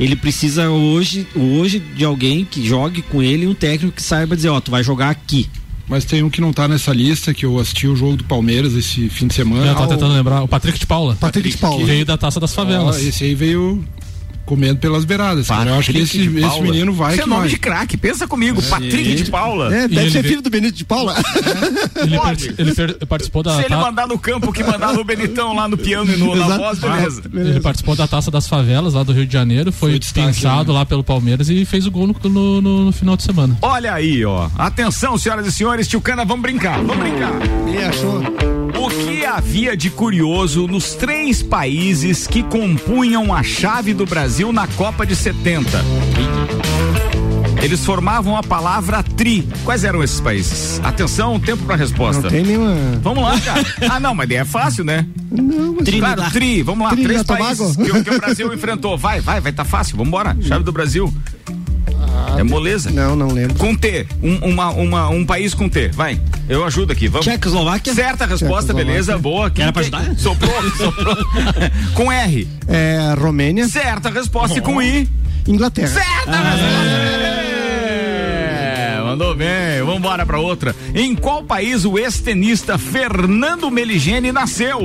Ele 0.00 0.16
precisa 0.16 0.70
hoje, 0.70 1.26
hoje 1.36 1.78
de 1.78 2.04
alguém 2.04 2.44
que 2.44 2.66
jogue 2.66 3.02
com 3.02 3.22
ele, 3.22 3.46
um 3.46 3.54
técnico 3.54 3.94
que 3.94 4.02
saiba 4.02 4.34
dizer, 4.34 4.48
ó, 4.48 4.60
tu 4.60 4.70
vai 4.70 4.82
jogar 4.82 5.10
aqui. 5.10 5.48
Mas 5.88 6.04
tem 6.04 6.22
um 6.22 6.30
que 6.30 6.40
não 6.40 6.52
tá 6.52 6.66
nessa 6.66 6.92
lista, 6.92 7.34
que 7.34 7.44
eu 7.44 7.58
assisti 7.58 7.86
o 7.86 7.94
jogo 7.94 8.16
do 8.16 8.24
Palmeiras 8.24 8.72
esse 8.72 9.08
fim 9.10 9.26
de 9.26 9.34
semana. 9.34 9.66
Eu 9.66 9.74
tava 9.74 9.88
tentando 9.88 10.14
lembrar. 10.14 10.42
O 10.42 10.48
Patrick 10.48 10.78
de 10.78 10.86
Paula. 10.86 11.16
Patrick 11.20 11.50
de 11.50 11.58
Paula. 11.58 11.78
Que 11.78 11.84
veio 11.84 12.06
da 12.06 12.16
Taça 12.16 12.40
das 12.40 12.54
Favelas. 12.54 12.96
Ah, 12.96 13.02
esse 13.02 13.24
aí 13.24 13.34
veio 13.34 13.84
comendo 14.52 14.78
pelas 14.78 15.06
beiradas. 15.06 15.48
Eu 15.48 15.74
acho 15.78 15.92
que 15.92 15.98
esse, 15.98 16.18
esse 16.26 16.60
menino 16.60 16.92
vai 16.92 17.14
Esse 17.14 17.22
é 17.22 17.26
nome 17.26 17.40
vai. 17.42 17.48
de 17.48 17.56
craque, 17.58 17.96
pensa 17.96 18.28
comigo, 18.28 18.60
Patrick 18.62 19.14
de 19.14 19.30
Paula. 19.30 19.74
É, 19.74 19.88
deve 19.88 20.00
ele 20.02 20.10
ser 20.10 20.22
filho 20.22 20.42
do 20.42 20.50
Benito 20.50 20.76
de 20.76 20.84
Paula. 20.84 21.14
Ele, 21.96 22.18
Pode. 22.18 22.52
per- 22.52 22.54
ele 22.66 22.74
per- 22.74 23.06
participou 23.06 23.42
da. 23.42 23.56
Se 23.56 23.64
ele 23.64 23.76
mandar 23.76 24.06
no 24.06 24.18
campo 24.18 24.52
que 24.52 24.62
mandar 24.62 24.92
no 24.92 25.02
Benitão 25.04 25.54
lá 25.54 25.66
no 25.66 25.78
piano 25.78 26.12
e 26.12 26.16
no, 26.18 26.34
na 26.34 26.58
voz, 26.58 26.78
beleza. 26.78 27.22
Ele 27.32 27.60
participou 27.60 27.96
da 27.96 28.06
Taça 28.06 28.30
das 28.30 28.46
Favelas 28.46 28.92
lá 28.92 29.02
do 29.02 29.12
Rio 29.12 29.24
de 29.26 29.32
Janeiro, 29.32 29.72
foi, 29.72 29.92
Foi 29.92 29.98
dispensado 29.98 30.70
né? 30.72 30.78
lá 30.80 30.84
pelo 30.84 31.02
Palmeiras 31.02 31.48
e 31.48 31.64
fez 31.64 31.86
o 31.86 31.90
gol 31.90 32.06
no, 32.06 32.14
no- 32.28 32.60
no- 32.60 32.84
no 32.86 32.92
final 32.92 33.16
de 33.16 33.22
semana. 33.22 33.56
Olha 33.62 33.94
aí, 33.94 34.22
ó. 34.24 34.50
Atenção, 34.58 35.16
senhoras 35.16 35.46
e 35.46 35.52
senhores, 35.52 35.88
tio 35.88 36.00
Cana, 36.02 36.24
vamos 36.26 36.42
brincar, 36.42 36.76
vamos 36.82 36.98
brincar. 36.98 37.32
Ele 37.66 37.82
achou. 37.84 38.51
Havia 39.36 39.74
de 39.74 39.88
curioso 39.88 40.66
nos 40.68 40.92
três 40.94 41.42
países 41.42 42.26
que 42.26 42.42
compunham 42.42 43.32
a 43.34 43.42
chave 43.42 43.94
do 43.94 44.04
Brasil 44.04 44.52
na 44.52 44.66
Copa 44.66 45.06
de 45.06 45.16
70? 45.16 45.70
Eles 47.62 47.82
formavam 47.82 48.36
a 48.36 48.42
palavra 48.42 49.02
tri. 49.02 49.48
Quais 49.64 49.84
eram 49.84 50.02
esses 50.02 50.20
países? 50.20 50.80
Atenção, 50.84 51.40
tempo 51.40 51.64
para 51.64 51.76
resposta. 51.76 52.22
Não 52.22 52.28
tem 52.30 52.42
nenhuma. 52.42 52.74
Vamos 53.02 53.22
lá, 53.24 53.40
cara. 53.40 53.64
Ah, 53.88 53.98
não, 53.98 54.14
mas 54.14 54.28
daí 54.28 54.36
é 54.38 54.44
fácil, 54.44 54.84
né? 54.84 55.06
Não, 55.30 55.76
mas 55.78 55.88
Claro, 55.88 56.30
tri. 56.30 56.62
Vamos 56.62 56.84
lá, 56.84 56.90
Trinidad 56.90 57.24
três 57.24 57.38
países 57.40 57.76
que, 57.76 57.90
o- 57.90 58.04
que 58.04 58.10
o 58.10 58.18
Brasil 58.20 58.52
enfrentou. 58.52 58.98
Vai, 58.98 59.20
vai, 59.20 59.40
vai 59.40 59.52
tá 59.52 59.64
fácil. 59.64 59.96
Vamos 59.96 60.08
embora. 60.08 60.36
Chave 60.42 60.62
do 60.64 60.72
Brasil. 60.72 61.12
É 62.38 62.42
moleza. 62.42 62.90
Não, 62.90 63.14
não 63.16 63.28
lembro. 63.28 63.54
Com 63.56 63.74
T. 63.74 64.06
Um, 64.22 64.50
uma, 64.52 64.70
uma, 64.70 65.08
um 65.08 65.24
país 65.24 65.54
com 65.54 65.68
T. 65.68 65.88
Vai. 65.88 66.20
Eu 66.48 66.64
ajudo 66.64 66.92
aqui. 66.92 67.08
Vamos. 67.08 67.26
Tchecoslováquia. 67.26 67.94
Certa 67.94 68.26
resposta, 68.26 68.72
beleza. 68.74 69.16
Boa. 69.18 69.50
Quem- 69.50 69.62
Era 69.64 69.72
pra 69.72 69.82
ajudar? 69.82 70.14
Soprou, 70.16 70.52
soprou. 70.76 71.16
com 71.94 72.10
R. 72.10 72.48
É, 72.68 73.14
Romênia, 73.18 73.68
Certa 73.68 74.10
resposta. 74.10 74.58
E 74.58 74.60
com 74.60 74.80
I. 74.82 75.08
Inglaterra. 75.46 75.88
Certa 75.88 76.30
resposta. 76.30 76.66
É, 76.66 77.31
Mandou 79.22 79.36
bem. 79.36 79.78
Vamos 79.78 79.98
embora 79.98 80.26
pra 80.26 80.40
outra. 80.40 80.74
Em 80.92 81.14
qual 81.14 81.44
país 81.44 81.84
o 81.84 81.96
ex-tenista 81.96 82.76
Fernando 82.76 83.70
Meligeni 83.70 84.32
nasceu? 84.32 84.80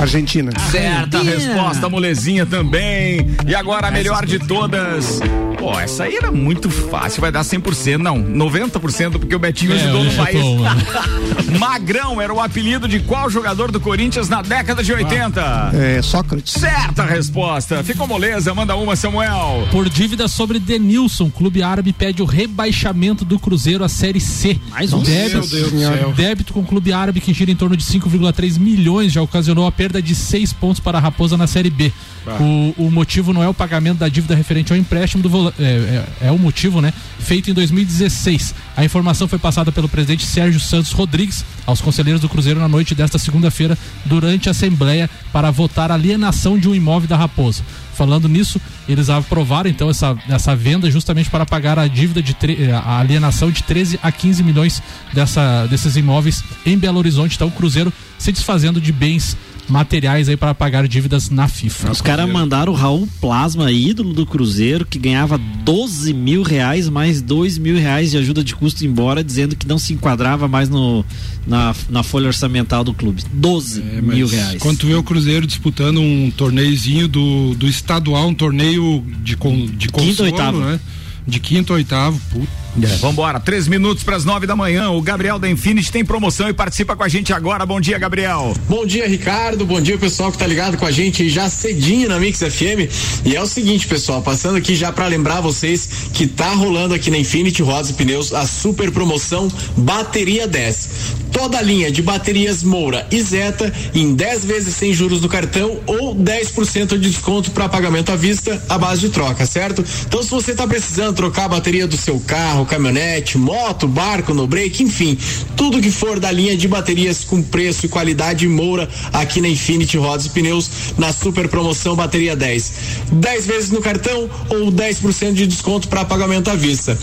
Argentina. 0.00 0.50
Certa 0.70 1.22
resposta, 1.22 1.86
molezinha 1.86 2.46
também. 2.46 3.36
E 3.46 3.54
agora 3.54 3.88
a 3.88 3.90
melhor 3.90 4.24
de 4.24 4.38
todas. 4.38 5.20
Pô, 5.58 5.78
essa 5.78 6.04
aí 6.04 6.16
era 6.16 6.32
muito 6.32 6.70
fácil, 6.70 7.20
vai 7.20 7.32
dar 7.32 7.40
100%, 7.40 7.96
não, 7.98 8.22
90% 8.22 9.12
porque 9.18 9.34
o 9.34 9.38
Betinho 9.38 9.72
É, 9.72 9.76
ajudou 9.76 10.04
no 10.04 10.12
país. 10.12 10.42
mano. 10.60 10.82
Magrão 11.58 12.20
era 12.20 12.32
o 12.32 12.40
apelido 12.40 12.86
de 12.86 13.00
qual 13.00 13.28
jogador 13.30 13.70
do 13.70 13.80
Corinthians 13.80 14.28
na 14.28 14.42
década 14.42 14.82
de 14.82 14.92
80? 14.92 15.70
É, 15.74 16.02
Sócrates. 16.02 16.52
Certa 16.52 17.04
resposta. 17.04 17.82
Ficou 17.82 18.06
moleza, 18.06 18.54
manda 18.54 18.76
uma, 18.76 18.96
Samuel. 18.96 19.66
Por 19.70 19.88
dívida 19.88 20.28
sobre 20.28 20.58
Denilson, 20.58 21.30
clube 21.30 21.62
árabe 21.62 21.92
pede 21.92 22.22
o 22.22 22.26
rebaixamento 22.26 23.24
do 23.24 23.38
Cruzeiro 23.38 23.65
à 23.74 23.88
Série 23.88 24.20
C. 24.20 24.58
Mais 24.70 24.92
um. 24.92 25.02
Débito, 25.02 25.46
Deus 25.48 25.70
do 25.70 26.12
débito 26.12 26.52
com 26.52 26.60
o 26.60 26.64
clube 26.64 26.92
árabe 26.92 27.20
que 27.20 27.32
gira 27.32 27.50
em 27.50 27.56
torno 27.56 27.76
de 27.76 27.84
5,3 27.84 28.58
milhões 28.58 29.12
já 29.12 29.20
ocasionou 29.20 29.66
a 29.66 29.72
perda 29.72 30.00
de 30.00 30.14
seis 30.14 30.52
pontos 30.52 30.80
para 30.80 30.98
a 30.98 31.00
Raposa 31.00 31.36
na 31.36 31.46
Série 31.46 31.70
B. 31.70 31.92
O, 32.40 32.86
o 32.86 32.90
motivo 32.90 33.32
não 33.32 33.42
é 33.42 33.48
o 33.48 33.54
pagamento 33.54 33.98
da 33.98 34.08
dívida 34.08 34.34
referente 34.34 34.72
ao 34.72 34.78
empréstimo 34.78 35.22
do 35.22 35.48
é, 35.58 35.62
é, 35.62 36.26
é 36.28 36.30
o 36.32 36.38
motivo, 36.38 36.80
né? 36.80 36.92
Feito 37.18 37.50
em 37.50 37.54
2016. 37.54 38.54
A 38.76 38.84
informação 38.84 39.28
foi 39.28 39.38
passada 39.38 39.70
pelo 39.70 39.88
presidente 39.88 40.24
Sérgio 40.24 40.60
Santos 40.60 40.92
Rodrigues 40.92 41.44
aos 41.64 41.80
conselheiros 41.80 42.20
do 42.20 42.28
Cruzeiro 42.28 42.58
na 42.58 42.68
noite 42.68 42.94
desta 42.94 43.18
segunda-feira 43.18 43.78
durante 44.04 44.48
a 44.48 44.52
assembleia 44.52 45.08
para 45.32 45.50
votar 45.50 45.90
a 45.90 45.94
alienação 45.94 46.58
de 46.58 46.68
um 46.68 46.74
imóvel 46.74 47.08
da 47.08 47.16
Raposa. 47.16 47.62
Falando 47.96 48.28
nisso, 48.28 48.60
eles 48.86 49.08
aprovaram 49.08 49.70
então 49.70 49.88
essa, 49.88 50.14
essa 50.28 50.54
venda 50.54 50.90
justamente 50.90 51.30
para 51.30 51.46
pagar 51.46 51.78
a 51.78 51.86
dívida 51.88 52.22
de 52.22 52.36
eh, 52.42 52.70
a 52.70 52.98
alienação 52.98 53.50
de 53.50 53.62
13 53.62 53.98
a 54.02 54.12
15 54.12 54.42
milhões 54.42 54.82
dessa, 55.14 55.66
desses 55.66 55.96
imóveis 55.96 56.44
em 56.66 56.76
Belo 56.76 56.98
Horizonte. 56.98 57.36
Então 57.36 57.48
o 57.48 57.50
Cruzeiro 57.50 57.90
se 58.18 58.30
desfazendo 58.30 58.82
de 58.82 58.92
bens 58.92 59.34
materiais 59.68 60.28
aí 60.28 60.36
para 60.36 60.54
pagar 60.54 60.86
dívidas 60.86 61.30
na 61.30 61.48
FIFA. 61.48 61.90
Os 61.90 62.00
caras 62.00 62.28
mandaram 62.30 62.72
o 62.72 62.76
Raul 62.76 63.08
Plasma, 63.20 63.70
ídolo 63.72 64.12
do 64.12 64.24
Cruzeiro, 64.26 64.86
que 64.86 64.98
ganhava 64.98 65.38
12 65.64 66.12
mil 66.12 66.42
reais 66.42 66.88
mais 66.88 67.20
2 67.20 67.58
mil 67.58 67.76
reais 67.76 68.10
de 68.10 68.18
ajuda 68.18 68.42
de 68.44 68.54
custo 68.54 68.84
embora, 68.84 69.24
dizendo 69.24 69.56
que 69.56 69.66
não 69.66 69.78
se 69.78 69.92
enquadrava 69.92 70.46
mais 70.48 70.68
no, 70.68 71.04
na, 71.46 71.74
na 71.88 72.02
folha 72.02 72.28
orçamental 72.28 72.84
do 72.84 72.94
clube. 72.94 73.22
12 73.32 73.80
É, 73.80 74.00
mil 74.00 74.26
reais. 74.26 74.60
Quando 74.62 74.78
tu 74.78 74.86
vê 74.86 74.94
o 74.94 75.02
Cruzeiro 75.02 75.46
disputando 75.46 76.00
um 76.00 76.30
torneiozinho 76.30 77.08
do, 77.08 77.54
do 77.54 77.66
estadual, 77.66 78.28
um 78.28 78.34
torneio 78.34 79.04
de, 79.22 79.36
con, 79.36 79.66
de 79.66 79.88
consolo, 79.88 80.30
oitavo. 80.30 80.58
né? 80.60 80.80
De 81.26 81.40
quinto 81.40 81.72
a 81.72 81.76
oitavo, 81.76 82.20
puta. 82.30 82.65
Vambora, 83.00 83.40
três 83.40 83.66
minutos 83.66 84.04
para 84.04 84.16
as 84.16 84.24
nove 84.24 84.46
da 84.46 84.54
manhã. 84.54 84.90
O 84.90 85.00
Gabriel 85.00 85.38
da 85.38 85.48
Infinity 85.48 85.90
tem 85.90 86.04
promoção 86.04 86.48
e 86.48 86.52
participa 86.52 86.94
com 86.94 87.02
a 87.02 87.08
gente 87.08 87.32
agora. 87.32 87.64
Bom 87.64 87.80
dia, 87.80 87.98
Gabriel. 87.98 88.52
Bom 88.68 88.84
dia, 88.84 89.08
Ricardo. 89.08 89.64
Bom 89.64 89.80
dia, 89.80 89.96
pessoal 89.96 90.30
que 90.30 90.36
tá 90.36 90.46
ligado 90.46 90.76
com 90.76 90.84
a 90.84 90.90
gente 90.90 91.28
já 91.30 91.48
cedinho 91.48 92.08
na 92.08 92.18
Mix 92.18 92.40
FM. 92.40 93.24
E 93.24 93.34
é 93.34 93.40
o 93.40 93.46
seguinte, 93.46 93.86
pessoal, 93.86 94.20
passando 94.20 94.56
aqui 94.56 94.74
já 94.74 94.92
para 94.92 95.06
lembrar 95.06 95.40
vocês 95.40 95.88
que 96.12 96.26
tá 96.26 96.50
rolando 96.50 96.94
aqui 96.94 97.10
na 97.10 97.16
Infinity 97.16 97.62
Rodas 97.62 97.90
e 97.90 97.94
Pneus 97.94 98.34
a 98.34 98.46
super 98.46 98.90
promoção 98.90 99.48
Bateria 99.76 100.46
10. 100.46 100.88
Toda 101.32 101.58
a 101.58 101.62
linha 101.62 101.90
de 101.90 102.02
baterias 102.02 102.62
Moura 102.62 103.06
e 103.10 103.20
Zeta 103.20 103.72
em 103.94 104.14
10 104.14 104.44
vezes 104.44 104.74
sem 104.74 104.92
juros 104.92 105.20
no 105.20 105.28
cartão 105.28 105.80
ou 105.86 106.14
10% 106.14 106.98
de 106.98 107.10
desconto 107.10 107.50
para 107.50 107.68
pagamento 107.68 108.10
à 108.10 108.16
vista 108.16 108.62
à 108.68 108.78
base 108.78 109.00
de 109.02 109.10
troca, 109.10 109.46
certo? 109.46 109.84
Então, 110.06 110.22
se 110.22 110.30
você 110.30 110.54
tá 110.54 110.66
precisando 110.66 111.14
trocar 111.14 111.44
a 111.44 111.48
bateria 111.48 111.86
do 111.86 111.96
seu 111.96 112.18
carro, 112.20 112.65
caminhonete, 112.66 113.38
moto, 113.38 113.88
barco, 113.88 114.34
no 114.34 114.46
break, 114.46 114.82
enfim, 114.82 115.18
tudo 115.56 115.80
que 115.80 115.90
for 115.90 116.20
da 116.20 116.30
linha 116.30 116.56
de 116.56 116.68
baterias 116.68 117.24
com 117.24 117.42
preço 117.42 117.86
e 117.86 117.88
qualidade 117.88 118.46
Moura 118.48 118.88
aqui 119.12 119.40
na 119.40 119.48
Infinity 119.48 119.96
Rodas 119.96 120.26
e 120.26 120.30
Pneus 120.30 120.70
na 120.98 121.12
super 121.12 121.48
promoção 121.48 121.96
bateria 121.96 122.36
10. 122.36 122.72
10 123.12 123.46
vezes 123.46 123.70
no 123.70 123.80
cartão 123.80 124.28
ou 124.50 124.70
10% 124.70 125.32
de 125.32 125.46
desconto 125.46 125.88
para 125.88 126.04
pagamento 126.04 126.50
à 126.50 126.54
vista. 126.54 126.98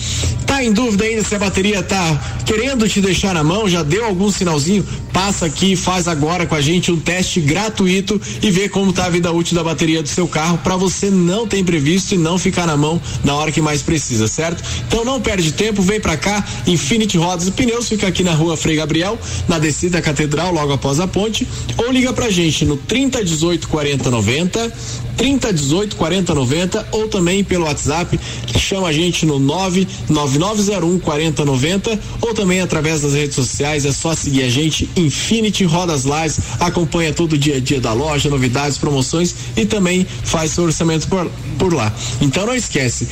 Tá 0.46 0.64
em 0.64 0.72
dúvida 0.72 1.06
ainda 1.06 1.24
se 1.24 1.36
a 1.36 1.40
bateria 1.40 1.82
tá 1.82 2.40
querendo 2.46 2.88
te 2.88 3.02
deixar 3.02 3.34
na 3.34 3.44
mão, 3.44 3.68
já 3.68 3.84
deu 3.84 4.06
algum 4.06 4.32
sinalzinho? 4.32 4.86
Passa 5.14 5.46
aqui, 5.46 5.76
faz 5.76 6.08
agora 6.08 6.46
com 6.48 6.56
a 6.56 6.62
gente 6.62 6.92
um 6.92 7.00
teste 7.00 7.40
gratuito 7.40 8.20
e 8.42 8.50
vê 8.50 8.68
como 8.68 8.92
tá 8.92 9.06
a 9.06 9.10
vida 9.10 9.32
útil 9.32 9.56
da 9.56 9.64
bateria 9.64 10.02
do 10.02 10.10
seu 10.10 10.28
carro 10.28 10.58
para 10.58 10.76
você 10.76 11.10
não 11.10 11.48
ter 11.48 11.60
imprevisto 11.60 12.16
e 12.16 12.18
não 12.18 12.40
ficar 12.40 12.66
na 12.66 12.76
mão 12.76 13.00
na 13.24 13.36
hora 13.36 13.52
que 13.52 13.62
mais 13.62 13.82
precisa, 13.82 14.28
certo? 14.28 14.64
Então 14.88 15.06
não 15.06 15.22
perde 15.22 15.52
tempo, 15.52 15.82
vem 15.82 16.00
pra 16.00 16.18
cá, 16.18 16.44
Infinity 16.66 17.18
Rodas 17.18 17.48
e 17.48 17.52
Pneus 17.52 17.88
fica 17.88 18.08
aqui 18.08 18.24
na 18.24 18.34
rua 18.34 18.58
Frei 18.58 18.76
Gabriel, 18.76 19.18
na 19.48 19.60
descida 19.60 19.94
da 19.94 20.02
Catedral, 20.02 20.52
logo 20.52 20.74
após 20.74 21.00
a 21.00 21.08
ponte, 21.08 21.48
ou 21.78 21.92
liga 21.92 22.12
pra 22.12 22.32
gente 22.32 22.66
no 22.66 22.76
30 22.76 23.24
18 23.24 23.68
40 23.68 24.10
90, 24.10 24.74
30 25.18 25.54
18 25.54 25.96
40 25.96 26.34
90 26.34 26.88
ou 26.92 27.08
também 27.08 27.44
pelo 27.44 27.66
WhatsApp, 27.66 28.20
chama 28.58 28.88
a 28.88 28.94
gente 28.94 29.26
no 29.26 29.40
99901 29.40 31.00
40 31.00 31.46
90 31.46 32.00
ou 32.22 32.34
também 32.34 32.62
através 32.62 33.02
das 33.02 33.14
redes 33.14 33.36
sociais, 33.36 33.86
é 33.86 33.92
só 33.92 34.16
seguir 34.16 34.44
a 34.44 34.50
gente 34.50 34.90
Infinity 34.96 35.64
Rodas 35.64 36.04
Lives, 36.04 36.40
acompanha 36.60 37.14
todo 37.14 37.34
o 37.34 37.38
dia 37.38 37.58
a 37.58 37.60
dia 37.60 37.80
da 37.80 37.94
loja, 37.94 38.30
novidades, 38.30 38.78
promoções 38.78 39.34
e 39.56 39.66
também 39.66 40.06
faz 40.24 40.52
seu 40.52 40.64
orçamento 40.64 41.08
por, 41.08 41.30
por 41.58 41.74
lá. 41.74 41.94
Então 42.22 42.46
não 42.46 42.56
esquece, 42.56 43.08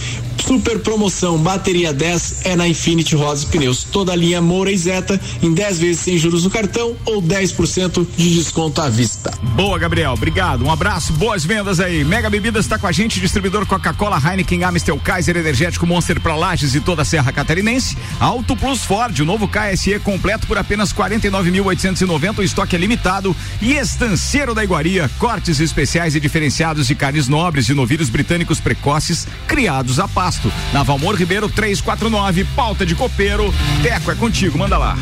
super 0.46 0.80
promoção 0.80 1.38
bateria 1.38 1.94
10 1.94 2.46
é 2.46 2.56
na 2.56 2.68
Infinity 2.68 3.16
Rodas 3.16 3.46
Pneus, 3.46 3.84
toda 3.84 4.12
a 4.12 4.16
linha 4.16 4.42
Moura 4.42 4.72
e 4.72 4.78
Zeta 4.78 5.20
em 5.42 5.54
10 5.54 5.80
vezes 5.80 6.02
sem 6.02 6.18
juros 6.18 6.44
no 6.44 6.50
cartão 6.50 6.96
ou 7.06 7.22
10% 7.22 8.06
de 8.18 8.36
desconto 8.36 8.82
à 8.82 8.90
vista. 8.90 9.32
Boa, 9.56 9.78
Gabriel. 9.78 10.14
Obrigado. 10.14 10.66
Um 10.66 10.72
abraço, 10.72 11.14
boas 11.14 11.44
vendas 11.46 11.80
aí. 11.80 11.91
Mega 12.06 12.30
Bebidas 12.30 12.66
está 12.66 12.80
com 12.80 12.88
a 12.88 12.92
gente, 12.92 13.20
distribuidor 13.20 13.66
Coca-Cola, 13.66 14.18
Heineken, 14.18 14.64
Amstel, 14.64 14.98
Kaiser, 14.98 15.36
Energético 15.36 15.86
Monster 15.86 16.22
para 16.22 16.36
Lages 16.36 16.74
e 16.74 16.80
toda 16.80 17.02
a 17.02 17.06
Serra 17.06 17.32
Catarinense. 17.32 17.98
Auto 18.20 18.56
Plus 18.56 18.86
Ford, 18.86 19.20
o 19.20 19.26
novo 19.26 19.48
KSE 19.48 20.00
completo 20.00 20.48
por 20.48 20.58
apenas 20.58 20.94
49.890, 20.94 22.40
o 22.40 22.44
estoque 22.44 22.76
é 22.76 22.80
limitado. 22.80 23.36
E 23.62 23.74
Estanceiro 23.74 24.56
da 24.56 24.64
Iguaria, 24.64 25.12
cortes 25.20 25.60
especiais 25.60 26.16
e 26.16 26.20
diferenciados 26.20 26.88
de 26.88 26.96
carnes 26.96 27.28
nobres 27.28 27.68
e 27.68 27.74
novilhos 27.74 28.10
britânicos 28.10 28.60
precoces, 28.60 29.28
criados 29.46 30.00
a 30.00 30.08
pasto. 30.08 30.52
Na 30.72 30.84
Valmor 30.84 31.16
Ribeiro 31.16 31.50
349, 31.50 32.46
pauta 32.56 32.86
de 32.86 32.96
copeiro. 32.96 33.54
Teco 33.84 34.12
é 34.12 34.16
contigo, 34.16 34.58
manda 34.58 34.78
lá. 34.78 34.98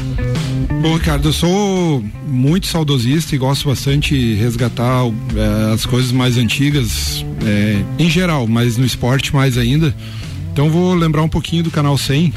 Bom, 0.82 0.96
Ricardo, 0.96 1.28
eu 1.28 1.34
sou 1.34 2.02
muito 2.26 2.68
saudosista 2.68 3.36
e 3.36 3.38
gosto 3.38 3.68
bastante 3.68 4.18
de 4.18 4.36
resgatar 4.36 5.04
eh, 5.36 5.74
as 5.74 5.86
coisas 5.86 6.10
mais 6.14 6.38
antigas, 6.38 6.79
eh, 7.46 7.84
em 7.98 8.10
geral, 8.10 8.48
mas 8.48 8.78
no 8.78 8.86
esporte 8.86 9.34
mais 9.34 9.58
ainda. 9.58 9.94
Então 10.52 10.70
vou 10.70 10.94
lembrar 10.94 11.24
um 11.24 11.30
pouquinho 11.30 11.64
do 11.64 11.72
canal 11.72 11.98
100. 11.98 12.34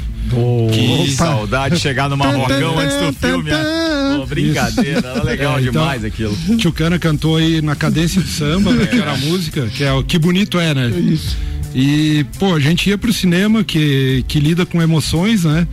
Que 0.73 1.11
saudade 1.11 1.75
de 1.75 1.81
chegar 1.81 2.09
no 2.09 2.17
Marrocão 2.17 2.79
antes 2.79 2.97
do 2.97 3.13
filme. 3.13 3.51
Oh, 4.23 4.27
brincadeira, 4.27 4.99
era 5.07 5.23
legal 5.23 5.57
É, 5.59 5.61
então, 5.61 5.73
demais 5.73 6.05
aquilo. 6.05 6.37
Tio 6.57 6.73
Cana 6.73 6.99
cantou 6.99 7.37
aí 7.37 7.61
na 7.61 7.75
cadência 7.75 8.21
do 8.21 8.29
samba, 8.29 8.73
né, 8.73 8.87
que 8.87 8.97
era 8.97 9.13
a 9.13 9.17
música, 9.17 9.67
que 9.67 9.83
é 9.83 9.93
o 9.93 10.03
Que 10.03 10.19
Bonito 10.19 10.59
É, 10.59 10.73
né? 10.73 10.89
Isso. 10.89 11.37
E, 11.75 12.25
pô, 12.39 12.55
a 12.55 12.61
gente 12.61 12.89
ia 12.89 12.99
pro 12.99 13.13
cinema 13.13 13.65
que, 13.65 14.25
que 14.29 14.39
lida 14.39 14.67
com 14.67 14.81
emoções, 14.81 15.45
né? 15.45 15.67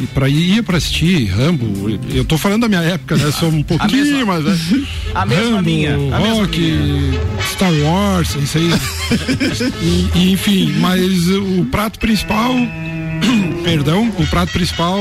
E 0.00 0.06
pra 0.06 0.28
ir, 0.28 0.54
ia 0.54 0.62
pra 0.62 0.78
assistir 0.78 1.26
Rambo. 1.26 1.90
Eu 2.12 2.24
tô 2.24 2.38
falando 2.38 2.62
da 2.62 2.68
minha 2.68 2.80
época, 2.80 3.16
né? 3.16 3.30
Sou 3.30 3.50
um 3.50 3.62
pouquinho, 3.64 4.26
mas. 4.26 4.44
Né? 4.44 4.86
A 5.14 5.26
mesma 5.26 5.56
Rambo, 5.56 5.62
minha, 5.62 5.94
a 6.14 6.18
Rock, 6.18 7.18
Star 7.52 7.72
Wars, 7.72 8.34
isso 8.34 8.58
aí. 8.58 8.70
e, 9.82 10.18
e, 10.18 10.32
enfim, 10.32 10.72
mas 10.78 11.28
o 11.28 11.66
prato 11.70 11.98
principal. 11.98 12.52
perdão, 13.62 14.10
o 14.18 14.26
prato 14.28 14.52
principal 14.52 14.98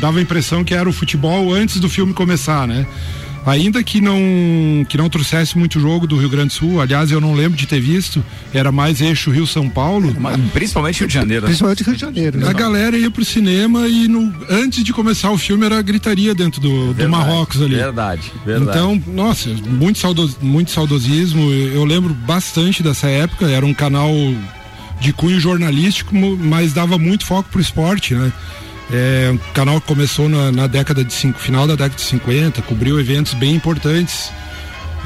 dava 0.00 0.18
a 0.18 0.22
impressão 0.22 0.62
que 0.62 0.74
era 0.74 0.88
o 0.88 0.92
futebol 0.92 1.52
antes 1.52 1.80
do 1.80 1.88
filme 1.88 2.12
começar, 2.12 2.68
né? 2.68 2.86
Ainda 3.46 3.82
que 3.82 4.00
não 4.00 4.18
que 4.88 4.98
não 4.98 5.08
trouxesse 5.08 5.56
muito 5.56 5.80
jogo 5.80 6.06
do 6.06 6.18
Rio 6.18 6.28
Grande 6.28 6.48
do 6.48 6.52
Sul, 6.52 6.80
aliás, 6.80 7.10
eu 7.10 7.20
não 7.20 7.34
lembro 7.34 7.56
de 7.56 7.66
ter 7.66 7.80
visto, 7.80 8.22
era 8.52 8.70
mais 8.70 9.00
eixo 9.00 9.30
Rio 9.30 9.46
São 9.46 9.70
Paulo. 9.70 10.14
Principalmente 10.52 10.98
Rio 11.00 11.08
de 11.08 11.14
Janeiro. 11.14 11.42
né? 11.42 11.46
Principalmente 11.46 11.82
Rio 11.82 11.94
de 11.94 12.00
Janeiro. 12.00 12.46
A 12.48 12.52
galera 12.52 12.98
ia 12.98 13.10
pro 13.10 13.24
cinema 13.24 13.88
e 13.88 14.06
no, 14.08 14.34
antes 14.50 14.84
de 14.84 14.92
começar 14.92 15.30
o 15.30 15.38
filme 15.38 15.64
era 15.64 15.80
gritaria 15.80 16.34
dentro 16.34 16.60
do, 16.60 16.68
do 16.68 16.94
Verdade, 16.94 17.08
Marrocos 17.10 17.62
ali. 17.62 17.76
Verdade, 17.76 18.32
verdade. 18.44 18.78
Então, 18.78 19.02
nossa, 19.14 19.48
muito, 19.48 19.98
saudos, 19.98 20.36
muito 20.42 20.70
saudosismo. 20.70 21.50
Eu 21.50 21.78
eu 21.78 21.84
lembro 21.84 22.12
bastante 22.12 22.82
dessa 22.82 23.06
época. 23.08 23.46
Era 23.46 23.64
um 23.64 23.72
canal 23.72 24.10
de 25.00 25.12
cunho 25.12 25.38
jornalístico, 25.38 26.12
mas 26.14 26.72
dava 26.72 26.98
muito 26.98 27.24
foco 27.24 27.48
pro 27.50 27.60
esporte, 27.60 28.14
né? 28.14 28.32
É 28.90 29.30
um 29.32 29.36
canal 29.52 29.80
que 29.80 29.86
começou 29.86 30.28
na, 30.28 30.50
na 30.50 30.66
década 30.66 31.04
de 31.04 31.12
cinco, 31.12 31.38
final 31.38 31.66
da 31.66 31.74
década 31.74 31.94
de 31.96 32.00
50, 32.02 32.62
cobriu 32.62 32.98
eventos 32.98 33.34
bem 33.34 33.54
importantes, 33.54 34.30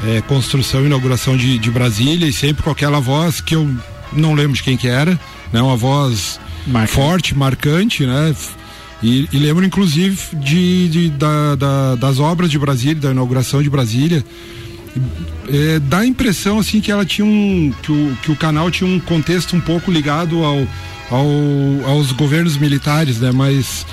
é, 0.05 0.21
construção 0.21 0.83
e 0.83 0.85
inauguração 0.85 1.35
de, 1.35 1.57
de 1.59 1.69
Brasília 1.69 2.25
e 2.27 2.31
sempre 2.33 2.63
com 2.63 2.69
aquela 2.69 2.99
voz 3.01 3.41
que 3.41 3.55
eu 3.55 3.69
não 4.13 4.33
lembro 4.33 4.53
de 4.53 4.63
quem 4.63 4.77
que 4.77 4.87
era, 4.87 5.19
né? 5.51 5.61
Uma 5.61 5.75
voz 5.75 6.39
forte, 6.87 7.35
marcante, 7.35 8.05
né? 8.05 8.33
E, 9.01 9.27
e 9.33 9.37
lembro 9.37 9.65
inclusive 9.65 10.17
de, 10.37 10.87
de- 10.87 11.09
da- 11.09 11.55
da- 11.55 11.95
das 11.95 12.19
obras 12.19 12.49
de 12.49 12.57
Brasília, 12.57 12.95
da 13.01 13.11
inauguração 13.11 13.61
de 13.61 13.69
Brasília. 13.69 14.23
É, 15.49 15.79
dá 15.79 15.99
a 15.99 16.05
impressão 16.05 16.59
assim 16.59 16.79
que 16.79 16.91
ela 16.91 17.05
tinha 17.05 17.25
um 17.25 17.73
que 17.81 17.91
o, 17.91 18.17
que 18.21 18.31
o 18.31 18.35
canal 18.35 18.69
tinha 18.71 18.89
um 18.89 18.99
contexto 18.99 19.55
um 19.55 19.59
pouco 19.59 19.91
ligado 19.91 20.43
ao, 20.43 20.59
ao- 21.09 21.89
aos 21.91 22.11
governos 22.11 22.55
militares, 22.57 23.19
né? 23.19 23.31
Mas 23.31 23.85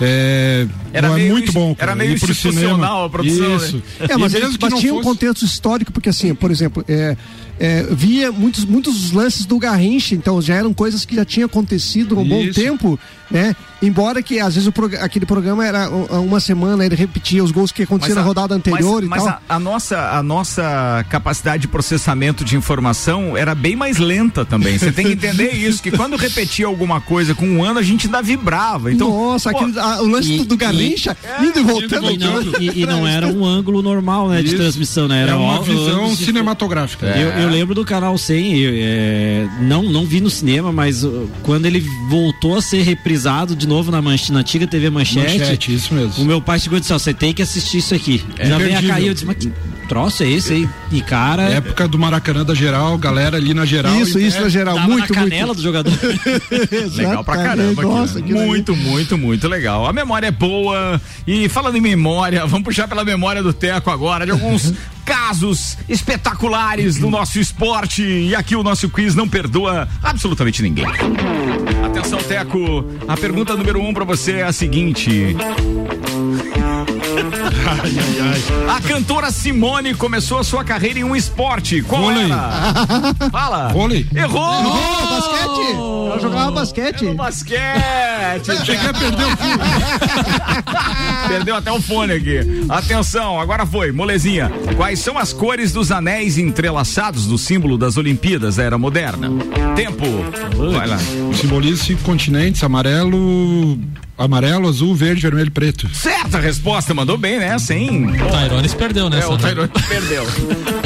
é, 0.00 0.66
Era 0.92 1.08
não 1.08 1.14
é 1.16 1.18
meio 1.20 1.32
muito 1.32 1.52
bom. 1.52 1.74
era 1.78 1.94
meio 1.94 2.12
institucional 2.14 2.76
cinema. 2.76 3.04
a 3.06 3.08
produção, 3.08 3.56
Isso. 3.56 3.76
né? 3.76 3.82
É, 4.00 4.14
E 4.14 4.16
mas, 4.18 4.32
mesmo 4.32 4.46
eles, 4.48 4.56
que 4.56 4.62
mas 4.64 4.72
não 4.72 4.80
tinha 4.80 4.92
um 4.92 4.96
fosse- 4.96 5.08
contexto 5.08 5.44
histórico, 5.44 5.92
porque 5.92 6.08
assim, 6.08 6.34
por 6.34 6.50
exemplo, 6.50 6.84
é, 6.88 7.16
é, 7.64 7.86
via 7.92 8.32
muitos, 8.32 8.64
muitos 8.64 9.12
lances 9.12 9.44
do 9.46 9.56
Garrincha, 9.56 10.16
então 10.16 10.42
já 10.42 10.54
eram 10.56 10.74
coisas 10.74 11.04
que 11.04 11.14
já 11.14 11.24
tinham 11.24 11.46
acontecido 11.46 12.16
há 12.16 12.20
um 12.20 12.28
bom 12.28 12.50
tempo, 12.50 12.98
né? 13.30 13.54
Embora 13.80 14.20
que 14.22 14.38
às 14.40 14.54
vezes 14.54 14.66
o 14.68 14.72
prog- 14.72 14.96
aquele 14.96 15.26
programa 15.26 15.64
era 15.66 15.88
uma 15.90 16.38
semana, 16.40 16.84
ele 16.84 16.94
repetia 16.96 17.42
os 17.42 17.50
gols 17.52 17.70
que 17.72 17.82
aconteciam 17.84 18.16
na 18.16 18.22
rodada 18.22 18.54
anterior 18.54 19.02
mas, 19.02 19.04
e 19.04 19.08
mas 19.08 19.24
tal. 19.24 19.40
A, 19.48 19.54
a 19.56 19.58
nossa, 19.60 20.10
a 20.18 20.22
nossa 20.22 21.04
capacidade 21.08 21.62
de 21.62 21.68
processamento 21.68 22.44
de 22.44 22.56
informação 22.56 23.36
era 23.36 23.54
bem 23.54 23.74
mais 23.76 23.98
lenta 23.98 24.44
também. 24.44 24.76
Você 24.78 24.90
tem 24.92 25.06
que 25.06 25.12
entender 25.12 25.52
isso, 25.54 25.80
que 25.82 25.90
quando 25.92 26.16
repetia 26.16 26.66
alguma 26.66 27.00
coisa 27.00 27.32
com 27.34 27.46
um 27.46 27.62
ano, 27.64 27.78
a 27.78 27.82
gente 27.82 28.06
ainda 28.06 28.22
vibrava. 28.22 28.92
Então, 28.92 29.08
Nossa, 29.08 29.50
pô, 29.50 29.58
aquele- 29.58 29.78
ah, 29.80 30.00
o 30.02 30.06
lance 30.08 30.32
E- 30.32 30.44
do 30.44 30.56
Garrincha, 30.56 31.16
indo 31.40 31.58
e 31.58 31.62
voltando. 31.62 32.10
E 32.10 32.18
não, 32.18 32.42
e- 32.60 32.82
e 32.82 32.86
não 32.86 33.06
era 33.06 33.26
um 33.28 33.44
ângulo 33.44 33.82
normal, 33.82 34.28
né, 34.28 34.42
de 34.42 34.54
transmissão, 34.56 35.06
né? 35.08 35.22
Era 35.22 35.32
É 35.32 35.34
uma 35.34 35.60
visão 35.62 36.14
cinematográfica. 36.16 37.06
Eu, 37.06 37.28
eu 37.30 37.50
lembro 37.52 37.74
do 37.74 37.84
canal 37.84 38.16
100, 38.16 38.58
eu, 38.58 38.72
é, 38.74 39.48
não, 39.60 39.82
não 39.82 40.04
vi 40.04 40.20
no 40.20 40.30
cinema, 40.30 40.72
mas 40.72 41.04
uh, 41.04 41.28
quando 41.42 41.66
ele 41.66 41.80
voltou 42.08 42.56
a 42.56 42.62
ser 42.62 42.82
reprisado 42.82 43.54
de 43.54 43.66
novo 43.66 43.90
na, 43.90 44.00
manche, 44.00 44.32
na 44.32 44.40
antiga 44.40 44.66
TV 44.66 44.90
Manchete, 44.90 45.38
Manchete, 45.38 45.74
isso 45.74 45.94
mesmo. 45.94 46.22
o 46.22 46.26
meu 46.26 46.40
pai 46.40 46.58
chegou 46.58 46.78
e 46.78 46.80
disse: 46.80 46.92
ó, 46.92 46.98
você 46.98 47.14
tem 47.14 47.32
que 47.32 47.42
assistir 47.42 47.78
isso 47.78 47.94
aqui. 47.94 48.24
É 48.38 48.46
Já 48.46 48.58
vem 48.58 48.76
a 48.76 48.82
cair, 48.82 49.06
eu 49.08 49.14
disse: 49.14 49.26
mas 49.26 49.36
que 49.36 49.52
troço 49.92 50.22
é 50.22 50.30
esse 50.30 50.52
aí? 50.54 50.68
E 50.90 51.02
cara. 51.02 51.42
Época 51.42 51.86
do 51.86 51.98
Maracanã 51.98 52.44
da 52.44 52.54
geral, 52.54 52.96
galera 52.96 53.36
ali 53.36 53.52
na 53.52 53.66
geral. 53.66 53.94
Isso, 54.00 54.18
isso 54.18 54.40
na 54.40 54.48
geral, 54.48 54.76
Tava 54.76 54.88
muito, 54.88 55.12
na 55.12 55.20
canela 55.20 55.46
muito. 55.46 55.56
do 55.58 55.62
jogador. 55.62 55.92
Legal 56.96 57.22
pra 57.22 57.36
caramba. 57.36 57.82
Nossa, 57.82 58.18
aqui, 58.18 58.32
né? 58.32 58.46
muito, 58.46 58.74
muito, 58.74 59.18
muito 59.18 59.48
legal. 59.48 59.86
A 59.86 59.92
memória 59.92 60.28
é 60.28 60.30
boa. 60.30 61.00
E 61.26 61.48
falando 61.48 61.76
em 61.76 61.80
memória, 61.80 62.44
vamos 62.48 62.64
puxar 62.64 62.88
pela 62.88 63.04
memória 63.04 63.42
do 63.42 63.52
Teco 63.52 63.90
agora, 63.90 64.24
de 64.24 64.32
alguns 64.32 64.72
casos 65.04 65.76
espetaculares 65.88 66.98
do 66.98 67.10
nosso 67.10 67.38
esporte. 67.38 68.02
E 68.02 68.34
aqui 68.34 68.56
o 68.56 68.62
nosso 68.62 68.88
quiz 68.88 69.14
não 69.14 69.28
perdoa 69.28 69.88
absolutamente 70.02 70.62
ninguém. 70.62 70.86
Atenção, 71.84 72.18
Teco. 72.20 72.84
A 73.06 73.16
pergunta 73.16 73.56
número 73.56 73.80
um 73.80 73.92
pra 73.92 74.04
você 74.04 74.32
é 74.32 74.42
a 74.42 74.52
seguinte. 74.52 75.36
A 78.68 78.80
cantora 78.80 79.30
Simone 79.30 79.94
começou 79.94 80.38
a 80.38 80.44
sua 80.44 80.64
carreira 80.64 80.98
em 80.98 81.04
um 81.04 81.16
esporte. 81.16 81.82
Qual 81.82 82.02
Vôlei. 82.02 82.24
era? 82.24 83.30
Fala. 83.30 83.68
Vôlei. 83.68 84.06
Errou! 84.14 84.60
Errou, 84.60 85.06
basquete! 85.08 85.76
Ela 86.06 86.18
jogava 86.20 86.50
basquete. 86.50 87.02
No 87.04 87.14
basquete. 87.14 88.64
Cheguei 88.64 88.88
a 88.88 88.92
perder 88.94 89.24
o 89.24 89.36
fio. 89.36 89.58
Perdeu 91.28 91.56
até 91.56 91.72
o 91.72 91.80
fone 91.80 92.12
aqui. 92.12 92.40
Atenção, 92.68 93.40
agora 93.40 93.64
foi, 93.64 93.92
molezinha. 93.92 94.50
Quais 94.76 94.98
são 94.98 95.16
as 95.18 95.32
cores 95.32 95.72
dos 95.72 95.90
anéis 95.90 96.36
entrelaçados 96.38 97.26
do 97.26 97.38
símbolo 97.38 97.78
das 97.78 97.96
Olimpíadas 97.96 98.56
da 98.56 98.62
Era 98.64 98.78
Moderna? 98.78 99.30
Tempo. 99.74 100.04
Vai 100.72 100.86
lá. 100.86 100.98
Simboliza 101.34 101.82
cinco 101.84 102.02
continentes, 102.02 102.62
amarelo, 102.62 103.78
amarelo, 104.24 104.68
azul, 104.68 104.94
verde, 104.94 105.22
vermelho 105.22 105.48
e 105.48 105.50
preto. 105.50 105.88
Certa 105.94 106.38
resposta, 106.38 106.92
mandou 106.94 107.16
bem, 107.18 107.38
né? 107.38 107.58
Sem. 107.58 108.06
O 108.06 108.12
Tyrones 108.30 108.74
perdeu 108.74 109.06
É, 109.06 109.10
nessa. 109.10 109.28
o 109.28 109.36
né? 109.36 109.48
Tyrone 109.48 109.70
perdeu. 109.88 110.24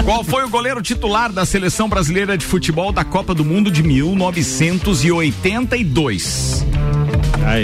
Qual 0.05 0.23
foi 0.25 0.45
o 0.45 0.49
goleiro 0.49 0.81
titular 0.83 1.33
da 1.33 1.45
seleção 1.45 1.89
brasileira 1.89 2.37
de 2.39 2.45
futebol 2.47 2.93
da 2.93 3.05
Copa 3.05 3.35
do 3.35 3.45
Mundo 3.45 3.71
de 3.71 3.83
1982? 3.83 6.65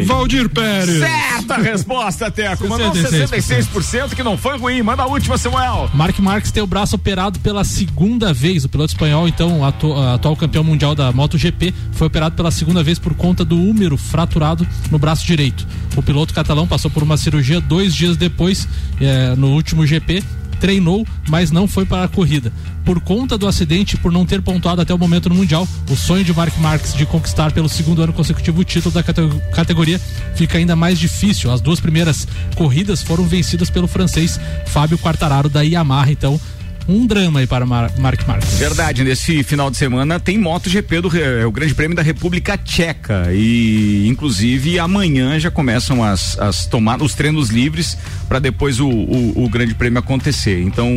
Valdir 0.07 0.49
Pérez. 0.49 0.99
Certa 1.01 1.57
resposta, 1.57 2.31
Teco. 2.31 2.69
Mandou 2.69 2.93
66%. 2.93 3.69
66%, 3.73 4.15
que 4.15 4.23
não 4.23 4.37
foi 4.37 4.57
ruim. 4.59 4.83
Manda 4.83 5.03
a 5.03 5.07
última, 5.07 5.37
Samuel. 5.37 5.91
Mark 5.93 6.19
Marques 6.21 6.51
tem 6.53 6.63
o 6.63 6.67
braço 6.67 6.95
operado 6.97 7.39
pela 7.41 7.65
segunda 7.65 8.33
vez. 8.33 8.65
O 8.65 8.69
piloto 8.69 8.93
espanhol, 8.93 9.27
então, 9.29 9.65
atu- 9.65 9.93
atual 9.95 10.37
campeão 10.37 10.63
mundial 10.65 10.95
da 10.95 11.11
MotoGP, 11.13 11.75
foi 11.93 12.07
operado 12.07 12.35
pela 12.37 12.51
segunda 12.51 12.83
vez 12.83 12.99
por 12.99 13.15
conta 13.15 13.45
do 13.45 13.57
húmero 13.59 13.97
fraturado 13.97 14.67
no 14.91 14.99
braço 14.99 15.27
direito. 15.27 15.67
O 15.97 16.03
piloto 16.03 16.33
catalão 16.33 16.67
passou 16.67 16.91
por 16.91 17.03
uma 17.03 17.17
cirurgia 17.17 17.61
dois 17.61 17.95
dias 17.95 18.17
depois, 18.17 18.67
eh, 19.01 19.35
no 19.37 19.49
último 19.49 19.87
GP. 19.87 20.23
Treinou, 20.63 21.05
mas 21.29 21.51
não 21.51 21.67
foi 21.67 21.85
para 21.85 22.05
a 22.05 22.09
corrida. 22.09 22.53
Por 22.85 23.01
conta 23.01 23.37
do 23.37 23.49
acidente 23.49 23.97
por 23.97 24.13
não 24.13 24.25
ter 24.25 24.41
pontuado 24.41 24.81
até 24.81 24.95
o 24.95 24.99
momento 24.99 25.29
no 25.29 25.35
Mundial, 25.35 25.67
o 25.91 25.97
sonho 25.97 26.23
de 26.23 26.33
Mark 26.33 26.57
Marques 26.59 26.95
de 26.95 27.05
conquistar 27.05 27.51
pelo 27.51 27.69
segundo 27.69 28.01
ano 28.01 28.13
consecutivo 28.13 28.61
o 28.61 28.65
título 28.65 28.95
da 28.95 29.03
cate- 29.03 29.23
categoria 29.53 30.01
fica 30.37 30.59
ainda 30.59 30.77
mais 30.77 31.01
difícil. 31.01 31.51
As 31.51 31.61
duas 31.61 31.81
primeiras 31.81 32.29
corridas 32.55 33.03
foram 33.03 33.25
vencidas 33.25 33.71
pelo 33.71 33.89
francês 33.89 34.39
Fábio 34.67 34.97
Quartararo 34.99 35.49
da 35.49 35.63
Yamaha. 35.63 36.13
Então, 36.13 36.41
um 36.89 37.07
drama 37.07 37.41
aí 37.41 37.47
para 37.47 37.65
Mar 37.67 37.91
Mark 37.99 38.27
Marques. 38.27 38.59
Verdade, 38.59 39.05
nesse 39.05 39.43
final 39.43 39.71
de 39.71 39.77
semana 39.77 40.19
tem 40.21 40.37
MotoGP 40.39 41.01
do 41.01 41.09
Re- 41.09 41.45
o 41.45 41.53
Grande 41.53 41.75
Prêmio 41.75 41.97
da 41.97 42.03
República 42.03 42.57
Tcheca 42.59 43.29
e 43.33 44.07
inclusive 44.09 44.79
amanhã 44.79 45.39
já 45.39 45.51
começam 45.51 46.03
as, 46.03 46.39
as 46.39 46.67
tomar 46.67 47.01
os 47.03 47.15
treinos 47.15 47.51
livres 47.51 47.97
para 48.29 48.39
depois 48.39 48.81
o, 48.81 48.89
o, 48.89 49.45
o 49.45 49.49
Grande 49.49 49.75
Prêmio 49.75 49.99
acontecer. 49.99 50.61
Então 50.63 50.89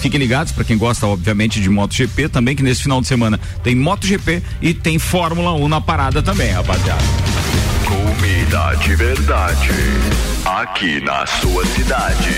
fiquem 0.00 0.18
ligados 0.18 0.52
para 0.52 0.64
quem 0.64 0.76
gosta 0.78 1.06
obviamente 1.06 1.60
de 1.60 1.68
MotoGP 1.68 2.28
também 2.28 2.56
que 2.56 2.62
nesse 2.62 2.82
final 2.82 3.00
de 3.00 3.06
semana 3.06 3.38
tem 3.62 3.74
MotoGP 3.74 4.42
e 4.62 4.72
tem 4.74 4.98
Fórmula 4.98 5.52
1 5.54 5.68
na 5.68 5.80
parada 5.80 6.22
também, 6.22 6.50
rapaziada. 6.52 7.02
Comida 7.86 8.74
de 8.82 8.96
verdade. 8.96 9.68
Aqui 10.44 11.00
na 11.00 11.26
sua 11.26 11.64
cidade. 11.66 12.30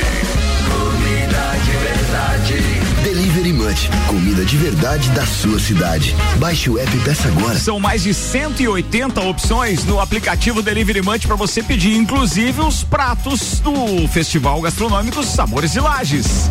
Comida 4.07 4.45
de 4.45 4.57
verdade. 4.57 5.09
De 5.09 5.11
da 5.11 5.27
sua 5.27 5.59
cidade. 5.59 6.15
Baixe 6.39 6.71
o 6.71 6.79
app 6.79 6.97
e 6.97 7.01
peça 7.01 7.29
agora. 7.29 7.59
São 7.59 7.81
mais 7.81 8.05
de 8.05 8.15
180 8.15 9.21
opções 9.21 9.85
no 9.85 10.01
aplicativo 10.01 10.63
Delivery 10.63 11.03
Munch 11.03 11.27
para 11.27 11.37
você 11.37 11.63
pedir, 11.63 11.97
inclusive 11.97 12.61
os 12.61 12.85
pratos 12.85 13.61
do 13.61 14.07
Festival 14.09 14.61
Gastronômico 14.61 15.23
Sabores 15.25 15.73
de 15.73 15.81
Lages. 15.81 16.49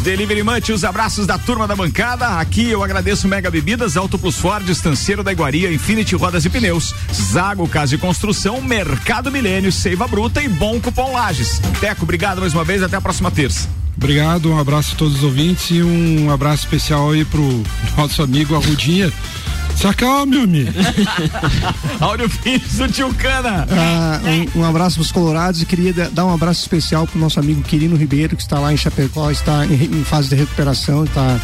Delivery 0.00 0.42
Munch, 0.42 0.72
os 0.72 0.84
abraços 0.84 1.26
da 1.26 1.38
turma 1.38 1.68
da 1.68 1.76
bancada. 1.76 2.26
Aqui 2.40 2.68
eu 2.68 2.82
agradeço 2.82 3.28
Mega 3.28 3.50
Bebidas, 3.50 3.96
Auto 3.96 4.18
Plus 4.18 4.36
Ford, 4.36 4.68
Estanceiro 4.68 5.22
da 5.22 5.32
Iguaria, 5.32 5.72
Infinity 5.72 6.16
Rodas 6.16 6.44
e 6.44 6.50
Pneus, 6.50 6.92
Zago 7.14 7.68
Casa 7.68 7.94
e 7.94 7.98
Construção, 7.98 8.60
Mercado 8.60 9.30
Milênio, 9.30 9.70
Seiva 9.70 10.08
Bruta 10.08 10.42
e 10.42 10.48
Bom 10.48 10.80
Cupom 10.80 11.12
Lages. 11.12 11.60
Teco, 11.80 12.02
obrigado 12.02 12.40
mais 12.40 12.52
uma 12.52 12.64
vez, 12.64 12.82
até 12.82 12.96
a 12.96 13.00
próxima 13.00 13.30
terça. 13.30 13.81
Obrigado, 13.96 14.50
um 14.50 14.58
abraço 14.58 14.92
a 14.94 14.96
todos 14.96 15.18
os 15.18 15.22
ouvintes 15.24 15.70
e 15.70 15.82
um 15.82 16.30
abraço 16.30 16.64
especial 16.64 17.10
aí 17.10 17.24
pro 17.24 17.62
nosso 17.96 18.22
amigo 18.22 18.54
Arrudinha. 18.56 19.12
Se 19.76 19.86
acalma, 19.86 20.26
meu 20.26 20.42
amigo. 20.42 20.70
Áureo 22.00 22.28
Pires 22.28 22.74
do 22.76 22.88
Tio 22.88 23.12
Cana. 23.14 23.66
Ah, 23.70 24.20
um, 24.54 24.60
um 24.60 24.64
abraço 24.64 24.96
para 24.96 25.02
os 25.02 25.12
colorados 25.12 25.62
e 25.62 25.66
queria 25.66 25.92
da- 25.92 26.08
dar 26.08 26.26
um 26.26 26.34
abraço 26.34 26.60
especial 26.60 27.06
para 27.06 27.16
o 27.16 27.20
nosso 27.20 27.40
amigo 27.40 27.62
Quirino 27.62 27.96
Ribeiro, 27.96 28.36
que 28.36 28.42
está 28.42 28.58
lá 28.58 28.72
em 28.72 28.76
Chapecó, 28.76 29.30
está 29.30 29.64
em, 29.66 29.72
em 29.84 30.04
fase 30.04 30.28
de 30.28 30.34
recuperação, 30.34 31.04
está, 31.04 31.38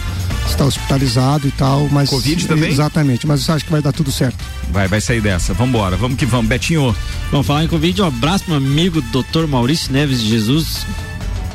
está 0.48 0.64
hospitalizado 0.66 1.48
e 1.48 1.50
tal. 1.52 1.88
Mas, 1.90 2.10
Covid 2.10 2.46
também? 2.46 2.70
Exatamente, 2.70 3.26
mas 3.26 3.46
eu 3.48 3.54
acho 3.54 3.64
que 3.64 3.70
vai 3.72 3.80
dar 3.80 3.92
tudo 3.92 4.12
certo. 4.12 4.36
Vai, 4.70 4.86
vai 4.88 5.00
sair 5.00 5.20
dessa. 5.22 5.54
Vambora, 5.54 5.96
vamos 5.96 6.18
que 6.18 6.26
vamos. 6.26 6.46
Betinho. 6.48 6.94
Vamos 7.30 7.46
falar 7.46 7.64
em 7.64 7.68
Covid, 7.68 8.02
um 8.02 8.06
abraço 8.06 8.44
pro 8.44 8.60
meu 8.60 8.70
amigo 8.70 9.00
Dr. 9.00 9.46
Maurício 9.48 9.90
Neves 9.92 10.20
de 10.20 10.28
Jesus. 10.28 10.86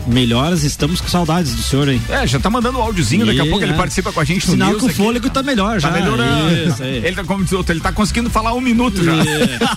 Melhoras, 0.06 0.64
estamos 0.64 1.00
com 1.00 1.08
saudades 1.08 1.56
do 1.56 1.62
senhor, 1.62 1.88
hein? 1.88 2.02
É, 2.10 2.28
já 2.28 2.38
tá 2.40 2.50
mandando 2.50 2.78
o 2.78 2.82
áudiozinho, 2.82 3.26
daqui 3.26 3.40
a 3.40 3.46
pouco 3.46 3.64
ele 3.64 3.72
é. 3.72 3.76
participa 3.76 4.12
com 4.12 4.20
a 4.20 4.24
gente 4.26 4.46
no 4.48 4.54
Sinal 4.54 4.70
News 4.70 4.80
que 4.82 4.86
o 4.86 4.90
aqui. 4.90 4.98
fôlego 4.98 5.30
tá 5.30 5.42
melhor 5.42 5.74
Tá 5.82 5.88
já. 5.90 5.92
melhorando. 5.92 6.54
Isso. 6.70 6.84
Ele 6.84 7.16
tá, 7.16 7.24
como 7.24 7.44
diz 7.44 7.54
outro, 7.54 7.74
ele 7.74 7.80
tá 7.80 7.92
conseguindo 7.92 8.30
falar 8.30 8.54
um 8.54 8.60
minuto 8.62 9.02
já. 9.04 9.14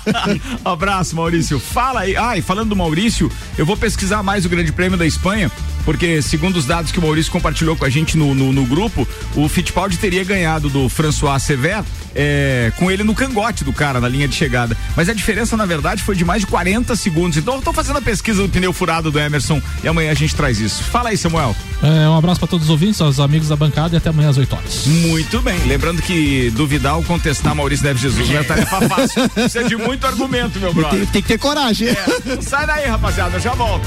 Abraço, 0.64 1.14
Maurício. 1.14 1.60
Fala 1.60 2.00
aí. 2.00 2.16
Ah, 2.16 2.36
e 2.36 2.42
falando 2.42 2.70
do 2.70 2.76
Maurício, 2.76 3.30
eu 3.56 3.64
vou 3.64 3.76
pesquisar 3.76 4.22
mais 4.22 4.44
o 4.44 4.48
Grande 4.48 4.72
Prêmio 4.72 4.98
da 4.98 5.06
Espanha, 5.06 5.50
porque 5.86 6.20
segundo 6.20 6.56
os 6.56 6.66
dados 6.66 6.90
que 6.90 6.98
o 6.98 7.02
Maurício 7.02 7.32
compartilhou 7.32 7.76
com 7.76 7.84
a 7.84 7.88
gente 7.88 8.18
no, 8.18 8.34
no, 8.34 8.52
no 8.52 8.66
grupo, 8.66 9.08
o 9.36 9.48
Fittipaldi 9.48 9.96
teria 9.96 10.24
ganhado 10.24 10.68
do 10.68 10.88
François 10.88 11.40
Sever 11.40 11.82
é, 12.14 12.72
com 12.76 12.90
ele 12.90 13.04
no 13.04 13.14
cangote 13.14 13.62
do 13.62 13.72
cara, 13.72 14.00
na 14.00 14.08
linha 14.08 14.26
de 14.26 14.34
chegada. 14.34 14.76
Mas 14.96 15.08
a 15.08 15.14
diferença, 15.14 15.56
na 15.56 15.64
verdade, 15.64 16.02
foi 16.02 16.16
de 16.16 16.24
mais 16.24 16.40
de 16.40 16.46
40 16.48 16.96
segundos. 16.96 17.38
Então 17.38 17.54
eu 17.54 17.62
tô 17.62 17.72
fazendo 17.72 17.98
a 17.98 18.02
pesquisa 18.02 18.42
do 18.42 18.48
pneu 18.48 18.72
furado 18.72 19.10
do 19.10 19.18
Emerson 19.18 19.62
e 19.84 19.86
amanhã 19.88 20.10
a 20.10 20.14
gente 20.14 20.34
traz 20.34 20.58
isso. 20.58 20.82
Fala 20.82 21.10
aí, 21.10 21.16
Samuel. 21.16 21.54
É, 21.82 22.08
um 22.08 22.16
abraço 22.16 22.40
para 22.40 22.48
todos 22.48 22.66
os 22.66 22.70
ouvintes, 22.70 23.00
aos 23.00 23.20
amigos 23.20 23.48
da 23.48 23.56
bancada 23.56 23.94
e 23.94 23.98
até 23.98 24.08
amanhã 24.08 24.30
às 24.30 24.38
8 24.38 24.56
horas. 24.56 24.86
Muito 24.86 25.40
bem. 25.40 25.58
Lembrando 25.66 26.02
que 26.02 26.50
do 26.50 26.66
Vidal 26.66 27.02
contestar 27.04 27.54
Maurício 27.54 27.84
Neves 27.84 28.02
Jesus 28.02 28.28
não 28.28 28.40
é 28.40 28.42
tarefa 28.42 28.80
fácil. 28.88 29.28
Precisa 29.30 29.64
de 29.64 29.76
muito 29.76 30.04
argumento, 30.04 30.58
meu 30.58 30.74
brother. 30.74 31.00
Tem, 31.00 31.06
tem 31.06 31.22
que 31.22 31.28
ter 31.28 31.38
coragem. 31.38 31.88
É. 31.88 31.96
Sai 32.40 32.66
daí, 32.66 32.86
rapaziada. 32.86 33.36
Eu 33.36 33.40
já 33.40 33.52
volto. 33.52 33.86